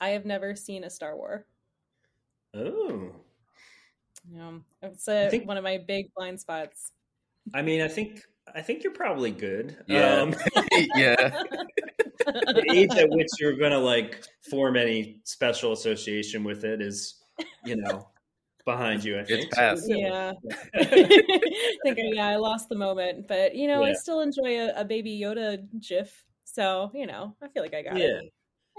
I 0.00 0.08
have 0.10 0.24
never 0.24 0.56
seen 0.56 0.82
a 0.82 0.90
Star 0.90 1.16
Wars. 1.16 1.44
Oh. 2.54 3.12
Yeah, 4.30 4.58
it's 4.82 5.08
a, 5.08 5.30
think- 5.30 5.46
one 5.46 5.56
of 5.56 5.64
my 5.64 5.78
big 5.78 6.12
blind 6.16 6.40
spots. 6.40 6.92
I 7.54 7.62
mean, 7.62 7.80
I 7.80 7.88
think 7.88 8.22
I 8.54 8.60
think 8.60 8.82
you're 8.82 8.92
probably 8.92 9.30
good. 9.30 9.76
Yeah. 9.86 10.22
Um, 10.22 10.34
yeah. 10.96 11.14
the 12.26 12.64
age 12.72 12.94
at 12.96 13.08
which 13.10 13.28
you're 13.40 13.56
gonna 13.56 13.78
like 13.78 14.24
form 14.50 14.76
any 14.76 15.20
special 15.24 15.72
association 15.72 16.44
with 16.44 16.64
it 16.64 16.80
is, 16.80 17.22
you 17.64 17.76
know, 17.76 18.08
behind 18.64 19.04
you. 19.04 19.18
I 19.18 19.24
think. 19.24 19.46
It's 19.46 19.56
past. 19.56 19.84
Yeah, 19.88 20.32
I 20.74 20.84
think 20.84 21.98
yeah, 22.14 22.28
I 22.28 22.36
lost 22.36 22.68
the 22.68 22.76
moment, 22.76 23.28
but 23.28 23.54
you 23.54 23.66
know, 23.68 23.82
I 23.82 23.92
still 23.92 24.20
enjoy 24.20 24.60
a, 24.60 24.72
a 24.80 24.84
Baby 24.84 25.20
Yoda 25.20 25.64
GIF. 25.80 26.24
So 26.52 26.90
you 26.94 27.06
know, 27.06 27.34
I 27.42 27.48
feel 27.48 27.62
like 27.62 27.74
I 27.74 27.82
got 27.82 27.96
Yeah. 27.98 28.06
it. 28.20 28.32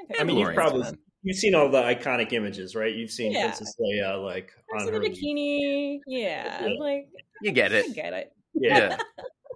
Okay. 0.03 0.19
I 0.19 0.23
mean, 0.23 0.37
you've 0.37 0.53
probably 0.53 0.83
fun. 0.83 0.97
you've 1.23 1.37
seen 1.37 1.55
all 1.55 1.69
the 1.69 1.81
iconic 1.81 2.33
images, 2.33 2.75
right? 2.75 2.93
You've 2.93 3.11
seen 3.11 3.31
Yeah. 3.31 3.43
Princess 3.47 3.75
Leia 3.79 4.23
like 4.23 4.51
I've 4.73 4.81
on 4.81 4.85
seen 4.85 4.93
her 4.93 4.99
the 4.99 5.09
bikini. 5.09 5.99
Yeah, 6.07 6.65
Yeah. 6.67 6.73
like 6.79 7.07
You 7.41 7.51
get 7.51 7.71
I 7.73 7.77
it. 7.77 7.93
get 7.95 8.13
it. 8.13 8.33
Yeah. 8.53 8.97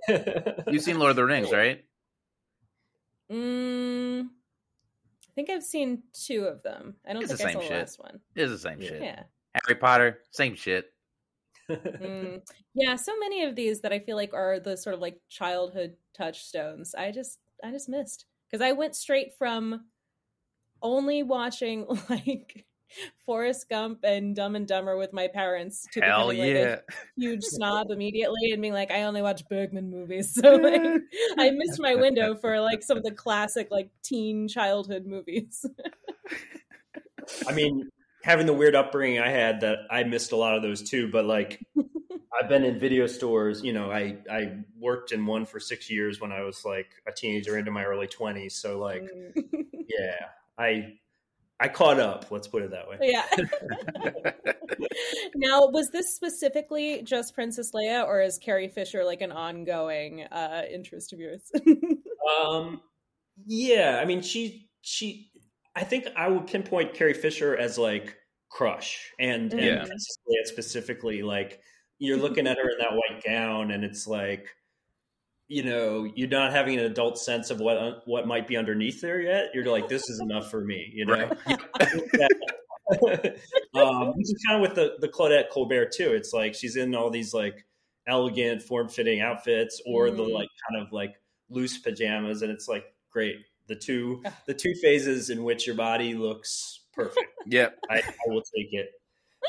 You've 0.68 0.84
seen 0.84 1.00
Lord 1.00 1.12
of 1.12 1.16
the 1.16 1.26
Rings, 1.26 1.52
right? 1.52 1.84
Mm, 3.32 4.22
I 4.28 5.32
think 5.36 5.50
I've 5.50 5.64
seen 5.64 6.04
two 6.14 6.46
of 6.46 6.64
them. 6.64 6.96
I 7.06 7.14
don't 7.14 7.22
It's 7.24 7.32
the 7.32 7.38
think 7.38 7.50
I 7.50 7.54
same 7.54 7.62
saw 7.62 7.68
the 7.68 7.68
shit. 7.68 7.78
last 7.80 8.00
one. 8.00 8.20
It's 8.36 8.52
the 8.52 8.58
same 8.58 8.82
Yeah. 8.82 8.88
shit. 8.90 9.02
Yeah. 9.02 9.24
Harry 9.66 9.80
Potter, 9.80 10.22
same 10.32 10.56
shit. 10.56 10.94
Mm, 11.70 12.42
yeah, 12.76 12.96
so 12.96 13.18
many 13.20 13.44
of 13.44 13.56
these 13.56 13.82
that 13.82 13.92
I 13.92 14.00
feel 14.00 14.16
like 14.16 14.34
are 14.34 14.60
the 14.60 14.78
sort 14.78 14.94
of 14.94 15.02
like 15.02 15.20
childhood 15.30 15.98
touchstones. 16.16 16.96
I 16.96 17.12
just 17.12 17.40
I 17.64 17.72
just 17.72 17.90
missed 17.90 18.26
because 18.50 18.62
I 18.62 18.72
went 18.72 18.96
straight 18.96 19.34
from 19.38 19.86
only 20.82 21.24
watching 21.24 21.86
like 22.10 22.66
Forrest 23.26 23.68
Gump 23.70 24.00
and 24.04 24.36
Dumb 24.36 24.56
and 24.56 24.68
Dumber 24.68 24.98
with 24.98 25.12
my 25.14 25.28
parents 25.28 25.86
to 25.94 26.02
Hell 26.02 26.30
becoming 26.30 26.56
like 26.56 26.66
a 26.66 26.84
huge 27.18 27.44
snob 27.44 27.92
immediately 27.92 28.52
and 28.52 28.62
being 28.62 28.74
like 28.74 28.92
I 28.92 29.04
only 29.04 29.22
watch 29.22 29.48
Bergman 29.50 29.90
movies. 29.90 30.38
So 30.42 30.56
like 30.56 30.82
I 31.38 31.52
missed 31.52 31.80
my 31.80 31.96
window 31.96 32.36
for 32.36 32.60
like 32.62 32.84
some 32.84 32.98
of 32.98 33.04
the 33.04 33.12
classic 33.12 33.70
like 33.72 33.90
teen 34.04 34.48
childhood 34.48 35.06
movies. 35.06 35.66
I 37.48 37.54
mean, 37.54 37.90
having 38.28 38.46
the 38.46 38.54
weird 38.54 38.76
upbringing 38.76 39.20
I 39.20 39.30
had, 39.30 39.62
that 39.62 39.80
I 39.90 40.04
missed 40.04 40.34
a 40.34 40.36
lot 40.36 40.56
of 40.56 40.62
those 40.62 40.88
too. 40.88 41.10
But 41.10 41.26
like, 41.26 41.66
I've 42.40 42.50
been 42.50 42.66
in 42.66 42.78
video 42.78 43.08
stores. 43.08 43.64
You 43.64 43.74
know, 43.74 43.90
I 43.90 44.18
I 44.30 44.58
worked 44.78 45.14
in 45.14 45.26
one 45.26 45.46
for 45.46 45.60
six 45.60 45.90
years 45.90 46.20
when 46.20 46.32
I 46.32 46.42
was 46.42 46.64
like 46.66 46.92
a 47.08 47.12
teenager 47.12 47.58
into 47.58 47.72
my 47.72 47.86
early 47.86 48.08
twenties. 48.08 48.56
So 48.56 48.78
like, 48.78 49.02
Mm. 49.02 49.66
yeah, 49.74 50.18
I 50.58 50.98
I 51.60 51.70
caught 51.70 52.00
up. 52.00 52.26
Let's 52.30 52.48
put 52.48 52.62
it 52.64 52.72
that 52.72 52.88
way. 52.88 52.98
Yeah. 53.02 53.26
now, 55.36 55.68
was 55.68 55.90
this 55.90 56.14
specifically 56.14 57.02
just 57.04 57.34
Princess 57.34 57.72
Leia, 57.74 58.06
or 58.06 58.22
is 58.22 58.38
Carrie 58.38 58.68
Fisher 58.68 59.04
like 59.04 59.22
an 59.22 59.32
ongoing 59.32 60.24
uh, 60.24 60.64
interest 60.70 61.14
of 61.14 61.20
yours? 61.20 61.50
Um, 62.42 62.82
yeah, 63.46 64.00
I 64.02 64.06
mean, 64.06 64.22
she 64.22 64.70
she. 64.82 65.32
I 65.76 65.84
think 65.84 66.08
I 66.16 66.28
would 66.28 66.48
pinpoint 66.48 66.94
Carrie 66.94 67.14
Fisher 67.14 67.56
as 67.56 67.78
like 67.78 68.17
crush, 68.50 69.12
and 69.20 69.54
and 69.54 69.62
Yeah. 69.62 69.86
Specifically. 70.46 71.22
Like 71.24 71.60
you're 72.00 72.18
looking 72.18 72.48
at 72.48 72.58
her 72.58 72.70
in 72.70 72.78
that 72.80 72.94
white 72.94 73.24
gown, 73.24 73.72
and 73.72 73.84
it's 73.84 74.06
like, 74.08 74.48
you 75.48 75.64
know, 75.64 76.04
you're 76.16 76.28
not 76.30 76.52
having 76.52 76.78
an 76.78 76.86
adult 76.86 77.18
sense 77.18 77.50
of 77.50 77.60
what 77.60 78.08
what 78.08 78.28
might 78.28 78.48
be 78.48 78.58
underneath 78.58 79.02
there 79.02 79.20
yet. 79.22 79.52
You're 79.54 79.66
like, 79.66 79.88
this 79.90 80.10
is 80.10 80.20
enough 80.20 80.52
for 80.52 80.62
me, 80.62 80.92
you 80.94 81.06
know. 81.06 81.30
Right. 81.48 82.32
um, 83.76 84.14
which 84.16 84.24
is 84.28 84.46
kind 84.48 84.56
of 84.56 84.62
with 84.62 84.76
the 84.76 84.96
the 85.00 85.10
Claudette 85.10 85.50
Colbert 85.50 85.92
too. 85.92 86.14
It's 86.14 86.32
like 86.34 86.56
she's 86.56 86.76
in 86.78 86.96
all 86.96 87.10
these 87.10 87.34
like 87.34 87.66
elegant, 88.08 88.62
form 88.64 88.88
fitting 88.90 89.20
outfits, 89.20 89.82
or 89.86 90.10
the 90.10 90.24
Mhm. 90.24 90.34
like 90.34 90.50
kind 90.70 90.82
of 90.86 90.94
like 90.94 91.16
loose 91.50 91.78
pajamas, 91.78 92.42
and 92.42 92.52
it's 92.52 92.68
like 92.68 92.86
great. 93.10 93.38
The 93.68 93.76
two 93.76 94.24
the 94.46 94.54
two 94.54 94.74
phases 94.82 95.30
in 95.30 95.44
which 95.44 95.68
your 95.68 95.76
body 95.76 96.14
looks 96.14 96.80
perfect. 96.98 97.28
Yep. 97.50 97.78
I, 97.90 98.00
I 98.00 98.04
will 98.28 98.42
take 98.42 98.74
it. 98.74 98.90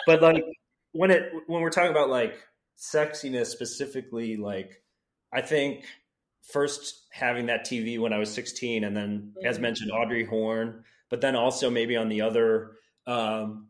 But 0.06 0.22
like 0.22 0.44
when 0.92 1.10
it 1.10 1.32
when 1.48 1.62
we're 1.62 1.70
talking 1.70 1.90
about 1.90 2.08
like 2.10 2.38
sexiness 2.78 3.46
specifically, 3.46 4.36
like 4.36 4.80
I 5.32 5.40
think 5.40 5.84
first 6.52 7.06
having 7.10 7.46
that 7.46 7.66
TV 7.66 7.98
when 7.98 8.12
I 8.12 8.18
was 8.18 8.32
16, 8.32 8.84
and 8.84 8.96
then 8.96 9.34
as 9.44 9.58
Mhm. 9.58 9.62
mentioned, 9.62 9.90
Audrey 9.90 10.24
Horne, 10.24 10.84
but 11.10 11.20
then 11.20 11.34
also 11.34 11.70
maybe 11.70 11.96
on 11.96 12.08
the 12.08 12.20
other 12.20 12.72
um, 13.06 13.68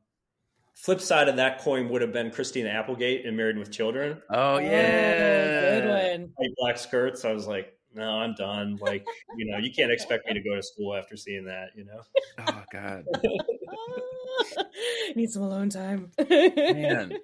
flip 0.75 1.01
side 1.01 1.29
of 1.29 1.37
that 1.37 1.61
coin 1.61 1.89
would 1.89 2.03
have 2.03 2.13
been 2.13 2.31
Christina 2.31 2.69
Applegate 2.71 3.25
in 3.25 3.35
Married 3.37 3.57
with 3.57 3.71
Children. 3.73 4.21
Oh 4.31 4.59
yeah. 4.59 5.81
good 5.81 5.89
one. 6.21 6.33
White 6.37 6.55
black 6.59 6.77
skirts. 6.79 7.25
I 7.25 7.33
was 7.33 7.47
like, 7.47 7.78
no, 7.95 8.19
I'm 8.21 8.35
done. 8.35 8.77
Like, 8.81 9.05
you 9.37 9.51
know, 9.51 9.59
you 9.59 9.73
can't 9.73 9.93
expect 9.93 10.27
me 10.27 10.35
to 10.35 10.41
go 10.41 10.55
to 10.55 10.63
school 10.63 10.95
after 10.97 11.17
seeing 11.17 11.45
that, 11.47 11.69
you 11.77 11.85
know? 11.85 12.01
Oh 12.47 12.63
god. 12.73 13.05
Need 15.17 15.31
some 15.31 15.43
alone 15.43 15.71
time. 15.71 16.11
Man. 16.19 17.19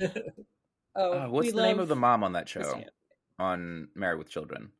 Oh, 0.96 1.12
Uh, 1.12 1.28
what's 1.28 1.46
we 1.46 1.52
the 1.52 1.62
name 1.62 1.78
of 1.78 1.86
the 1.86 1.94
mom 1.94 2.24
on 2.24 2.32
that 2.32 2.48
show? 2.48 2.82
On 3.38 3.86
Married 3.94 4.18
with 4.18 4.28
Children. 4.28 4.72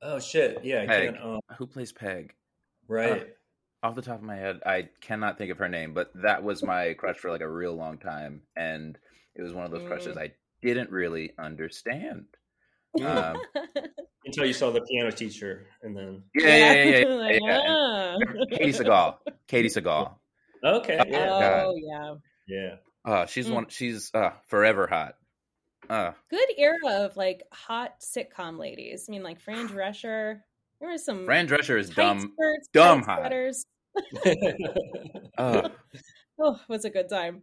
Oh, 0.00 0.20
shit. 0.20 0.60
Yeah. 0.64 0.82
I 0.82 0.86
Peg. 0.86 1.10
can't, 1.14 1.24
um, 1.24 1.40
Who 1.58 1.66
plays 1.66 1.90
Peg? 1.92 2.32
right. 2.86 3.26
Off 3.82 3.96
the 3.96 4.02
top 4.02 4.16
of 4.18 4.22
my 4.22 4.36
head, 4.36 4.60
I 4.64 4.88
cannot 5.00 5.36
think 5.36 5.50
of 5.50 5.58
her 5.58 5.68
name, 5.68 5.94
but 5.94 6.12
that 6.22 6.44
was 6.44 6.62
my 6.62 6.94
crush 6.94 7.16
for 7.16 7.30
like 7.30 7.40
a 7.40 7.48
real 7.48 7.74
long 7.74 7.98
time, 7.98 8.42
and 8.56 8.96
it 9.34 9.42
was 9.42 9.52
one 9.52 9.64
of 9.64 9.72
those 9.72 9.86
crushes 9.86 10.16
Mm. 10.16 10.20
I 10.22 10.32
didn't 10.62 10.90
really 10.90 11.32
understand. 11.38 12.26
Um, 13.04 13.40
Until 14.24 14.44
you 14.46 14.52
saw 14.52 14.70
the 14.70 14.80
piano 14.82 15.10
teacher, 15.10 15.66
and 15.82 15.96
then 15.96 16.22
yeah, 16.34 16.56
yeah, 16.56 16.72
yeah, 16.72 16.98
yeah, 16.98 17.06
Like, 17.14 17.40
yeah, 17.42 17.48
yeah. 17.48 17.64
ah. 17.68 18.16
Katey 18.52 18.74
Sagal. 18.74 19.14
Katey 19.48 19.66
Sagal. 19.66 20.14
okay, 20.64 21.00
yeah, 21.08 21.26
God. 21.26 21.64
Oh 21.66 21.74
yeah. 21.76 22.14
yeah. 22.46 22.74
Uh, 23.04 23.26
she's 23.26 23.46
Mm. 23.48 23.54
one. 23.54 23.66
She's 23.68 24.10
uh, 24.14 24.30
forever 24.48 24.86
hot. 24.86 25.14
Uh, 25.88 26.12
Good 26.30 26.48
era 26.58 26.76
of 27.04 27.16
like 27.16 27.42
hot 27.52 28.00
sitcom 28.00 28.58
ladies. 28.58 29.06
I 29.08 29.12
mean, 29.12 29.22
like 29.22 29.40
Fran 29.40 29.68
Drescher. 29.68 30.40
There 30.80 30.90
was 30.90 31.04
some 31.04 31.24
Fran 31.24 31.48
Drescher 31.48 31.78
is 31.78 31.88
dumb. 31.90 32.32
skirts, 32.36 32.68
dumb 32.72 33.02
hot. 33.02 33.20
sweaters. 33.20 33.64
Uh, 35.38 35.68
Oh, 36.40 36.52
it 36.54 36.68
was 36.68 36.84
a 36.84 36.90
good 36.90 37.08
time. 37.08 37.42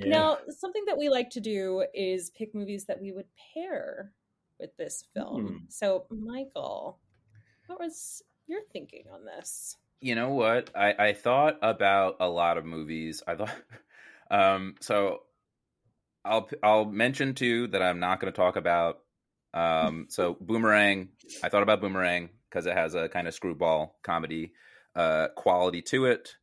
Now, 0.00 0.38
something 0.58 0.84
that 0.86 0.98
we 0.98 1.08
like 1.08 1.30
to 1.30 1.40
do 1.40 1.84
is 1.94 2.30
pick 2.36 2.54
movies 2.54 2.84
that 2.86 3.00
we 3.00 3.12
would 3.12 3.24
pair 3.54 4.12
with 4.60 4.76
this 4.76 5.04
film. 5.14 5.46
Hmm. 5.46 5.56
So, 5.68 6.06
Michael, 6.10 6.98
what 7.66 7.80
was 7.80 8.22
your 8.46 8.60
thinking 8.72 9.04
on 9.12 9.24
this? 9.24 9.76
you 10.00 10.14
know 10.14 10.30
what? 10.30 10.70
I 10.74 10.94
I 10.98 11.12
thought 11.12 11.58
about 11.62 12.16
a 12.20 12.28
lot 12.28 12.58
of 12.58 12.64
movies. 12.64 13.22
I 13.26 13.34
thought, 13.36 13.54
um, 14.30 14.76
so 14.80 15.20
I'll 16.24 16.48
I'll 16.62 16.84
mention 16.84 17.34
two 17.34 17.68
that 17.68 17.82
I'm 17.82 18.00
not 18.00 18.20
going 18.20 18.32
to 18.32 18.36
talk 18.36 18.56
about. 18.56 19.00
Um, 19.52 20.06
so 20.10 20.36
Boomerang. 20.40 21.10
I 21.42 21.48
thought 21.48 21.62
about 21.62 21.80
Boomerang 21.80 22.30
because 22.48 22.66
it 22.66 22.76
has 22.76 22.94
a 22.94 23.08
kind 23.08 23.28
of 23.28 23.34
screwball 23.34 23.98
comedy 24.02 24.52
uh, 24.96 25.28
quality 25.36 25.82
to 25.82 26.06
it. 26.06 26.34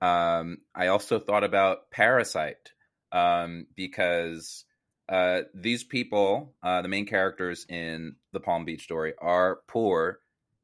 Um, 0.00 0.58
I 0.74 0.88
also 0.88 1.18
thought 1.18 1.44
about 1.44 1.90
Parasite 1.90 2.72
um, 3.12 3.66
because 3.74 4.64
uh, 5.08 5.42
these 5.54 5.84
people, 5.84 6.54
uh, 6.62 6.82
the 6.82 6.88
main 6.88 7.06
characters 7.06 7.66
in 7.68 8.16
the 8.32 8.40
Palm 8.40 8.64
Beach 8.64 8.82
story, 8.82 9.14
are 9.18 9.60
poor, 9.68 10.20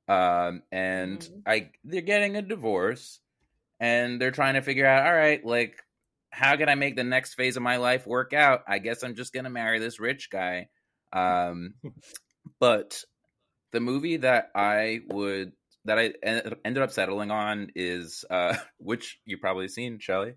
um, 0.09 0.63
and 0.73 1.21
Mhm. 1.21 1.43
I 1.47 1.71
they're 1.85 2.01
getting 2.01 2.37
a 2.37 2.43
divorce, 2.43 3.21
and 3.79 4.21
they're 4.21 4.31
trying 4.31 4.55
to 4.55 4.63
figure 4.63 4.87
out, 4.87 5.07
all 5.07 5.15
right, 5.15 5.45
like 5.45 5.83
how 6.31 6.57
can 6.57 6.69
I 6.69 6.75
make 6.77 6.97
the 6.97 7.05
next 7.05 7.35
phase 7.35 7.57
of 7.57 7.63
my 7.63 7.77
life 7.77 8.07
work 8.07 8.33
out? 8.33 8.63
I 8.67 8.79
guess 8.79 9.03
I'm 9.03 9.15
just 9.15 9.33
gonna 9.33 9.51
marry 9.51 9.79
this 9.79 9.99
rich 10.01 10.31
guy. 10.31 10.69
Um, 11.13 11.75
but 12.61 13.05
the 13.73 13.81
movie 13.81 14.19
that 14.19 14.51
I 14.55 15.01
would 15.09 15.53
that 15.85 15.99
I 15.99 16.13
en- 16.23 16.57
ended 16.65 16.83
up 16.83 16.91
settling 16.93 17.31
on 17.31 17.73
is 17.75 18.25
uh, 18.31 18.57
which 18.79 19.19
you've 19.25 19.41
probably 19.41 19.69
seen, 19.69 19.99
Shelley, 19.99 20.35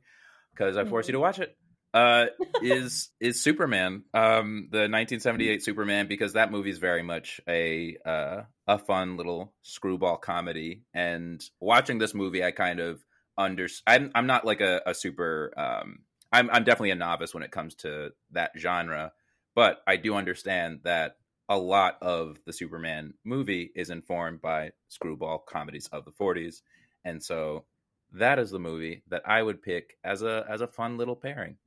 because 0.53 0.77
I 0.77 0.85
forced 0.85 1.09
you 1.09 1.13
to 1.13 1.19
watch 1.19 1.39
it. 1.39 1.55
Uh, 1.93 2.25
is 2.61 3.09
is 3.19 3.41
Superman, 3.41 4.03
um, 4.13 4.69
the 4.71 4.89
1978 4.89 5.63
Superman, 5.63 6.07
because 6.07 6.33
that 6.33 6.51
movie 6.51 6.71
is 6.71 6.79
very 6.79 7.03
much 7.03 7.39
a 7.47 7.97
uh, 8.05 8.41
a 8.67 8.79
fun 8.79 9.17
little 9.17 9.53
screwball 9.61 10.17
comedy. 10.17 10.83
And 10.93 11.43
watching 11.59 11.99
this 11.99 12.13
movie, 12.13 12.43
I 12.43 12.51
kind 12.51 12.79
of 12.79 13.03
under 13.37 13.67
I'm 13.85 14.11
I'm 14.15 14.27
not 14.27 14.45
like 14.45 14.61
a, 14.61 14.81
a 14.85 14.93
super 14.93 15.53
um, 15.57 15.99
I'm 16.31 16.49
I'm 16.49 16.63
definitely 16.63 16.91
a 16.91 16.95
novice 16.95 17.33
when 17.33 17.43
it 17.43 17.51
comes 17.51 17.75
to 17.75 18.11
that 18.31 18.51
genre, 18.57 19.11
but 19.55 19.81
I 19.85 19.97
do 19.97 20.15
understand 20.15 20.81
that 20.83 21.17
a 21.49 21.57
lot 21.57 21.97
of 22.01 22.39
the 22.45 22.53
Superman 22.53 23.13
movie 23.23 23.71
is 23.75 23.89
informed 23.89 24.41
by 24.41 24.71
screwball 24.87 25.39
comedies 25.39 25.87
of 25.91 26.05
the 26.05 26.11
40s. 26.11 26.61
And 27.03 27.21
so 27.21 27.65
that 28.13 28.39
is 28.39 28.49
the 28.49 28.59
movie 28.59 29.03
that 29.09 29.23
I 29.27 29.41
would 29.41 29.61
pick 29.61 29.97
as 30.03 30.21
a 30.21 30.45
as 30.49 30.61
a 30.61 30.67
fun 30.67 30.97
little 30.97 31.15
pairing. 31.15 31.57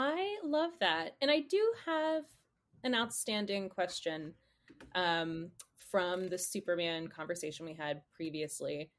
I 0.00 0.36
love 0.44 0.70
that. 0.80 1.16
And 1.20 1.28
I 1.30 1.40
do 1.40 1.60
have 1.86 2.22
an 2.84 2.94
outstanding 2.94 3.68
question 3.68 4.34
um, 4.94 5.50
from 5.90 6.28
the 6.28 6.38
Superman 6.38 7.08
conversation 7.08 7.66
we 7.66 7.74
had 7.74 8.02
previously. 8.14 8.90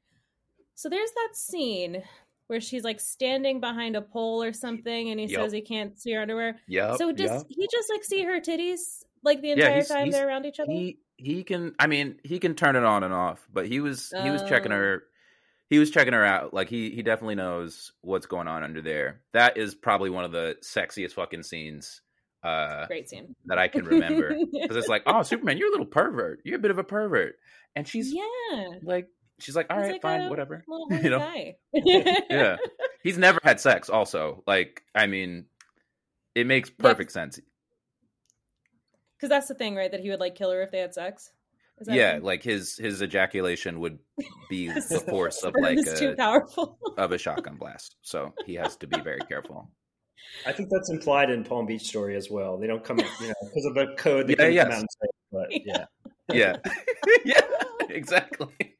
So 0.74 0.90
there's 0.90 1.10
that 1.10 1.36
scene 1.36 2.02
where 2.48 2.60
she's 2.60 2.84
like 2.84 3.00
standing 3.00 3.60
behind 3.60 3.96
a 3.96 4.02
pole 4.02 4.42
or 4.42 4.52
something 4.52 5.08
and 5.10 5.18
he 5.18 5.26
Yep. 5.26 5.40
says 5.40 5.52
he 5.52 5.62
can't 5.62 5.98
see 5.98 6.12
her 6.12 6.20
underwear. 6.22 6.56
Yep. 6.68 6.96
so 6.98 7.12
does 7.12 7.30
yep. 7.30 7.42
he 7.48 7.66
just 7.72 7.88
like 7.90 8.04
see 8.04 8.24
her 8.24 8.40
titties 8.40 9.02
like 9.22 9.40
the 9.40 9.48
Yeah, 9.48 9.54
entire 9.54 9.74
he's- 9.76 9.88
time 9.88 10.04
he's- 10.06 10.14
they're 10.16 10.28
around 10.28 10.44
each 10.46 10.60
other? 10.60 10.70
He 10.72 10.98
he 11.16 11.44
can. 11.44 11.74
I 11.78 11.86
mean, 11.86 12.18
he 12.24 12.38
can 12.38 12.54
turn 12.54 12.76
it 12.76 12.82
on 12.84 13.04
and 13.04 13.12
off. 13.12 13.46
But 13.52 13.66
he 13.66 13.80
was 13.80 14.10
he 14.22 14.30
was 14.30 14.42
checking 14.48 14.72
Oh. 14.72 14.76
her. 14.76 15.04
He 15.70 15.78
was 15.78 15.90
checking 15.90 16.12
her 16.12 16.24
out. 16.24 16.52
Like 16.52 16.68
he 16.68 16.90
he 16.90 17.02
definitely 17.02 17.36
knows 17.36 17.92
what's 18.02 18.26
going 18.26 18.48
on 18.48 18.62
under 18.62 18.82
there. 18.82 19.22
That 19.32 19.56
is 19.56 19.74
probably 19.74 20.10
one 20.10 20.24
of 20.24 20.32
the 20.32 20.56
sexiest 20.62 21.12
fucking 21.12 21.44
scenes 21.44 22.02
uh, 22.42 22.86
Great 22.86 23.08
scene. 23.08 23.34
that 23.46 23.58
I 23.58 23.68
can 23.68 23.84
remember. 23.84 24.36
Because 24.52 24.76
it's 24.76 24.88
like, 24.88 25.02
oh, 25.06 25.22
Superman, 25.22 25.58
you're 25.58 25.68
a 25.68 25.70
little 25.70 25.86
pervert. 25.86 26.40
You're 26.44 26.56
a 26.56 26.60
bit 26.60 26.70
of 26.70 26.78
a 26.78 26.84
pervert. 26.84 27.36
And 27.74 27.86
she's 27.86 28.12
yeah. 28.12 28.68
like, 28.82 29.08
she's 29.38 29.56
like, 29.56 29.66
all 29.70 29.78
He's 29.78 29.86
right, 29.86 29.92
like 29.92 30.02
fine, 30.02 30.28
whatever. 30.28 30.64
You 30.90 31.10
know? 31.10 31.52
yeah. 32.30 32.56
He's 33.02 33.18
never 33.18 33.40
had 33.42 33.60
sex. 33.60 33.88
Also, 33.88 34.42
like, 34.46 34.82
I 34.94 35.06
mean, 35.06 35.46
it 36.34 36.46
makes 36.46 36.70
perfect 36.70 37.12
sense. 37.12 37.40
Because 39.16 39.30
that's 39.30 39.48
the 39.48 39.54
thing, 39.54 39.74
right? 39.74 39.90
That 39.90 40.00
he 40.00 40.10
would 40.10 40.20
like 40.20 40.34
kill 40.34 40.50
her 40.50 40.62
if 40.62 40.70
they 40.70 40.78
had 40.78 40.94
sex. 40.94 41.30
Is 41.80 41.86
that 41.86 41.96
Yeah, 41.96 42.16
it? 42.16 42.24
like 42.24 42.42
his 42.42 42.76
his 42.76 43.02
ejaculation 43.02 43.80
would 43.80 43.98
be 44.48 44.68
the 44.90 45.00
force 45.08 45.42
of 45.42 45.54
like 45.60 45.78
is 45.78 45.98
too 45.98 46.14
powerful. 46.16 46.78
of 46.98 47.12
a 47.12 47.18
shotgun 47.24 47.56
blast. 47.56 47.96
So 48.02 48.34
he 48.46 48.54
has 48.54 48.76
to 48.76 48.86
be 48.86 49.00
very 49.00 49.20
careful. 49.22 49.70
I 50.46 50.52
think 50.52 50.68
that's 50.70 50.90
implied 50.90 51.30
in 51.30 51.44
Palm 51.44 51.66
Beach 51.66 51.82
Story 51.82 52.16
as 52.16 52.30
well. 52.30 52.58
They 52.58 52.66
don't 52.66 52.84
come, 52.84 52.98
you 52.98 53.04
know, 53.04 53.34
because 53.42 53.64
of 53.64 53.76
a 53.76 53.94
code. 53.96 54.26
They 54.26 54.34
Yeah, 54.34 54.36
couldn't 54.36 54.54
yes. 54.54 54.64
come 54.64 54.72
out 54.72 54.80
and 54.80 54.88
say, 55.02 55.08
but 55.32 55.66
yeah. 55.66 55.84
Yeah, 56.32 56.56
yeah, 57.24 57.40
exactly. 57.88 58.76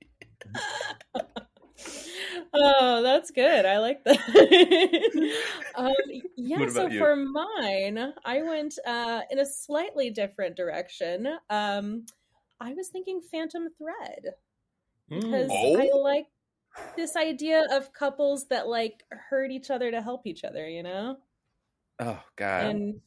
Oh, 2.53 3.03
that's 3.03 3.31
good. 3.31 3.65
I 3.65 3.79
like 3.79 4.05
that. 4.05 5.41
um, 5.77 5.93
yeah, 6.37 6.69
so 6.69 6.89
you? 6.89 6.99
for 6.99 7.17
mine, 7.17 8.13
I 8.25 8.43
went 8.43 8.75
uh, 8.87 9.23
in 9.31 9.39
a 9.39 9.47
slightly 9.47 10.11
different 10.11 10.57
direction. 10.57 11.29
Um, 11.49 12.07
I 12.61 12.75
was 12.75 12.89
thinking 12.89 13.21
Phantom 13.23 13.69
Thread 13.79 14.35
because 15.09 15.51
Oh. 15.53 15.79
I 15.79 15.91
like 15.95 16.27
this 16.97 17.17
idea 17.17 17.67
of 17.71 17.93
couples 17.93 18.49
that 18.49 18.69
like 18.69 19.05
hurt 19.11 19.51
each 19.51 19.71
other 19.71 19.91
to 19.91 20.03
help 20.03 20.27
each 20.27 20.45
other, 20.45 20.69
you 20.69 20.83
know? 20.83 21.19
Oh 21.99 22.23
God. 22.37 22.65
and 22.67 23.01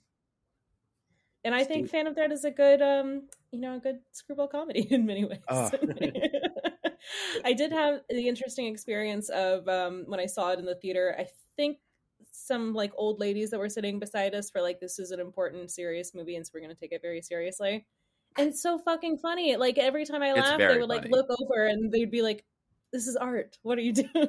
and 1.46 1.54
I 1.54 1.64
think 1.66 1.90
Phantom 1.90 2.14
Thread 2.14 2.32
is 2.32 2.46
a 2.46 2.52
good, 2.52 2.82
um, 2.82 3.28
you 3.52 3.60
know, 3.60 3.76
a 3.76 3.80
good 3.80 4.00
screwball 4.14 4.48
comedy 4.48 4.88
in 4.92 5.06
many 5.06 5.26
ways. 5.26 5.40
Oh. 5.50 5.70
I 7.46 7.54
did 7.54 7.72
have 7.74 8.02
the 8.10 8.28
interesting 8.30 8.68
experience 8.68 9.30
of 9.30 9.68
um, 9.68 10.06
when 10.08 10.20
I 10.22 10.26
saw 10.26 10.52
it 10.52 10.60
in 10.60 10.66
the 10.66 10.76
theater. 10.76 11.16
I 11.20 11.28
think 11.58 11.80
some 12.32 12.74
like 12.74 12.94
old 12.96 13.20
ladies 13.20 13.52
that 13.52 13.60
were 13.60 13.70
sitting 13.70 14.00
beside 14.00 14.34
us 14.36 14.52
were 14.56 14.62
like, 14.62 14.80
"This 14.80 15.00
is 15.00 15.12
an 15.12 15.20
important, 15.20 15.70
serious 15.72 16.14
movie, 16.16 16.38
and 16.38 16.46
so 16.48 16.52
we're 16.54 16.62
going 16.62 16.74
to 16.74 16.80
take 16.80 16.94
it 16.94 17.02
very 17.02 17.22
seriously." 17.22 17.86
And 18.38 18.50
it's 18.50 18.62
so 18.62 18.80
fucking 18.80 19.18
funny. 19.20 19.56
Like 19.58 19.78
every 19.78 20.06
time 20.06 20.22
I 20.24 20.34
laugh, 20.34 20.58
they 20.58 20.80
would 20.80 20.90
like 20.90 21.02
funny. 21.04 21.14
look 21.14 21.28
over 21.30 21.66
and 21.66 21.92
they'd 21.92 22.12
be 22.12 22.22
like, 22.22 22.44
"This 22.92 23.08
is 23.08 23.16
art. 23.16 23.58
What 23.64 23.78
are 23.78 23.82
you 23.82 23.94
doing?" 23.94 24.10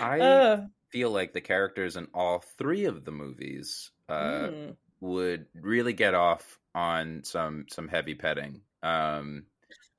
I 0.00 0.20
Uh, 0.20 0.66
feel 0.90 1.10
like 1.10 1.32
the 1.32 1.40
characters 1.40 1.96
in 1.96 2.08
all 2.14 2.42
three 2.58 2.84
of 2.86 3.04
the 3.04 3.12
movies 3.12 3.90
uh, 4.08 4.48
mm. 4.48 4.76
would 5.00 5.46
really 5.54 5.92
get 5.92 6.14
off 6.14 6.58
on 6.74 7.22
some 7.24 7.66
some 7.68 7.88
heavy 7.88 8.14
petting. 8.14 8.60
Um, 8.82 9.44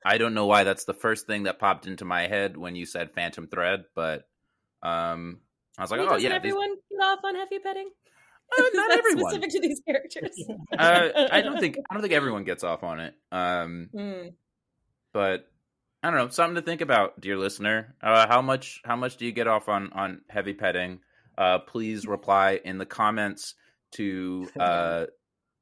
I 0.04 0.18
don't 0.18 0.34
know 0.34 0.46
why 0.46 0.64
that's 0.64 0.84
the 0.84 0.94
first 0.94 1.26
thing 1.26 1.44
that 1.44 1.58
popped 1.58 1.86
into 1.86 2.04
my 2.04 2.26
head 2.26 2.56
when 2.56 2.74
you 2.76 2.86
said 2.86 3.12
Phantom 3.14 3.46
Thread, 3.46 3.84
but 3.94 4.26
um, 4.82 5.38
I 5.78 5.82
was 5.82 5.90
like, 5.90 6.00
Wait, 6.00 6.08
oh 6.10 6.16
yeah, 6.16 6.28
these- 6.40 6.52
everyone 6.52 6.74
get 6.90 7.00
off 7.04 7.20
on 7.24 7.34
heavy 7.36 7.58
petting? 7.60 7.90
Uh, 8.58 8.62
Is 8.64 8.70
not 8.74 8.88
that 8.90 8.98
everyone. 8.98 9.30
specific 9.32 9.50
to 9.50 9.60
these 9.60 9.80
characters. 9.86 10.44
uh, 10.78 11.28
I 11.30 11.40
don't 11.42 11.58
think 11.60 11.76
I 11.90 11.94
don't 11.94 12.02
think 12.02 12.14
everyone 12.14 12.44
gets 12.44 12.64
off 12.64 12.82
on 12.84 13.00
it. 13.00 13.14
Um, 13.30 13.88
Mm. 13.94 14.32
but 15.12 15.48
I 16.02 16.10
don't 16.10 16.18
know, 16.18 16.28
something 16.30 16.56
to 16.56 16.62
think 16.62 16.80
about, 16.80 17.20
dear 17.20 17.36
listener. 17.36 17.94
Uh, 18.02 18.26
how 18.26 18.42
much 18.42 18.80
how 18.84 18.96
much 18.96 19.16
do 19.16 19.24
you 19.26 19.32
get 19.32 19.46
off 19.46 19.68
on 19.68 19.92
on 19.92 20.22
heavy 20.28 20.52
petting? 20.54 21.00
Uh, 21.38 21.58
please 21.60 22.06
reply 22.08 22.60
in 22.64 22.78
the 22.78 22.86
comments 22.86 23.54
to 23.92 24.48
uh, 24.58 25.06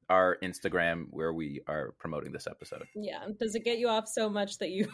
our 0.09 0.37
Instagram 0.43 1.07
where 1.11 1.33
we 1.33 1.61
are 1.69 1.93
promoting 1.99 2.33
this 2.33 2.47
episode. 2.47 2.85
Yeah. 2.97 3.27
Does 3.39 3.55
it 3.55 3.65
get 3.65 3.79
you 3.79 3.89
off 3.89 4.09
so 4.09 4.29
much 4.31 4.59
that 4.59 4.71
you 4.71 4.89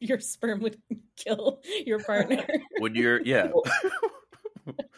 your 0.00 0.20
sperm 0.20 0.60
would 0.60 0.76
kill 1.16 1.60
your 1.84 1.98
partner? 2.02 2.46
Would 2.80 2.94
your 2.96 3.20
yeah? 3.22 3.48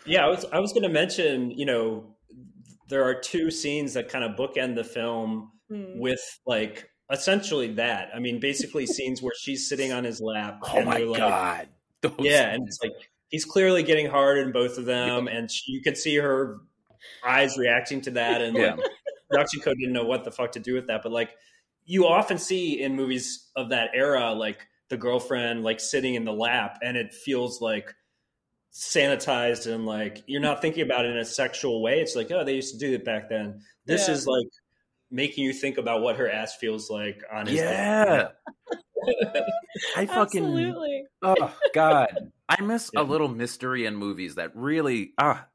Yeah, 0.07 0.27
I 0.27 0.29
was 0.29 0.45
I 0.53 0.59
was 0.61 0.73
going 0.73 0.83
to 0.83 0.91
mention, 0.91 1.51
you 1.51 1.65
know, 1.65 2.14
there 2.89 3.05
are 3.05 3.14
two 3.14 3.51
scenes 3.51 3.95
that 3.95 4.09
kind 4.09 4.24
of 4.24 4.32
bookend 4.37 4.74
the 4.74 4.85
film 4.85 5.51
Hmm. 5.70 5.99
with 5.99 6.20
like 6.47 6.91
essentially 7.11 7.72
that. 7.74 8.11
I 8.14 8.18
mean, 8.18 8.39
basically 8.39 8.85
scenes 8.97 9.22
where 9.22 9.32
she's 9.39 9.66
sitting 9.68 9.93
on 9.93 10.05
his 10.05 10.20
lap. 10.20 10.59
Oh 10.62 10.76
and 10.76 10.87
my 10.87 10.99
they're 10.99 11.07
like- 11.07 11.18
god! 11.20 11.68
Those- 12.03 12.12
Yeah, 12.18 12.51
and 12.51 12.68
it's 12.68 12.78
like 12.82 12.93
he's 13.28 13.47
clearly 13.47 13.82
getting 13.82 14.07
hard 14.11 14.37
in 14.39 14.53
both 14.53 14.76
of 14.76 14.85
them, 14.85 15.26
and 15.26 15.51
she, 15.51 15.72
you 15.72 15.80
could 15.82 15.97
see 15.97 16.16
her 16.16 16.59
eyes 17.26 17.57
reacting 17.57 18.03
to 18.03 18.11
that, 18.12 18.43
and 18.43 18.55
yeah, 18.57 18.74
like 18.74 18.91
production 19.30 19.61
code 19.62 19.76
didn't 19.78 19.95
know 19.95 20.05
what 20.05 20.24
the 20.24 20.30
fuck 20.30 20.53
to 20.53 20.61
do 20.61 20.74
with 20.74 20.87
that. 20.89 21.03
But 21.03 21.12
like 21.12 21.30
you 21.87 22.07
often 22.07 22.37
see 22.39 22.82
in 22.82 22.95
movies 22.95 23.51
of 23.57 23.70
that 23.70 23.91
era, 23.95 24.32
like 24.35 24.66
the 24.91 24.99
girlfriend 24.99 25.64
like 25.64 25.80
sitting 25.80 26.14
in 26.14 26.24
the 26.26 26.32
lap, 26.32 26.78
and 26.82 26.95
it 26.99 27.14
feels 27.14 27.62
like 27.62 27.95
sanitized 28.75 29.72
and 29.72 29.87
like 29.87 30.22
you're 30.27 30.41
not 30.41 30.61
thinking 30.61 30.83
about 30.83 31.05
it 31.05 31.12
in 31.12 31.18
a 31.18 31.25
sexual 31.25 31.81
way. 31.83 32.01
It's 32.01 32.16
like, 32.16 32.31
oh, 32.33 32.45
they 32.45 32.55
used 32.55 32.72
to 32.75 32.79
do 32.79 32.93
it 32.95 33.05
back 33.05 33.29
then. 33.29 33.61
This 33.87 34.09
Yeah. 34.09 34.14
is 34.14 34.27
like 34.27 34.49
making 35.11 35.45
you 35.45 35.53
think 35.53 35.79
about 35.79 36.03
what 36.03 36.16
her 36.16 36.29
ass 36.29 36.57
feels 36.57 36.91
like 36.91 37.22
on 37.33 37.47
his 37.47 37.57
yeah. 37.61 38.29
I 39.97 40.07
fucking 40.07 40.45
Absolutely. 40.45 41.05
oh 41.22 41.55
god, 41.75 42.31
I 42.49 42.61
miss 42.62 42.91
Yeah. 42.93 43.01
a 43.01 43.05
little 43.05 43.29
mystery 43.29 43.87
in 43.87 43.95
movies 43.97 44.37
that 44.37 44.57
really 44.57 45.12
ah 45.18 45.47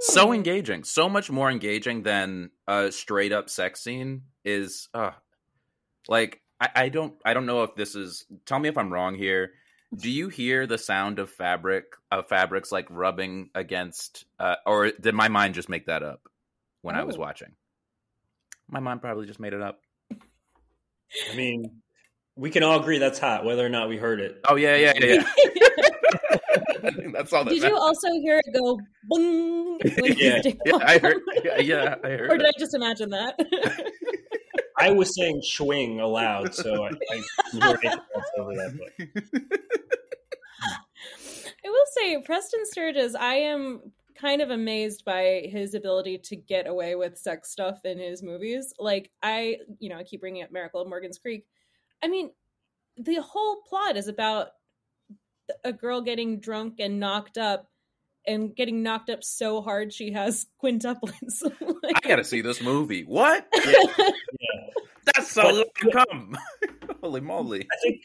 so 0.00 0.28
Hmm. 0.28 0.34
engaging, 0.34 0.84
so 0.84 1.08
much 1.08 1.30
more 1.30 1.50
engaging 1.50 2.02
than 2.02 2.50
a 2.66 2.90
straight 2.92 3.32
up 3.32 3.48
sex 3.50 3.82
scene 3.82 4.22
is. 4.44 4.88
Uh, 4.94 5.12
like 6.08 6.40
I, 6.60 6.68
I 6.74 6.88
don't 6.90 7.14
I 7.24 7.32
don't 7.34 7.46
know 7.46 7.62
if 7.64 7.74
this 7.76 7.94
is. 7.94 8.24
Tell 8.46 8.58
me 8.58 8.68
if 8.68 8.76
I'm 8.78 8.92
wrong 8.92 9.14
here. 9.14 9.52
Do 9.96 10.10
you 10.10 10.28
hear 10.28 10.66
the 10.66 10.78
sound 10.78 11.18
of 11.18 11.30
fabric 11.30 11.84
of 12.10 12.26
fabrics 12.26 12.72
like 12.72 12.86
rubbing 12.90 13.50
against, 13.54 14.24
uh, 14.40 14.56
or 14.66 14.90
did 14.90 15.14
my 15.14 15.28
mind 15.28 15.54
just 15.54 15.68
make 15.68 15.86
that 15.86 16.02
up 16.02 16.20
when 16.82 16.96
I 16.96 17.04
was 17.04 17.16
Oh. 17.16 17.20
watching? 17.20 17.52
My 18.68 18.80
mind 18.80 19.00
probably 19.02 19.26
just 19.26 19.38
made 19.40 19.52
it 19.52 19.60
up. 19.62 19.80
I 20.12 21.36
mean, 21.36 21.80
we 22.34 22.50
can 22.50 22.62
all 22.64 22.80
agree 22.80 22.98
that's 22.98 23.18
hot, 23.18 23.44
whether 23.44 23.64
or 23.64 23.68
not 23.68 23.88
we 23.88 23.96
heard 23.96 24.20
it. 24.20 24.40
Oh 24.48 24.56
yeah, 24.56 24.74
yeah, 24.76 24.92
yeah. 24.98 25.06
yeah. 25.14 25.24
I 26.82 26.90
think 26.96 27.12
that's 27.14 27.32
all 27.32 27.44
that 27.44 27.50
Did 27.50 27.62
you 27.62 27.76
also 27.76 28.08
hear 28.20 28.40
it 28.44 28.52
go 28.54 28.78
boing 29.12 30.00
when 30.00 30.12
you 30.12 30.14
Yeah, 30.18 30.42
Yeah. 30.66 30.78
I 30.82 30.98
heard. 30.98 31.18
Yeah, 31.44 31.58
yeah 31.60 31.94
I 32.02 32.08
heard. 32.10 32.30
or 32.32 32.36
did 32.38 32.46
I 32.46 32.52
just 32.58 32.74
imagine 32.74 33.10
that? 33.10 33.38
I 34.84 34.90
was 34.90 35.14
saying 35.14 35.40
swing 35.42 35.98
aloud, 35.98 36.54
so 36.54 36.84
I, 36.84 36.88
I 36.88 37.22
hear 37.52 37.62
anything 37.62 37.90
else 37.90 38.30
over 38.38 38.54
that. 38.54 38.78
But 38.78 39.42
I 41.64 41.68
will 41.70 41.86
say, 41.96 42.20
Preston 42.20 42.66
Sturges, 42.66 43.14
I 43.14 43.36
am 43.36 43.92
kind 44.14 44.42
of 44.42 44.50
amazed 44.50 45.02
by 45.06 45.48
his 45.50 45.72
ability 45.72 46.18
to 46.18 46.36
get 46.36 46.66
away 46.66 46.96
with 46.96 47.16
sex 47.16 47.50
stuff 47.50 47.86
in 47.86 47.98
his 47.98 48.22
movies. 48.22 48.74
Like, 48.78 49.10
I, 49.22 49.56
you 49.78 49.88
know, 49.88 49.96
I 49.96 50.02
keep 50.02 50.20
bringing 50.20 50.42
up 50.42 50.52
Miracle 50.52 50.82
of 50.82 50.88
Morgan's 50.88 51.16
Creek. 51.16 51.46
I 52.02 52.08
mean, 52.08 52.32
the 52.98 53.22
whole 53.22 53.62
plot 53.66 53.96
is 53.96 54.08
about 54.08 54.48
a 55.64 55.72
girl 55.72 56.02
getting 56.02 56.40
drunk 56.40 56.74
and 56.78 57.00
knocked 57.00 57.38
up 57.38 57.70
and 58.26 58.54
getting 58.56 58.82
knocked 58.82 59.10
up 59.10 59.22
so 59.24 59.60
hard 59.62 59.92
she 59.92 60.12
has 60.12 60.46
quintuplets. 60.62 61.42
like, 61.42 61.96
I 62.04 62.08
gotta 62.08 62.24
see 62.24 62.40
this 62.40 62.60
movie. 62.62 63.02
What? 63.04 63.46
yeah. 63.64 64.06
That's 65.14 65.30
so 65.30 65.42
long 65.42 65.64
to 65.82 65.90
come. 66.06 66.36
Holy 67.02 67.20
moly! 67.20 67.60
I 67.70 67.76
think 67.82 68.00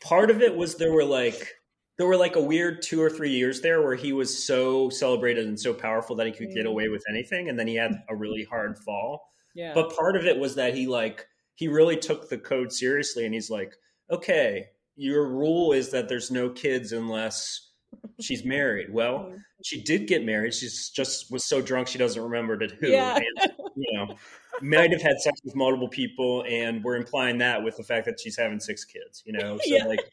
part 0.00 0.30
of 0.30 0.40
it 0.42 0.54
was 0.56 0.76
there 0.76 0.92
were 0.92 1.04
like 1.04 1.54
there 1.98 2.06
were 2.06 2.16
like 2.16 2.36
a 2.36 2.40
weird 2.40 2.82
two 2.82 3.02
or 3.02 3.10
three 3.10 3.30
years 3.32 3.62
there 3.62 3.82
where 3.82 3.96
he 3.96 4.12
was 4.12 4.46
so 4.46 4.88
celebrated 4.90 5.46
and 5.46 5.58
so 5.58 5.72
powerful 5.74 6.14
that 6.16 6.26
he 6.26 6.32
could 6.32 6.52
get 6.54 6.64
Mm. 6.66 6.70
away 6.70 6.88
with 6.88 7.02
anything, 7.10 7.48
and 7.48 7.58
then 7.58 7.66
he 7.66 7.74
had 7.74 7.92
a 8.08 8.14
really 8.14 8.44
hard 8.44 8.78
fall. 8.78 9.28
yeah. 9.54 9.72
But 9.74 9.96
part 9.96 10.14
of 10.16 10.26
it 10.26 10.38
was 10.38 10.54
that 10.54 10.74
he 10.74 10.86
like 10.86 11.26
he 11.56 11.66
really 11.68 11.96
took 11.96 12.28
the 12.28 12.38
code 12.38 12.72
seriously, 12.72 13.24
and 13.24 13.34
he's 13.34 13.50
like, 13.50 13.72
okay, 14.10 14.66
your 14.94 15.26
rule 15.28 15.72
is 15.72 15.90
that 15.90 16.08
there's 16.08 16.30
no 16.30 16.50
kids 16.50 16.92
unless 16.92 17.65
she's 18.20 18.44
married. 18.44 18.92
Well, 18.92 19.32
she 19.64 19.82
did 19.82 20.06
get 20.06 20.24
married. 20.24 20.54
She's 20.54 20.90
just 20.90 21.30
was 21.30 21.44
so 21.44 21.60
drunk 21.62 21.88
she 21.88 21.98
doesn't 21.98 22.22
remember 22.22 22.56
to 22.58 22.66
who. 22.76 22.88
Yeah. 22.88 23.16
And, 23.16 23.52
you 23.76 23.92
know, 23.98 24.14
might 24.62 24.90
have 24.92 25.02
had 25.02 25.20
sex 25.20 25.40
with 25.44 25.54
multiple 25.54 25.88
people, 25.88 26.44
and 26.48 26.82
we're 26.84 26.96
implying 26.96 27.38
that 27.38 27.62
with 27.62 27.76
the 27.76 27.82
fact 27.84 28.06
that 28.06 28.18
she's 28.20 28.36
having 28.36 28.60
six 28.60 28.84
kids. 28.84 29.22
You 29.26 29.34
know, 29.34 29.56
so 29.58 29.62
Yeah. 29.66 29.84
like 29.86 30.04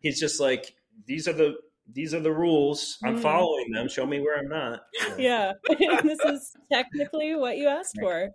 he's 0.00 0.18
just 0.20 0.40
like 0.40 0.74
these 1.06 1.26
are 1.28 1.32
the 1.32 1.54
these 1.92 2.14
are 2.14 2.20
the 2.20 2.32
rules. 2.32 2.98
I'm 3.04 3.16
Mm. 3.18 3.22
following 3.22 3.70
them. 3.72 3.88
Show 3.88 4.06
me 4.06 4.20
where 4.20 4.38
I'm 4.38 4.48
not. 4.48 4.82
yeah 5.18 5.52
this 6.02 6.18
is 6.24 6.52
technically 6.72 7.34
what 7.34 7.56
you 7.58 7.68
asked 7.68 7.96
for 8.00 8.30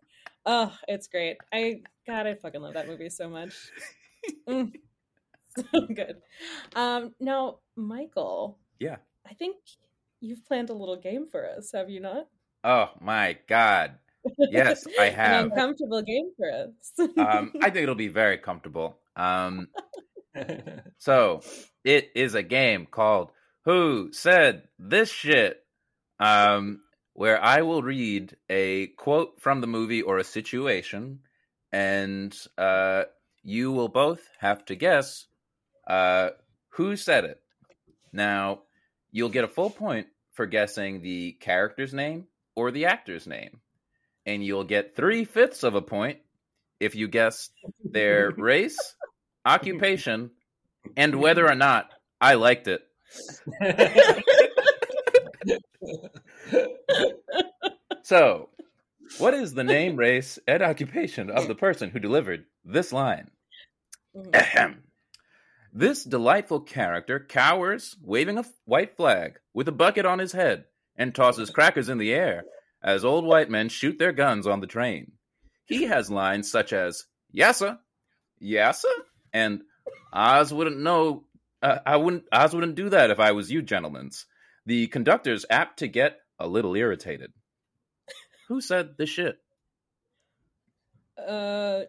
oh 0.46 0.72
it's 0.88 1.08
great 1.08 1.36
i 1.54 1.82
god 2.06 2.26
i 2.26 2.34
fucking 2.34 2.62
love 2.62 2.74
that 2.74 2.88
movie 2.88 3.10
so 3.10 3.30
much 3.30 3.54
Mm. 4.48 4.72
so 5.58 5.82
good 5.94 6.18
um 6.76 7.14
now 7.20 7.60
michael 7.76 8.58
Yeah. 8.80 8.98
i 9.30 9.34
think 9.34 9.56
you've 10.20 10.46
planned 10.46 10.70
a 10.70 10.74
little 10.74 10.98
game 10.98 11.28
for 11.28 11.48
us 11.50 11.72
have 11.74 11.90
you 11.90 12.00
not 12.00 12.28
Oh 12.64 12.90
my 13.00 13.38
god. 13.48 13.92
Yes, 14.40 14.84
I 15.00 15.06
have. 15.06 15.14
an 15.16 15.16
have. 15.16 15.46
uncomfortable 15.46 16.02
game 16.02 16.32
for 16.36 16.52
us 16.52 17.10
Um, 17.18 17.54
I 17.62 17.70
think 17.70 17.84
it'll 17.84 17.96
be 17.96 18.10
very 18.10 18.38
comfortable. 18.40 19.00
Um, 19.16 19.68
so 20.98 21.42
it 21.86 22.12
is 22.16 22.36
a 22.36 22.44
game 22.44 22.88
called 22.90 23.32
Who 23.66 24.10
Said 24.12 24.64
This 24.78 25.10
Shit? 25.10 25.64
Um, 26.20 26.82
where 27.14 27.42
I 27.42 27.62
will 27.62 27.82
read 27.82 28.36
a 28.50 28.88
quote 28.88 29.40
from 29.40 29.62
the 29.62 29.68
movie 29.68 30.02
or 30.02 30.18
a 30.18 30.24
situation, 30.26 31.20
and 31.72 32.36
uh, 32.58 33.04
you 33.44 33.72
will 33.72 33.88
both 33.88 34.22
have 34.40 34.66
to 34.66 34.76
guess 34.76 35.26
uh, 35.88 36.32
who 36.70 36.98
said 36.98 37.24
it. 37.24 37.42
Now, 38.12 38.64
you'll 39.18 39.30
get 39.30 39.44
a 39.44 39.48
full 39.48 39.70
point 39.72 40.08
for 40.34 40.46
guessing 40.46 41.02
the 41.02 41.32
character's 41.34 41.94
name 41.94 42.28
or 42.56 42.72
the 42.72 42.86
actor's 42.86 43.26
name, 43.26 43.60
and 44.26 44.46
you'll 44.46 44.64
get 44.64 44.96
three 44.96 45.26
fifths 45.26 45.64
of 45.64 45.76
a 45.76 45.82
point 45.82 46.20
if 46.80 46.96
you 46.96 47.08
guess 47.08 47.50
their 47.84 48.32
race, 48.38 48.78
occupation, 49.44 50.30
and 50.96 51.16
whether 51.20 51.50
or 51.50 51.56
not 51.56 51.90
I 52.22 52.36
liked 52.36 52.68
it. 52.68 52.82
So, 58.04 58.48
what 59.18 59.34
is 59.34 59.54
the 59.54 59.66
name, 59.66 59.98
race, 59.98 60.40
and 60.48 60.64
occupation 60.64 61.30
of 61.30 61.50
the 61.50 61.56
person 61.56 61.90
who 61.90 62.00
delivered 62.00 62.46
this 62.64 62.94
line? 62.94 63.30
Mm. 64.16 64.34
Ahem. 64.34 64.84
This 65.78 66.04
delightful 66.04 66.62
character 66.62 67.20
cowers, 67.20 67.96
waving 68.02 68.40
a 68.40 68.46
white 68.66 68.98
flag 68.98 69.38
with 69.54 69.68
a 69.68 69.72
bucket 69.72 70.08
on 70.08 70.18
his 70.18 70.32
head, 70.32 70.66
and 70.96 71.14
tosses 71.14 71.52
crackers 71.52 71.88
in 71.88 72.00
the 72.00 72.12
air 72.12 72.46
as 72.82 73.06
old 73.06 73.26
white 73.26 73.52
men 73.52 73.70
shoot 73.70 74.00
their 74.00 74.12
guns 74.12 74.48
on 74.48 74.60
the 74.60 74.66
train. 74.66 75.12
He 75.66 75.84
has 75.84 76.10
lines 76.10 76.50
such 76.50 76.74
as 76.74 77.06
"Yassa, 77.32 77.78
yassa," 78.42 78.92
and 79.32 79.62
"Oz 80.12 80.52
wouldn't 80.52 80.80
know. 80.80 81.26
Uh, 81.62 81.78
I 81.86 81.98
wouldn't. 81.98 82.24
Oz 82.32 82.56
wouldn't 82.56 82.74
do 82.74 82.90
that 82.90 83.12
if 83.12 83.20
I 83.20 83.34
was 83.34 83.52
you, 83.52 83.62
gentlemen's." 83.62 84.26
The 84.66 84.88
conductor's 84.88 85.46
apt 85.48 85.78
to 85.80 85.88
get 85.88 86.18
a 86.40 86.48
little 86.48 86.76
irritated. 86.76 87.34
Who 88.48 88.62
said 88.62 88.98
this 88.98 89.12
shit? 89.12 89.38
uh 91.20 91.84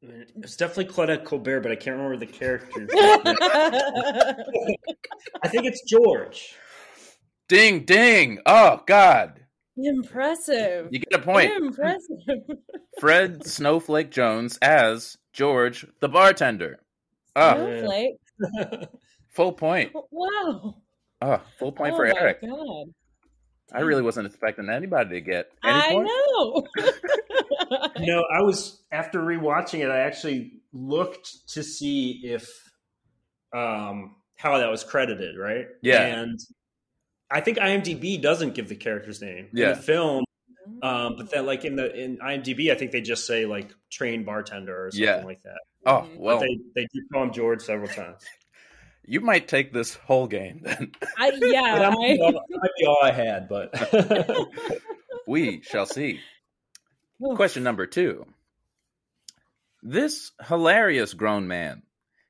It's 0.00 0.56
definitely 0.56 0.92
Claudette 0.92 1.24
Colbert, 1.24 1.60
but 1.60 1.72
I 1.72 1.76
can't 1.76 1.96
remember 1.96 2.16
the 2.16 2.26
character's 2.26 2.88
name. 2.92 3.22
I 5.42 5.48
think 5.48 5.66
it's 5.66 5.82
George. 5.88 6.54
Ding, 7.48 7.84
ding! 7.84 8.38
Oh 8.46 8.80
God, 8.86 9.40
impressive 9.76 10.88
you 10.92 10.98
get 11.00 11.18
a 11.20 11.22
point. 11.22 11.50
impressive 11.50 12.18
Fred 13.00 13.44
Snowflake 13.46 14.10
Toones 14.12 14.58
as 14.60 15.16
George, 15.32 15.86
the 16.00 16.08
bartender. 16.08 16.78
Oh, 17.34 17.54
Snowflake. 17.54 18.14
full 19.30 19.52
point. 19.52 19.92
wow 20.10 20.74
Oh, 21.22 21.40
full 21.58 21.72
point 21.72 21.94
oh 21.94 21.96
for 21.96 22.06
my 22.06 22.20
Eric. 22.20 22.42
God. 22.42 22.86
I 23.72 23.80
really 23.80 24.02
wasn't 24.02 24.26
expecting 24.26 24.68
anybody 24.70 25.10
to 25.10 25.20
get 25.20 25.50
any 25.64 25.78
I 25.78 25.92
point. 25.92 26.06
know. 26.08 26.66
No, 28.00 28.24
I 28.32 28.40
was 28.40 28.80
after 28.90 29.20
rewatching 29.20 29.80
it. 29.80 29.90
I 29.90 29.98
actually 30.00 30.52
looked 30.72 31.48
to 31.50 31.62
see 31.62 32.20
if 32.24 32.48
um 33.54 34.14
how 34.36 34.56
that 34.58 34.70
was 34.70 34.84
credited, 34.84 35.36
right? 35.36 35.66
Yeah. 35.82 36.02
and 36.02 36.38
I 37.30 37.40
think 37.42 37.58
IMDb 37.58 38.22
doesn't 38.22 38.54
give 38.54 38.68
the 38.68 38.76
character's 38.76 39.20
name 39.20 39.48
Yeah. 39.52 39.70
in 39.72 39.76
the 39.76 39.82
film. 39.82 40.24
Um, 40.82 41.16
but 41.16 41.30
then, 41.30 41.44
like 41.44 41.64
in 41.66 41.76
the 41.76 41.94
in 41.94 42.18
IMDb, 42.18 42.70
I 42.70 42.74
think 42.74 42.92
they 42.92 43.00
just 43.02 43.26
say 43.26 43.44
like 43.44 43.70
trained 43.90 44.24
bartender 44.24 44.86
or 44.86 44.90
something 44.90 45.04
Yeah. 45.06 45.24
like 45.24 45.42
that. 45.42 45.60
Oh 45.84 46.06
Mhm. 46.06 46.16
well, 46.18 46.38
But 46.38 46.46
they 46.46 46.58
they 46.82 46.86
do 46.92 47.02
call 47.12 47.24
him 47.24 47.32
George 47.32 47.60
several 47.62 47.88
times. 47.88 48.22
You 49.08 49.22
might 49.22 49.48
take 49.48 49.72
this 49.72 49.94
whole 49.94 50.26
game 50.26 50.60
then. 50.62 50.92
I, 51.16 51.32
yeah, 51.40 51.78
that 51.78 51.92
might 51.94 52.16
be 52.16 52.20
I, 52.20 52.26
all, 52.26 52.32
might 52.50 52.70
be 52.78 52.86
all 52.86 52.98
I 53.02 53.10
had, 53.10 53.48
but 53.48 54.48
we 55.26 55.62
shall 55.62 55.86
see. 55.86 56.20
Oof. 57.24 57.36
Question 57.36 57.62
number 57.62 57.86
two. 57.86 58.26
This 59.82 60.32
hilarious 60.46 61.14
grown 61.14 61.48
man 61.48 61.82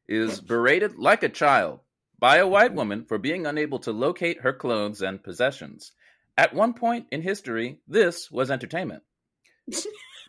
is 0.07 0.41
berated 0.41 0.97
like 0.97 1.25
a 1.25 1.29
child 1.29 1.81
by 2.21 2.37
a 2.37 2.47
white 2.47 2.75
woman 2.75 3.05
for 3.07 3.19
being 3.19 3.47
unable 3.47 3.81
to 3.81 3.93
locate 3.93 4.41
her 4.43 4.53
clothes 4.53 5.03
and 5.03 5.23
possessions. 5.23 5.93
At 6.37 6.55
one 6.55 6.75
point 6.75 7.07
in 7.11 7.23
history, 7.23 7.81
this 7.89 8.31
was 8.31 8.51
entertainment. 8.53 9.03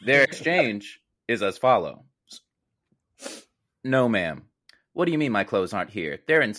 Their 0.03 0.23
exchange 0.23 0.99
is 1.27 1.43
as 1.43 1.59
follows 1.59 1.99
No, 3.83 4.09
ma'am. 4.09 4.48
What 4.99 5.05
do 5.05 5.13
you 5.13 5.17
mean 5.17 5.31
my 5.31 5.45
clothes 5.45 5.71
aren't 5.71 5.91
here? 5.91 6.19
They're 6.27 6.41
in, 6.41 6.53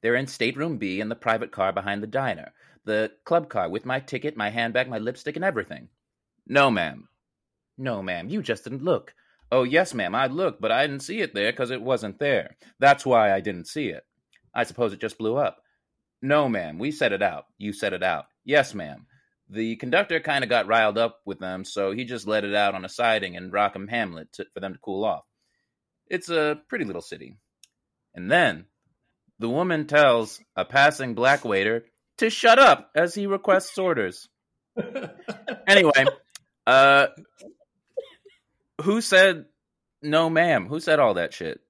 they're 0.00 0.14
in 0.14 0.28
stateroom 0.28 0.78
B 0.78 1.00
in 1.00 1.08
the 1.08 1.16
private 1.16 1.50
car 1.50 1.72
behind 1.72 2.04
the 2.04 2.06
diner. 2.06 2.52
The 2.84 3.10
club 3.24 3.48
car 3.48 3.68
with 3.68 3.84
my 3.84 3.98
ticket, 3.98 4.36
my 4.36 4.48
handbag, 4.48 4.88
my 4.88 4.98
lipstick, 4.98 5.34
and 5.34 5.44
everything. 5.44 5.88
No, 6.46 6.70
ma'am. 6.70 7.08
No, 7.76 8.00
ma'am, 8.00 8.28
you 8.28 8.42
just 8.42 8.62
didn't 8.62 8.84
look. 8.84 9.12
Oh, 9.50 9.64
yes, 9.64 9.92
ma'am, 9.92 10.14
I 10.14 10.28
looked, 10.28 10.60
but 10.60 10.70
I 10.70 10.86
didn't 10.86 11.02
see 11.02 11.20
it 11.20 11.34
there 11.34 11.50
because 11.50 11.72
it 11.72 11.82
wasn't 11.82 12.20
there. 12.20 12.56
That's 12.78 13.04
why 13.04 13.32
I 13.32 13.40
didn't 13.40 13.66
see 13.66 13.88
it. 13.88 14.04
I 14.54 14.62
suppose 14.62 14.92
it 14.92 15.00
just 15.00 15.18
blew 15.18 15.36
up. 15.36 15.56
No, 16.22 16.48
ma'am, 16.48 16.78
we 16.78 16.92
set 16.92 17.12
it 17.12 17.22
out. 17.22 17.46
You 17.58 17.72
set 17.72 17.92
it 17.92 18.04
out. 18.04 18.26
Yes, 18.44 18.72
ma'am. 18.72 19.08
The 19.48 19.74
conductor 19.74 20.20
kind 20.20 20.44
of 20.44 20.48
got 20.48 20.68
riled 20.68 20.96
up 20.96 21.22
with 21.26 21.40
them, 21.40 21.64
so 21.64 21.90
he 21.90 22.04
just 22.04 22.28
let 22.28 22.44
it 22.44 22.54
out 22.54 22.76
on 22.76 22.84
a 22.84 22.88
siding 22.88 23.34
in 23.34 23.50
Rockham 23.50 23.88
Hamlet 23.88 24.32
to, 24.34 24.46
for 24.54 24.60
them 24.60 24.74
to 24.74 24.78
cool 24.78 25.04
off. 25.04 25.24
It's 26.06 26.28
a 26.28 26.60
pretty 26.68 26.84
little 26.84 27.02
city. 27.02 27.36
And 28.14 28.30
then 28.30 28.66
the 29.38 29.48
woman 29.48 29.86
tells 29.86 30.40
a 30.56 30.64
passing 30.64 31.14
black 31.14 31.44
waiter 31.44 31.84
to 32.18 32.30
shut 32.30 32.58
up 32.58 32.90
as 32.94 33.14
he 33.14 33.26
requests 33.26 33.78
orders. 33.78 34.28
Anyway, 35.66 36.04
uh, 36.66 37.06
who 38.82 39.00
said 39.00 39.46
no, 40.02 40.28
ma'am? 40.30 40.66
Who 40.66 40.80
said 40.80 40.98
all 41.00 41.14
that 41.14 41.32
shit? 41.32 41.60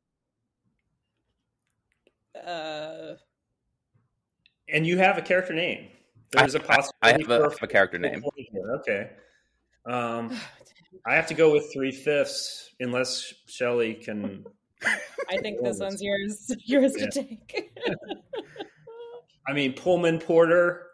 uh, 2.47 3.15
and 4.69 4.87
you 4.87 4.97
have 4.99 5.19
a 5.19 5.23
character 5.23 5.53
name. 5.53 5.89
There's 6.33 6.55
a 6.55 6.63
I- 6.63 6.63
possibility. 6.77 6.95
I 7.03 7.11
have 7.13 7.21
a- 7.21 7.27
for 7.27 7.47
I 7.47 7.51
have 7.51 7.63
a 7.63 7.67
character 7.67 7.99
name. 7.99 8.25
Okay. 8.81 9.11
Um, 9.85 10.37
I 11.05 11.15
have 11.17 11.27
to 11.29 11.35
go 11.35 11.53
with 11.53 11.73
three 11.73 11.91
fifths, 11.93 12.71
unless 12.81 13.33
Shelley 13.47 13.95
can. 13.95 14.45
I 15.29 15.37
think 15.39 15.63
this 15.63 15.79
one's 15.79 16.03
yours. 16.03 16.51
Yours 16.65 16.95
Yeah. 16.97 17.07
to 17.07 17.11
take. 17.23 17.73
I 19.49 19.53
mean, 19.53 19.73
Pullman 19.75 20.19
Porter, 20.21 20.87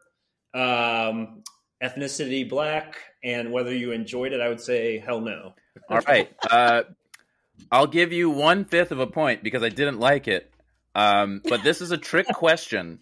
um, 0.54 1.42
ethnicity 1.82 2.48
black, 2.48 2.96
and 3.22 3.52
whether 3.52 3.74
you 3.74 3.92
enjoyed 3.92 4.32
it, 4.32 4.40
I 4.40 4.48
would 4.48 4.60
say 4.60 4.98
hell 4.98 5.20
no. 5.20 5.54
All 5.90 6.00
right. 6.06 6.32
Uh, 6.50 6.82
I'll 7.70 7.86
give 7.86 8.12
you 8.12 8.30
one 8.30 8.64
fifth 8.64 8.92
of 8.92 9.00
a 9.00 9.06
point 9.06 9.42
because 9.42 9.62
I 9.62 9.68
didn't 9.68 9.98
like 9.98 10.28
it. 10.28 10.50
Um, 10.94 11.42
but 11.44 11.62
this 11.62 11.80
is 11.80 11.90
a 11.90 11.98
trick 11.98 12.26
question. 12.28 13.00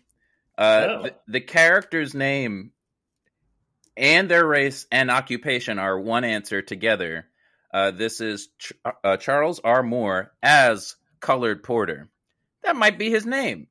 Uh, 0.58 0.86
Oh. 0.88 1.02
the, 1.02 1.14
the 1.28 1.40
character's 1.40 2.14
name 2.14 2.72
and 3.96 4.28
their 4.28 4.46
race 4.46 4.86
and 4.90 5.10
occupation 5.10 5.78
are 5.78 5.98
one 5.98 6.24
answer 6.24 6.62
together. 6.62 7.26
Uh, 7.74 7.90
this 7.90 8.20
is 8.20 8.48
Ch- 8.58 8.72
uh, 9.02 9.16
Charles 9.16 9.58
R. 9.64 9.82
Moore 9.82 10.32
as 10.42 10.94
Colored 11.20 11.64
Porter. 11.64 12.08
That 12.62 12.76
might 12.76 12.98
be 12.98 13.10
his 13.10 13.26
name. 13.26 13.66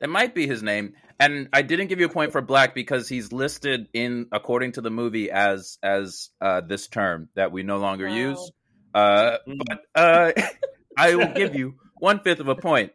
That 0.00 0.08
might 0.08 0.34
be 0.34 0.46
his 0.46 0.62
name. 0.62 0.94
And 1.20 1.48
I 1.52 1.60
didn't 1.62 1.88
give 1.88 2.00
you 2.00 2.06
a 2.06 2.08
point 2.08 2.32
for 2.32 2.40
black 2.40 2.74
because 2.74 3.08
he's 3.08 3.30
listed 3.30 3.88
in 3.92 4.26
according 4.32 4.72
to 4.72 4.80
the 4.80 4.90
movie 4.90 5.30
as 5.30 5.78
as 5.82 6.30
uh, 6.40 6.62
this 6.62 6.88
term 6.88 7.28
that 7.34 7.52
we 7.52 7.62
no 7.62 7.76
longer 7.76 8.08
Wow. 8.08 8.14
use. 8.14 8.50
Uh, 8.94 9.36
Mm. 9.46 9.58
but 9.66 9.78
uh, 9.94 10.32
I 10.98 11.14
will 11.14 11.32
give 11.34 11.54
you 11.54 11.74
one 11.98 12.20
fifth 12.20 12.40
of 12.40 12.48
a 12.48 12.56
point. 12.56 12.92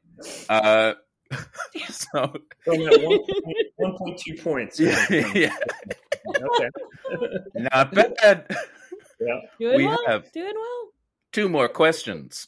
Uh, 0.49 0.93
so 1.89 2.34
1.2 2.68 4.43
points. 4.43 4.80
yeah, 4.80 5.05
yeah, 5.36 5.55
Okay. 6.28 6.70
not 7.55 7.93
bad. 7.93 8.47
Yeah. 9.20 9.39
Doing 9.59 9.78
We 9.78 9.86
well. 9.88 9.97
have- 10.07 10.32
Doing 10.32 10.53
well. 10.55 10.91
Two 11.32 11.49
more 11.49 11.68
questions. 11.70 12.47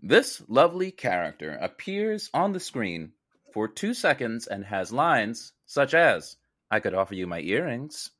This 0.00 0.42
lovely 0.48 0.90
character 0.90 1.52
appears 1.60 2.30
on 2.34 2.52
the 2.52 2.60
screen 2.60 3.12
for 3.52 3.68
two 3.68 3.94
seconds 3.94 4.46
and 4.46 4.64
has 4.64 4.92
lines 4.92 5.52
such 5.66 5.94
as, 5.94 6.36
I 6.70 6.80
could 6.80 6.94
offer 6.94 7.14
you 7.14 7.26
my 7.26 7.40
earrings. 7.40 8.10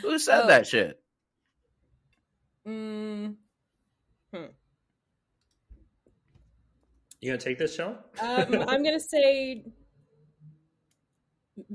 Who 0.00 0.18
said 0.18 0.44
Oh. 0.44 0.46
that 0.48 0.66
shit? 0.66 1.02
Mm, 2.66 3.36
You 7.20 7.30
gonna 7.30 7.38
take 7.38 7.58
this, 7.58 7.74
Sean? 7.76 7.98
um, 8.20 8.54
I'm 8.68 8.82
gonna 8.82 8.98
say 8.98 9.64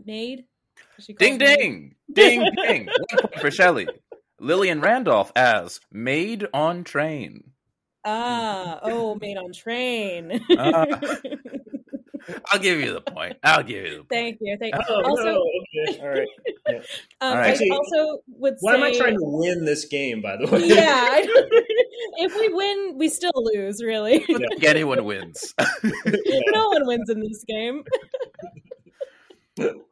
maid. 0.05 0.45
She 0.99 1.13
calls 1.13 1.19
Ding 1.19 1.37
me- 1.37 1.45
ding! 1.45 1.95
Ding 2.11 2.49
ding! 2.55 2.85
One 2.87 3.19
point 3.21 3.39
for 3.39 3.51
Shelley. 3.51 3.87
Lillian 4.39 4.81
Randolph 4.81 5.31
as 5.35 5.79
Maid 5.91 6.47
on 6.53 6.83
Train. 6.83 7.51
Ah, 8.09 8.79
oh, 8.83 9.15
maid 9.15 9.37
on 9.37 9.51
train. 9.51 10.39
Ah. 10.57 10.85
I'll 12.51 12.59
give 12.59 12.79
you 12.79 12.93
the 12.93 13.01
point. 13.01 13.37
I'll 13.43 13.63
give 13.63 13.83
you 13.85 13.89
the 13.89 13.95
point. 13.97 14.09
Thank 14.09 14.37
you. 14.41 14.57
Thank 14.59 14.75
you. 14.75 14.81
Oh, 14.87 15.03
also, 15.03 15.23
no. 15.23 15.45
Okay. 15.89 15.99
All 15.99 16.07
right. 16.07 16.27
um, 16.69 16.81
All 17.21 17.33
I. 17.33 17.47
Actually, 17.49 17.71
also 17.71 18.21
would 18.29 18.55
Why 18.61 18.73
say, 18.73 18.77
am 18.77 18.83
I 18.83 18.97
trying 18.97 19.13
to 19.15 19.23
win 19.23 19.65
this 19.65 19.85
game, 19.85 20.21
by 20.21 20.37
the 20.37 20.47
way? 20.47 20.67
yeah, 20.67 20.85
I 20.85 21.25
if 22.17 22.35
we 22.35 22.53
win, 22.53 22.97
we 22.97 23.09
still 23.09 23.31
lose. 23.35 23.83
Really, 23.83 24.23
I 24.23 24.25
think 24.25 24.63
anyone 24.63 25.03
wins. 25.03 25.53
no 25.83 26.69
one 26.69 26.87
wins 26.87 27.09
in 27.09 27.19
this 27.19 27.43
game. 27.45 27.83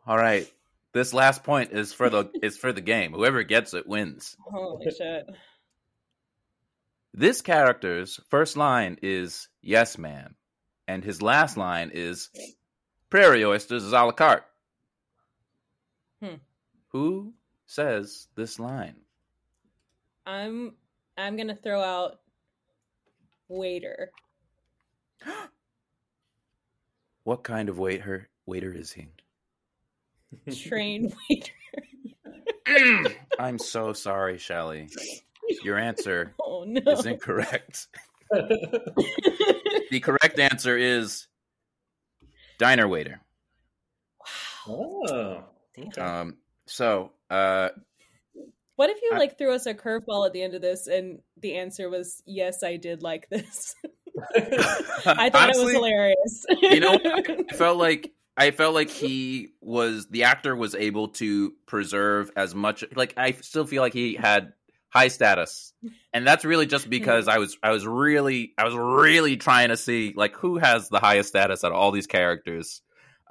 All 0.07 0.17
right. 0.17 0.49
This 0.95 1.13
last 1.13 1.43
point 1.43 1.73
is 1.73 1.91
for 1.91 2.09
the 2.09 2.31
is 2.41 2.55
for 2.57 2.71
the 2.71 2.79
game. 2.79 3.11
Whoever 3.11 3.43
gets 3.43 3.73
it 3.73 3.85
wins. 3.85 4.37
Holy 4.39 4.89
shit! 4.89 5.25
This 7.13 7.41
character's 7.41 8.17
first 8.29 8.55
line 8.55 8.97
is 9.01 9.49
"Yes, 9.61 9.97
ma'am," 9.97 10.35
and 10.87 11.03
his 11.03 11.21
last 11.21 11.57
line 11.57 11.91
is 11.93 12.29
"Prairie 13.09 13.43
oysters 13.43 13.83
is 13.83 13.91
a 13.91 14.05
la 14.05 14.13
carte." 14.13 14.45
Hmm. 16.23 16.35
Who 16.93 17.33
says 17.65 18.29
this 18.35 18.57
line? 18.57 18.95
I'm 20.25 20.75
I'm 21.17 21.35
gonna 21.35 21.57
throw 21.57 21.81
out 21.81 22.21
waiter. 23.49 24.11
What 27.25 27.43
kind 27.43 27.69
of 27.69 27.79
waiter 27.79 28.29
waiter 28.45 28.71
is 28.71 28.93
he? 28.93 29.07
Train 30.67 31.13
waiter. 31.30 31.51
I'm 33.39 33.57
so 33.59 33.93
sorry, 33.93 34.38
Shelly. 34.38 34.89
Your 35.63 35.78
answer 35.78 36.34
Oh 36.41 36.63
no! 36.65 36.82
is 36.91 37.05
incorrect. 37.05 37.88
The 38.32 39.99
correct 40.01 40.39
answer 40.39 40.78
is 40.78 41.28
diner 42.57 42.88
waiter. 42.88 43.21
Oh. 44.67 45.43
Okay. 45.78 46.01
Um, 46.01 46.38
so, 46.65 47.11
uh, 47.30 47.69
What 48.78 48.89
if 48.89 48.97
you 49.03 49.11
I- 49.13 49.17
like 49.19 49.38
threw 49.38 49.53
us 49.53 49.65
a 49.67 49.73
curveball 49.76 50.26
at 50.26 50.34
the 50.34 50.41
end 50.41 50.55
of 50.55 50.61
this 50.61 50.88
and 50.88 51.19
the 51.39 51.55
answer 51.57 51.89
was 51.89 52.23
yes, 52.26 52.63
I 52.63 52.78
did 52.78 53.03
like 53.03 53.30
this. 53.30 53.76
I 55.05 55.30
thought 55.30 55.49
it 55.51 55.57
was 55.63 55.71
hilarious. 55.71 56.45
you 56.61 56.80
know, 56.80 56.97
I 57.03 57.53
felt 57.55 57.78
like 57.78 58.11
I 58.38 58.51
felt 58.51 58.73
like 58.73 58.89
he 58.89 59.53
was 59.61 60.07
the 60.07 60.23
actor 60.23 60.55
was 60.55 60.75
able 60.75 61.09
to 61.09 61.53
preserve 61.65 62.31
as 62.36 62.53
much. 62.53 62.83
Like 62.95 63.13
I 63.17 63.31
still 63.31 63.65
feel 63.65 63.81
like 63.81 63.93
he 63.93 64.15
had 64.15 64.53
high 64.89 65.07
status, 65.09 65.73
and 66.13 66.25
that's 66.27 66.43
really 66.45 66.65
just 66.65 66.89
because 66.89 67.27
I 67.27 67.38
was 67.38 67.57
I 67.63 67.71
was 67.71 67.86
really 67.88 68.53
I 68.57 68.65
was 68.65 68.75
really 68.75 69.38
trying 69.38 69.69
to 69.69 69.77
see 69.77 70.13
like 70.15 70.36
who 70.36 70.57
has 70.57 70.89
the 70.89 70.99
highest 70.99 71.29
status 71.29 71.63
out 71.63 71.71
of 71.71 71.77
all 71.77 71.91
these 71.91 72.07
characters. 72.07 72.81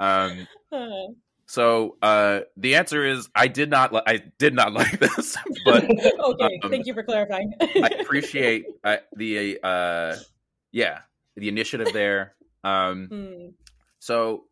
Um, 0.01 0.47
so 1.47 1.97
uh, 2.03 2.41
the 2.57 2.77
answer 2.77 3.05
is 3.05 3.29
I 3.35 3.49
did 3.49 3.71
not 3.71 3.93
li- 3.93 4.03
I 4.07 4.23
did 4.39 4.55
not 4.55 4.73
like 4.81 4.99
this, 4.99 5.37
but 5.65 5.85
okay, 6.19 6.61
Um, 6.63 6.71
thank 6.71 6.87
you 6.87 6.95
for 6.95 7.03
clarifying. 7.03 7.53
I 7.61 7.89
appreciate 8.01 8.65
uh, 8.83 8.97
the 9.17 9.59
uh, 9.63 10.17
yeah 10.73 11.01
the 11.37 11.49
initiative 11.49 11.93
there. 11.93 12.35
Um, 12.63 13.09
Hmm. 13.11 13.49
so 13.99 14.45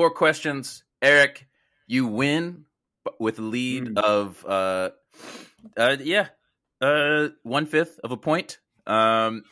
four 0.00 0.10
questions, 0.10 0.82
Eric. 1.02 1.46
You 1.86 2.06
win 2.06 2.64
with 3.18 3.38
a 3.38 3.42
lead 3.42 3.84
Mm. 3.84 3.98
of 3.98 4.46
uh, 4.46 4.90
uh, 5.76 5.96
yeah, 6.00 6.28
uh, 6.80 7.28
one 7.42 7.66
fifth 7.66 8.00
of 8.02 8.10
a 8.10 8.16
point. 8.16 8.60
Um, 8.86 9.44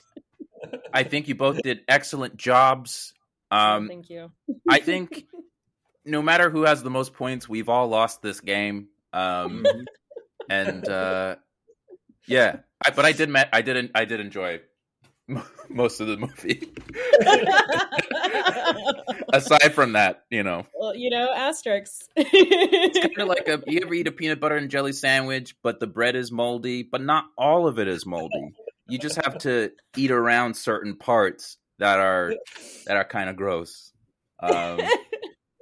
I 0.95 1.03
think 1.03 1.29
you 1.29 1.35
both 1.35 1.61
did 1.61 1.83
excellent 1.87 2.39
jobs. 2.39 3.13
Um, 3.51 3.89
thank 3.89 4.09
you. 4.09 4.33
I 4.67 4.81
think 4.81 5.27
no 6.07 6.23
matter 6.23 6.49
who 6.49 6.63
has 6.63 6.83
the 6.83 6.89
most 6.89 7.13
points, 7.13 7.47
we've 7.47 7.69
all 7.69 7.89
lost 7.89 8.23
this 8.23 8.41
game. 8.41 8.89
Um, 9.13 9.65
Mhm. 9.67 9.85
and 10.49 10.89
uh, 10.89 11.37
yeah, 12.27 12.61
I, 12.87 12.91
but 12.93 13.05
I 13.05 13.13
did 13.13 13.29
ma- 13.29 13.53
I 13.53 13.61
didn't 13.61 13.91
I 13.95 14.07
did 14.07 14.19
enjoy 14.21 14.63
most 15.69 16.01
of 16.01 16.07
the 16.07 16.17
movie. 16.17 16.73
Aside 19.33 19.75
from 19.75 19.93
that, 19.93 20.25
you 20.31 20.43
know, 20.43 20.67
well, 20.75 20.95
you 20.95 21.11
know, 21.11 21.31
asterisks. 21.35 22.09
it's 22.17 22.99
kind 22.99 23.19
of 23.19 23.29
like 23.29 23.47
a 23.49 23.63
you 23.67 23.81
ever 23.85 23.95
eat 23.95 24.07
a 24.09 24.13
peanut 24.13 24.41
butter 24.41 24.57
and 24.57 24.71
jelly 24.71 24.93
sandwich, 24.93 25.55
but 25.63 25.81
the 25.81 25.87
bread 25.87 26.17
is 26.17 26.33
moldy, 26.33 26.83
but 26.83 27.03
not 27.03 27.25
all 27.37 27.67
of 27.67 27.79
it 27.79 27.89
is 27.89 28.07
moldy. 28.07 28.55
You 28.89 28.99
just 28.99 29.17
have 29.17 29.39
to 29.39 29.71
eat 29.97 30.11
around 30.11 30.57
certain 30.57 30.97
parts 30.97 31.59
that 31.79 31.99
are 31.99 32.35
that 32.87 32.97
are 32.97 33.05
kind 33.05 33.29
of 33.29 33.37
gross. 33.37 33.93
Um, 34.41 34.81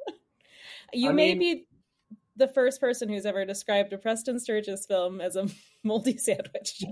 you 0.92 1.10
I 1.10 1.12
may 1.12 1.34
mean- 1.34 1.38
be 1.38 1.64
the 2.36 2.48
first 2.48 2.80
person 2.80 3.08
who's 3.08 3.26
ever 3.26 3.44
described 3.44 3.92
a 3.92 3.98
Preston 3.98 4.38
Sturges 4.38 4.86
film 4.86 5.20
as 5.20 5.36
a 5.36 5.48
moldy 5.84 6.16
sandwich. 6.18 6.82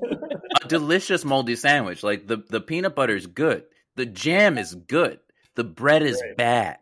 a 0.62 0.68
delicious 0.68 1.24
moldy 1.24 1.56
sandwich. 1.56 2.02
Like 2.02 2.26
the 2.26 2.38
the 2.48 2.60
peanut 2.60 2.94
butter 2.94 3.16
is 3.16 3.26
good, 3.26 3.64
the 3.96 4.06
jam 4.06 4.58
is 4.58 4.74
good, 4.74 5.20
the 5.54 5.64
bread 5.64 6.02
is 6.02 6.20
Right. 6.22 6.36
bad. 6.36 6.78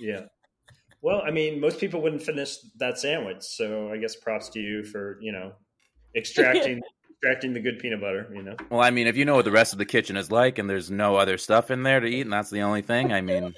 Yeah. 0.00 0.22
Well, 1.02 1.22
I 1.24 1.30
mean, 1.30 1.60
most 1.60 1.78
people 1.78 2.00
wouldn't 2.02 2.22
finish 2.22 2.56
that 2.78 2.98
sandwich, 2.98 3.42
so 3.42 3.92
I 3.92 3.98
guess 3.98 4.16
props 4.16 4.48
to 4.50 4.60
you 4.60 4.82
for 4.84 5.18
you 5.20 5.30
know 5.32 5.52
extracting 6.16 6.80
extracting 7.12 7.52
the 7.52 7.60
good 7.60 7.78
peanut 7.78 8.00
butter. 8.00 8.28
You 8.34 8.42
know. 8.42 8.56
Well, 8.70 8.80
I 8.80 8.90
mean, 8.90 9.06
if 9.06 9.16
you 9.16 9.24
know 9.24 9.36
what 9.36 9.44
the 9.44 9.50
rest 9.52 9.72
of 9.72 9.78
the 9.78 9.86
kitchen 9.86 10.16
is 10.16 10.30
like, 10.32 10.58
and 10.58 10.68
there's 10.68 10.90
no 10.90 11.16
other 11.16 11.38
stuff 11.38 11.70
in 11.70 11.82
there 11.84 12.00
to 12.00 12.06
eat, 12.06 12.22
and 12.22 12.32
that's 12.32 12.50
the 12.50 12.62
only 12.62 12.82
thing. 12.82 13.12
I 13.12 13.20
mean, 13.20 13.54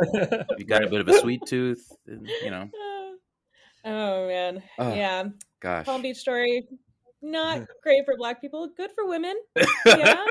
you 0.58 0.64
got 0.66 0.82
a 0.82 0.88
bit 0.88 1.00
of 1.00 1.08
a 1.08 1.18
sweet 1.20 1.42
tooth, 1.46 1.86
you 2.06 2.50
know. 2.50 2.68
Oh 3.88 4.26
man, 4.28 4.62
Ugh. 4.78 4.96
yeah. 4.96 5.24
Gosh. 5.60 5.86
Palm 5.86 6.02
Beach 6.02 6.16
story. 6.18 6.66
Not 7.20 7.62
great 7.82 8.04
for 8.04 8.16
black 8.16 8.40
people. 8.40 8.68
Good 8.76 8.90
for 8.94 9.06
women. 9.08 9.34
Yeah. 9.86 10.24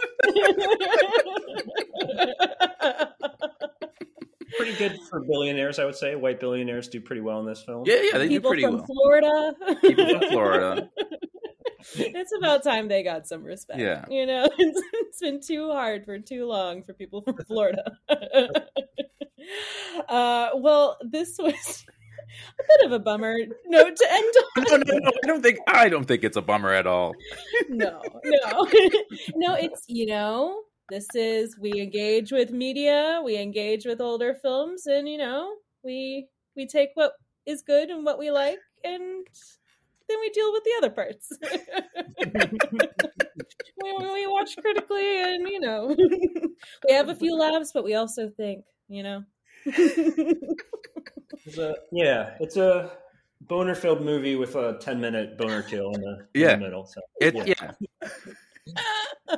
pretty 4.58 4.74
good 4.78 4.98
for 5.10 5.22
billionaires, 5.22 5.80
I 5.80 5.86
would 5.86 5.96
say. 5.96 6.16
White 6.16 6.40
billionaires 6.40 6.88
do 6.88 7.02
pretty 7.02 7.22
well 7.22 7.40
in 7.40 7.46
this 7.46 7.62
film. 7.64 7.84
Yeah, 7.86 8.02
yeah, 8.02 8.18
they 8.18 8.28
People 8.28 8.52
do 8.52 8.62
pretty 8.62 8.64
from 8.64 8.78
well. 8.78 8.86
Florida. 8.86 9.54
People 9.82 10.10
from 10.10 10.30
Florida. 10.30 10.90
it's 11.96 12.32
about 12.38 12.64
time 12.64 12.88
they 12.88 13.04
got 13.04 13.28
some 13.28 13.44
respect. 13.44 13.80
Yeah. 13.80 14.06
You 14.10 14.26
know, 14.26 14.48
it's, 14.58 14.82
it's 14.94 15.20
been 15.20 15.42
too 15.42 15.72
hard 15.72 16.06
for 16.06 16.20
too 16.20 16.46
long 16.46 16.84
for 16.84 16.94
people 16.94 17.22
from 17.22 17.38
Florida. 17.48 17.84
uh, 20.10 20.50
well, 20.56 20.98
this 21.02 21.38
was 21.38 21.54
a 21.54 21.97
bit 22.68 22.86
of 22.86 22.92
a 22.92 23.00
bummer 23.00 23.38
note 23.66 23.96
to 23.96 24.12
end 24.12 24.34
on. 24.38 24.44
No, 24.58 24.78
no, 24.78 24.98
no. 25.00 25.12
I 25.24 25.28
don't 25.28 25.42
think 25.42 25.60
I 25.68 25.90
don't 25.90 26.06
think 26.06 26.24
it's 26.24 26.38
a 26.38 26.42
bummer 26.42 26.74
at 26.74 26.88
all. 26.88 27.14
no, 27.70 28.02
no, 28.24 28.68
no. 29.36 29.56
It's 29.56 29.84
you 29.88 30.08
know, 30.08 30.64
this 30.90 31.08
is 31.16 31.58
we 31.60 31.74
engage 31.74 32.32
with 32.32 32.52
media, 32.52 33.22
we 33.24 33.38
engage 33.38 33.86
with 33.86 34.02
older 34.02 34.36
films, 34.42 34.88
and 34.88 35.08
you 35.08 35.18
know, 35.18 35.54
we 35.84 36.28
we 36.56 36.66
take 36.66 36.90
what 36.96 37.14
is 37.46 37.62
good 37.62 37.90
and 37.90 38.06
what 38.06 38.20
we 38.20 38.32
like, 38.32 38.60
and 38.84 39.28
then 40.10 40.20
we 40.20 40.30
deal 40.30 40.52
with 40.52 40.64
the 40.64 40.74
other 40.78 40.90
parts. 40.90 41.32
we, 43.84 43.94
we 43.94 44.28
watch 44.28 44.56
critically, 44.58 45.24
and 45.24 45.48
you 45.48 45.60
know, 45.60 45.96
we 46.88 46.94
have 46.94 47.10
a 47.10 47.16
few 47.16 47.38
laughs, 47.38 47.72
but 47.74 47.84
we 47.84 47.96
also 47.96 48.30
think, 48.30 48.64
you 48.88 49.04
know. 49.04 49.24
It's 51.46 51.58
a, 51.58 51.76
yeah, 51.92 52.36
it's 52.40 52.58
a 52.58 52.92
boner 53.42 53.76
filled 53.76 54.02
movie 54.02 54.36
with 54.36 54.56
a 54.56 54.78
10 54.80 55.00
minute 55.00 55.38
boner 55.38 55.64
kill 55.64 55.94
in 55.94 56.02
the, 56.02 56.28
in 56.34 56.48
the 56.48 56.58
middle. 56.58 56.86
So, 56.86 57.02
It 57.22 57.36
yeah. 57.48 57.72
yeah. 57.80 59.36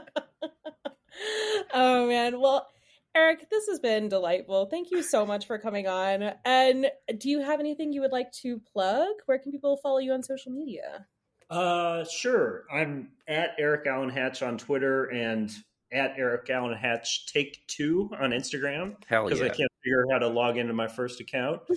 oh 1.73 2.07
man 2.07 2.39
well 2.39 2.67
Eric, 3.15 3.49
this 3.49 3.67
has 3.67 3.79
been 3.79 4.07
delightful. 4.07 4.67
Thank 4.67 4.91
you 4.91 5.01
so 5.01 5.25
much 5.25 5.47
for 5.47 5.57
coming 5.57 5.87
on. 5.87 6.31
And 6.45 6.91
do 7.17 7.29
you 7.29 7.41
have 7.41 7.59
anything 7.59 7.91
you 7.91 8.01
would 8.01 8.11
like 8.11 8.31
to 8.43 8.59
plug? 8.71 9.07
Where 9.25 9.39
can 9.39 9.51
people 9.51 9.77
follow 9.77 9.97
you 9.97 10.13
on 10.13 10.21
social 10.21 10.51
media? 10.51 11.07
Uh, 11.49 12.05
sure. 12.05 12.65
I'm 12.71 13.09
at 13.27 13.55
Eric 13.57 13.87
Allen 13.87 14.09
Hatch 14.09 14.43
on 14.43 14.59
Twitter 14.59 15.05
and 15.05 15.51
at 15.91 16.13
Eric 16.17 16.49
Allen 16.51 16.77
Hatch 16.77 17.25
Take 17.25 17.65
Two 17.65 18.11
on 18.19 18.29
Instagram. 18.29 18.95
Hell 19.07 19.25
because 19.25 19.39
yeah. 19.39 19.47
I 19.47 19.49
can't 19.49 19.71
figure 19.83 20.03
out 20.03 20.13
how 20.13 20.19
to 20.19 20.27
log 20.27 20.57
into 20.57 20.73
my 20.73 20.87
first 20.87 21.19
account. 21.19 21.61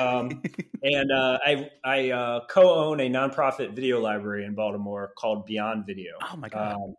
Um, 0.00 0.42
and 0.82 1.12
uh, 1.12 1.38
I 1.44 1.70
I 1.84 2.10
uh, 2.10 2.40
co-own 2.48 3.00
a 3.00 3.10
nonprofit 3.10 3.74
video 3.74 4.00
library 4.00 4.46
in 4.46 4.54
Baltimore 4.54 5.12
called 5.14 5.44
Beyond 5.44 5.84
Video. 5.84 6.12
Oh 6.22 6.36
my 6.36 6.48
god. 6.48 6.76
Um, 6.76 6.94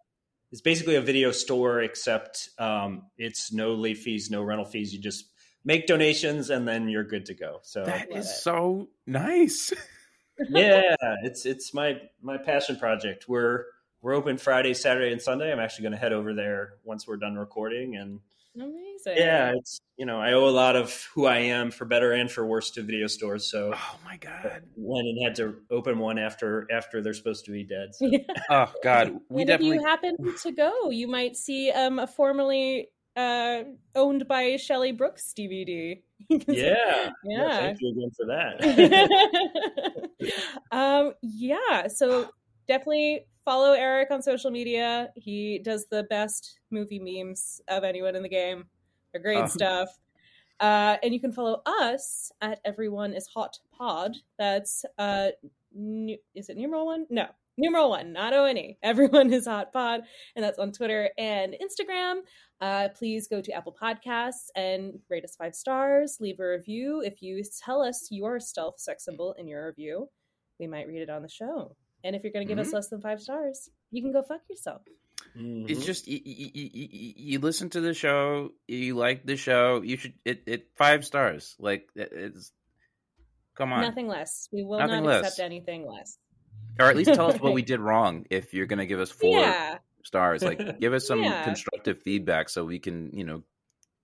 it's 0.51 0.62
basically 0.62 0.95
a 0.95 1.01
video 1.01 1.32
store, 1.32 1.82
except 1.82 2.49
um, 2.60 3.08
it's 3.18 3.51
no 3.51 3.74
late 3.74 3.97
fees, 3.97 4.30
no 4.30 4.43
rental 4.43 4.66
fees. 4.66 4.93
You 4.93 5.01
just 5.01 5.26
make 5.66 5.88
donations, 5.88 6.51
and 6.51 6.68
then 6.68 6.88
you're 6.88 7.03
good 7.03 7.26
to 7.26 7.34
go. 7.34 7.60
So 7.64 7.84
that 7.86 8.12
love 8.12 8.24
so 8.24 8.89
nice. 9.08 9.74
yeah, 10.49 10.95
it's 11.24 11.45
it's 11.45 11.74
my 11.74 11.99
my 12.22 12.38
passion 12.38 12.78
project. 12.78 13.26
We're 13.28 13.66
we're 14.01 14.14
open 14.14 14.38
Friday, 14.38 14.74
Saturday, 14.76 15.12
and 15.12 15.22
Sunday. 15.22 15.51
I'm 15.51 15.60
actually 15.60 15.84
going 15.84 15.93
to 15.93 15.97
head 15.97 16.14
over 16.14 16.34
there 16.34 16.74
once 16.84 17.08
we're 17.08 17.18
done 17.18 17.36
recording, 17.36 17.95
and 17.95 18.20
Amazing. 18.56 19.18
yeah, 19.18 19.53
it's 19.56 19.82
you 19.97 20.06
know 20.06 20.20
I 20.20 20.34
owe 20.34 20.47
a 20.47 20.51
lot 20.51 20.76
of 20.76 21.08
who 21.14 21.26
I 21.26 21.38
am 21.39 21.72
for 21.72 21.86
better 21.86 22.14
and 22.14 22.32
for 22.32 22.45
worse 22.45 22.72
to 22.72 22.82
video 22.84 23.08
stores. 23.08 23.49
So 23.49 23.74
Oh 23.76 23.99
my 24.06 24.18
god. 24.18 24.64
went 24.76 25.08
and 25.08 25.24
had 25.24 25.36
to 25.36 25.56
open 25.70 25.99
one 25.99 26.18
after 26.18 26.68
after 26.72 27.01
they're 27.01 27.14
supposed 27.14 27.45
to 27.45 27.51
be 27.51 27.64
dead. 27.64 27.93
So. 27.93 28.06
Yeah. 28.06 28.20
Oh 28.49 28.72
god. 28.84 29.20
We 29.30 29.41
and 29.41 29.47
definitely 29.47 29.78
if 29.78 29.82
you 29.82 29.88
happen 29.88 30.16
to 30.43 30.51
go, 30.51 30.89
you 30.89 31.08
might 31.08 31.36
see 31.36 31.72
um, 31.72 31.99
a 31.99 32.08
formerly 32.08 32.89
uh, 33.16 33.64
owned 33.95 34.28
by 34.28 34.58
Shelley 34.58 34.91
Brooks 34.91 35.34
DVD. 35.38 36.01
Yeah, 36.47 37.10
Yeah. 37.24 37.60
Thank 37.60 37.78
you 37.82 37.91
again 37.91 38.12
for 38.16 38.26
that. 38.28 40.10
um, 40.72 41.14
yeah, 41.22 41.88
so 41.88 42.30
definitely 42.68 43.26
follow 43.43 43.74
Eric 43.74 44.09
on 44.11 44.22
social 44.22 44.51
media. 44.51 45.09
He 45.16 45.59
does 45.59 45.86
the 45.91 46.03
best 46.03 46.59
movie 46.72 46.99
memes 46.99 47.61
of 47.68 47.84
anyone 47.84 48.16
in 48.16 48.24
the 48.24 48.30
game. 48.30 48.66
They're 49.11 49.22
great 49.22 49.43
Oh. 49.43 49.47
stuff. 49.47 49.89
Uh, 50.59 50.97
and 51.03 51.13
you 51.13 51.20
can 51.20 51.32
follow 51.34 51.61
us 51.66 52.32
at 52.41 52.59
Everyone 52.63 53.13
is 53.13 53.28
Hot 53.28 53.57
Pod. 53.78 54.16
That's 54.39 54.86
uh, 54.97 55.30
is 56.34 56.49
it 56.49 56.55
numeral 56.57 56.86
one? 56.86 57.05
No, 57.09 57.28
numeral 57.57 57.89
one, 57.89 58.13
not 58.13 58.32
O 58.34 58.45
N 58.45 58.57
E. 58.57 58.78
Everyone 58.82 59.34
is 59.34 59.45
Hot 59.47 59.74
Pod, 59.74 60.01
and 60.36 60.43
that's 60.45 60.57
on 60.57 60.72
Twitter 60.72 61.09
and 61.18 61.55
Instagram. 61.61 62.22
Uh, 62.61 62.88
please 62.95 63.28
go 63.28 63.41
to 63.41 63.51
Apple 63.51 63.76
Podcasts 63.80 64.47
and 64.55 64.97
rate 65.09 65.26
us 65.26 65.36
five 65.36 65.53
stars. 65.53 66.18
Leave 66.22 66.39
a 66.39 66.47
review. 66.47 67.01
If 67.01 67.22
you 67.22 67.43
tell 67.66 67.82
us 67.82 68.07
your 68.09 68.39
stealth 68.39 68.80
sex 68.80 69.03
symbol 69.03 69.34
in 69.38 69.49
your 69.49 69.68
review, 69.68 70.07
we 70.57 70.68
might 70.68 70.88
read 70.88 71.01
it 71.01 71.09
on 71.09 71.22
the 71.22 71.28
show. 71.30 71.76
And 72.06 72.16
if 72.16 72.24
you're 72.24 72.32
going 72.32 72.47
to 72.47 72.51
give 72.53 72.60
us 72.60 72.70
Mhm. 72.70 72.74
less 72.74 72.88
than 72.89 73.01
five 73.01 73.20
stars, 73.20 73.70
you 73.91 74.01
can 74.03 74.12
go 74.14 74.22
fuck 74.22 74.41
yourself. 74.49 74.84
Mhm. 75.36 75.70
It's 75.70 75.84
just 75.86 76.08
you, 76.08 76.22
you, 76.24 76.49
you, 76.53 77.14
you 77.18 77.39
listen 77.39 77.70
to 77.72 77.82
the 77.82 77.93
show, 77.93 78.51
you 78.68 78.95
like 78.95 79.26
the 79.26 79.36
show, 79.36 79.82
you 79.82 79.97
should 79.97 80.14
it, 80.24 80.43
it 80.45 80.68
five 80.78 81.03
stars. 81.03 81.56
Like 81.60 81.89
it- 81.95 82.12
it's 82.14 82.53
come 83.56 83.74
on, 83.74 83.82
Nothing 83.82 84.08
less. 84.08 84.47
We 84.53 84.64
will 84.64 84.78
Nothing 84.80 85.03
not 85.03 85.06
less. 85.06 85.26
accept 85.28 85.39
anything 85.45 85.88
less. 85.88 86.18
or 86.80 86.88
at 86.88 86.95
least 86.95 87.14
tell 87.14 87.28
us 87.32 87.39
what 87.39 87.53
we 87.53 87.62
did 87.72 87.80
wrong. 87.80 88.26
If 88.30 88.53
you're 88.53 88.66
gonna 88.68 88.86
give 88.86 88.99
us 88.99 89.10
four 89.10 89.39
Yeah. 89.39 89.80
stars, 90.03 90.43
like 90.43 90.60
give 90.80 90.93
us 90.93 91.08
some 91.08 91.24
Yeah. 91.24 91.43
constructive 91.43 92.01
feedback 92.03 92.49
so 92.49 92.64
we 92.66 92.80
can 92.80 93.12
you 93.18 93.24
know 93.24 93.43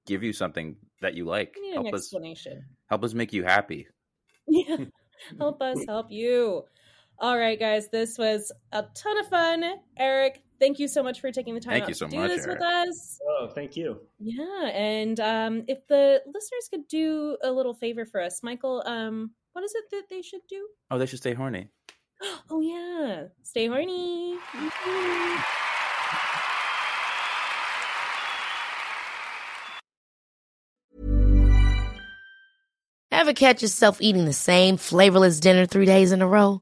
give 0.07 0.23
you 0.23 0.33
something 0.33 0.75
that 1.01 1.13
you 1.13 1.25
like. 1.25 1.53
We 1.55 1.61
need 1.67 1.75
an 1.77 1.83
Help 1.83 1.93
us 1.93 2.01
explanation. 2.01 2.65
help 2.89 3.03
us 3.03 3.13
make 3.13 3.31
you 3.33 3.43
happy. 3.43 3.87
Yeah. 4.47 4.85
help 5.37 5.61
us 5.61 5.77
help 5.87 6.07
you. 6.11 6.65
All 7.21 7.37
right, 7.37 7.59
guys, 7.59 7.87
this 7.89 8.17
was 8.17 8.51
a 8.71 8.83
ton 8.95 9.19
of 9.19 9.27
fun. 9.27 9.63
Eric, 9.95 10.41
thank 10.59 10.79
you 10.79 10.87
so 10.87 11.03
much 11.03 11.21
for 11.21 11.31
taking 11.31 11.53
the 11.53 11.59
time 11.59 11.73
Thank 11.73 11.83
out 11.83 11.89
you 11.89 11.93
so 11.93 12.07
to 12.07 12.11
do 12.11 12.17
much, 12.17 12.29
this 12.29 12.47
with 12.47 12.59
us. 12.59 13.19
Oh, 13.29 13.47
thank 13.53 13.77
you. 13.77 13.99
Yeah, 14.17 14.69
and 14.69 15.19
um, 15.19 15.63
if 15.67 15.85
the 15.85 16.23
listeners 16.25 16.67
could 16.71 16.87
do 16.87 17.37
a 17.43 17.51
little 17.51 17.75
favor 17.75 18.05
for 18.05 18.19
us, 18.19 18.41
Michael, 18.41 18.81
um, 18.87 19.29
what 19.53 19.63
is 19.63 19.71
it 19.75 19.83
that 19.91 20.09
they 20.09 20.23
should 20.23 20.41
do? 20.49 20.67
Oh, 20.89 20.97
they 20.97 21.05
should 21.05 21.19
stay 21.19 21.35
horny. 21.35 21.69
Oh 22.49 22.59
yeah, 22.59 23.25
stay 23.43 23.67
horny. 23.67 24.37
Ever 33.11 33.33
catch 33.33 33.61
yourself 33.61 34.01
eating 34.01 34.25
the 34.25 34.33
same 34.33 34.77
flavorless 34.77 35.39
dinner 35.39 35.67
three 35.67 35.85
days 35.85 36.11
in 36.11 36.21
a 36.21 36.27
row? 36.27 36.61